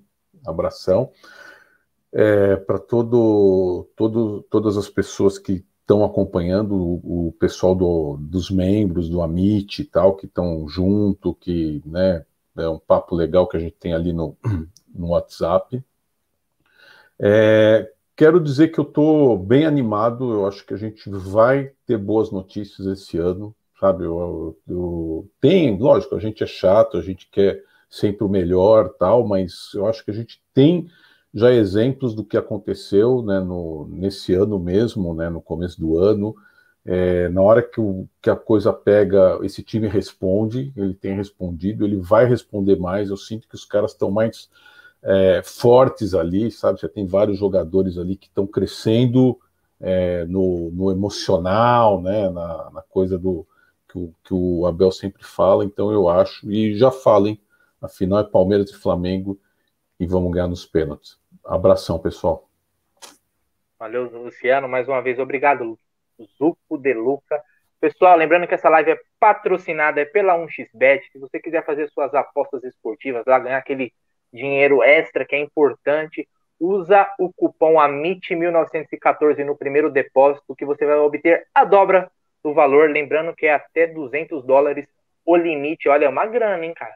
[0.46, 1.12] Abração.
[2.12, 8.52] É, para todo, todo, todas as pessoas que estão acompanhando, o, o pessoal do, dos
[8.52, 12.26] membros do Amit e tal, que estão junto, que né,
[12.58, 14.38] é um papo legal que a gente tem ali no,
[14.94, 15.84] no WhatsApp.
[17.20, 21.98] É, quero dizer que eu estou bem animado, eu acho que a gente vai ter
[21.98, 24.04] boas notícias esse ano sabe?
[24.04, 29.26] Eu, eu, tem, lógico, a gente é chato, a gente quer sempre o melhor, tal,
[29.26, 30.88] mas eu acho que a gente tem
[31.34, 36.36] já exemplos do que aconteceu, né, no, nesse ano mesmo, né, no começo do ano.
[36.86, 41.86] É, na hora que, o, que a coisa pega, esse time responde, ele tem respondido,
[41.86, 43.10] ele vai responder mais.
[43.10, 44.50] Eu sinto que os caras estão mais
[45.04, 46.82] é, fortes ali, sabe?
[46.82, 49.40] Já tem vários jogadores ali que estão crescendo
[49.80, 52.30] é, no, no, emocional, né?
[52.30, 53.46] Na, na coisa do,
[53.90, 57.42] que o, que o Abel sempre fala, então eu acho, e já falem,
[57.82, 59.40] afinal é Palmeiras e Flamengo
[60.00, 61.20] e vamos ganhar nos pênaltis.
[61.44, 62.48] Abração, pessoal.
[63.80, 65.78] Valeu, Luciano, mais uma vez, obrigado,
[66.38, 67.42] Zuco de Luca.
[67.80, 71.04] Pessoal, lembrando que essa live é patrocinada pela 1xBet.
[71.12, 73.94] Se você quiser fazer suas apostas esportivas lá, ganhar aquele
[74.32, 76.28] dinheiro extra que é importante,
[76.60, 82.12] usa o cupom AMIT1914 no primeiro depósito que você vai obter a dobra
[82.44, 84.86] do valor, lembrando que é até 200 dólares
[85.26, 85.88] o limite.
[85.88, 86.96] Olha, é uma grana, hein, cara?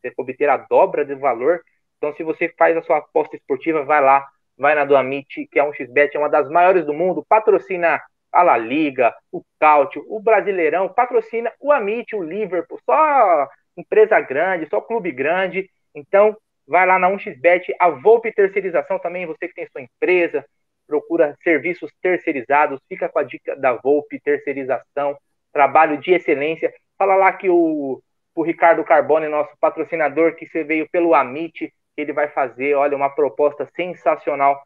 [0.00, 1.62] Você obter a dobra do valor.
[1.98, 4.26] Então, se você faz a sua aposta esportiva, vai lá,
[4.58, 8.00] vai na do Amit, que é um XBet, é uma das maiores do mundo, patrocina
[8.34, 14.68] a La Liga, o Cáutio, o Brasileirão, patrocina o Amit, o Liverpool, só empresa grande,
[14.68, 15.70] só clube grande.
[15.94, 16.36] Então,
[16.66, 20.44] vai lá na 1xBet, a Volpe Terceirização também, você que tem sua empresa,
[20.86, 25.16] procura serviços terceirizados, fica com a dica da Volpe, terceirização,
[25.52, 26.72] trabalho de excelência.
[26.98, 28.02] Fala lá que o,
[28.34, 33.08] o Ricardo Carbone, nosso patrocinador, que você veio pelo Amit, ele vai fazer, olha, uma
[33.08, 34.60] proposta sensacional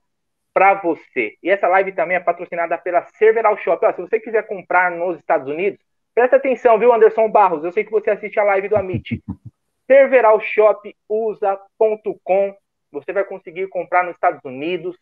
[0.59, 1.39] para você.
[1.41, 3.87] E essa live também é patrocinada pela Serveral Shop.
[3.87, 5.79] Ó, se você quiser comprar nos Estados Unidos,
[6.13, 7.63] presta atenção, viu, Anderson Barros?
[7.63, 9.23] Eu sei que você assiste a live do Amit.
[9.87, 12.57] Serveralshopusa.com.
[12.91, 14.97] Você vai conseguir comprar nos Estados Unidos,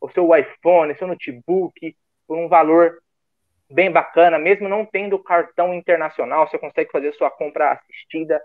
[0.00, 1.94] o seu iPhone, seu notebook,
[2.26, 2.96] por um valor
[3.70, 8.40] bem bacana, mesmo não tendo cartão internacional, você consegue fazer sua compra assistida.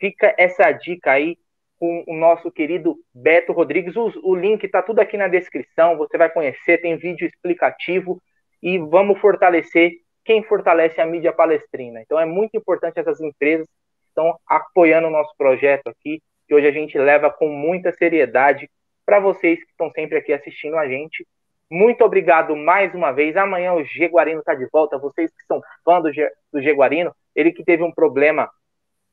[0.00, 1.38] Fica essa dica aí
[1.80, 3.96] com o nosso querido Beto Rodrigues.
[3.96, 8.20] O, o link está tudo aqui na descrição, você vai conhecer, tem vídeo explicativo
[8.62, 9.92] e vamos fortalecer
[10.22, 12.02] quem fortalece a mídia palestrina.
[12.02, 16.66] Então é muito importante essas empresas que estão apoiando o nosso projeto aqui, que hoje
[16.66, 18.68] a gente leva com muita seriedade
[19.06, 21.26] para vocês que estão sempre aqui assistindo a gente.
[21.70, 23.36] Muito obrigado mais uma vez.
[23.36, 24.98] Amanhã o Jaguarino está de volta.
[24.98, 26.10] Vocês que são fã do,
[26.52, 28.50] do Jaguarino, ele que teve um problema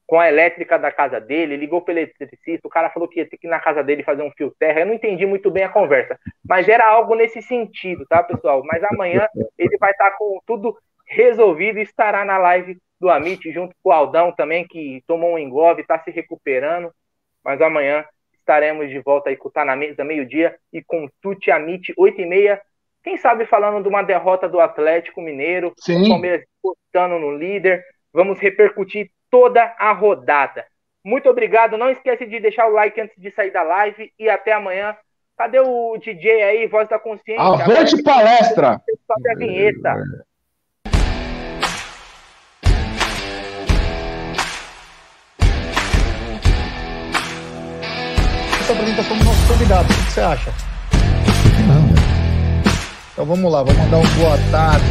[0.07, 3.29] com a elétrica da casa dele, ligou para o eletricista, o cara falou que ia
[3.29, 4.79] ter que ir na casa dele fazer um fio terra.
[4.79, 6.17] Eu não entendi muito bem a conversa,
[6.47, 8.63] mas era algo nesse sentido, tá, pessoal?
[8.65, 9.27] Mas amanhã
[9.57, 13.89] ele vai estar tá com tudo resolvido e estará na live do Amit, junto com
[13.89, 16.89] o Aldão também, que tomou um engove, está se recuperando.
[17.43, 21.51] Mas amanhã estaremos de volta aí com o Tá na Mesa, meio-dia, e com Tuti
[21.51, 22.61] Amit, 8 e meia.
[23.03, 26.05] Quem sabe falando de uma derrota do Atlético Mineiro, Sim.
[26.05, 27.83] o Palmeiras postando no líder.
[28.13, 30.65] Vamos repercutir toda a rodada.
[31.03, 31.77] Muito obrigado.
[31.77, 34.95] Não esquece de deixar o like antes de sair da live e até amanhã.
[35.37, 37.41] Cadê o DJ aí, voz da consciência?
[37.41, 38.81] Avante palestra!
[39.05, 39.95] Sobe a vinheta.
[48.65, 50.51] Se apresenta como nosso convidado, o que você acha?
[53.13, 54.85] Então vamos lá, vamos mandar um boa tarde,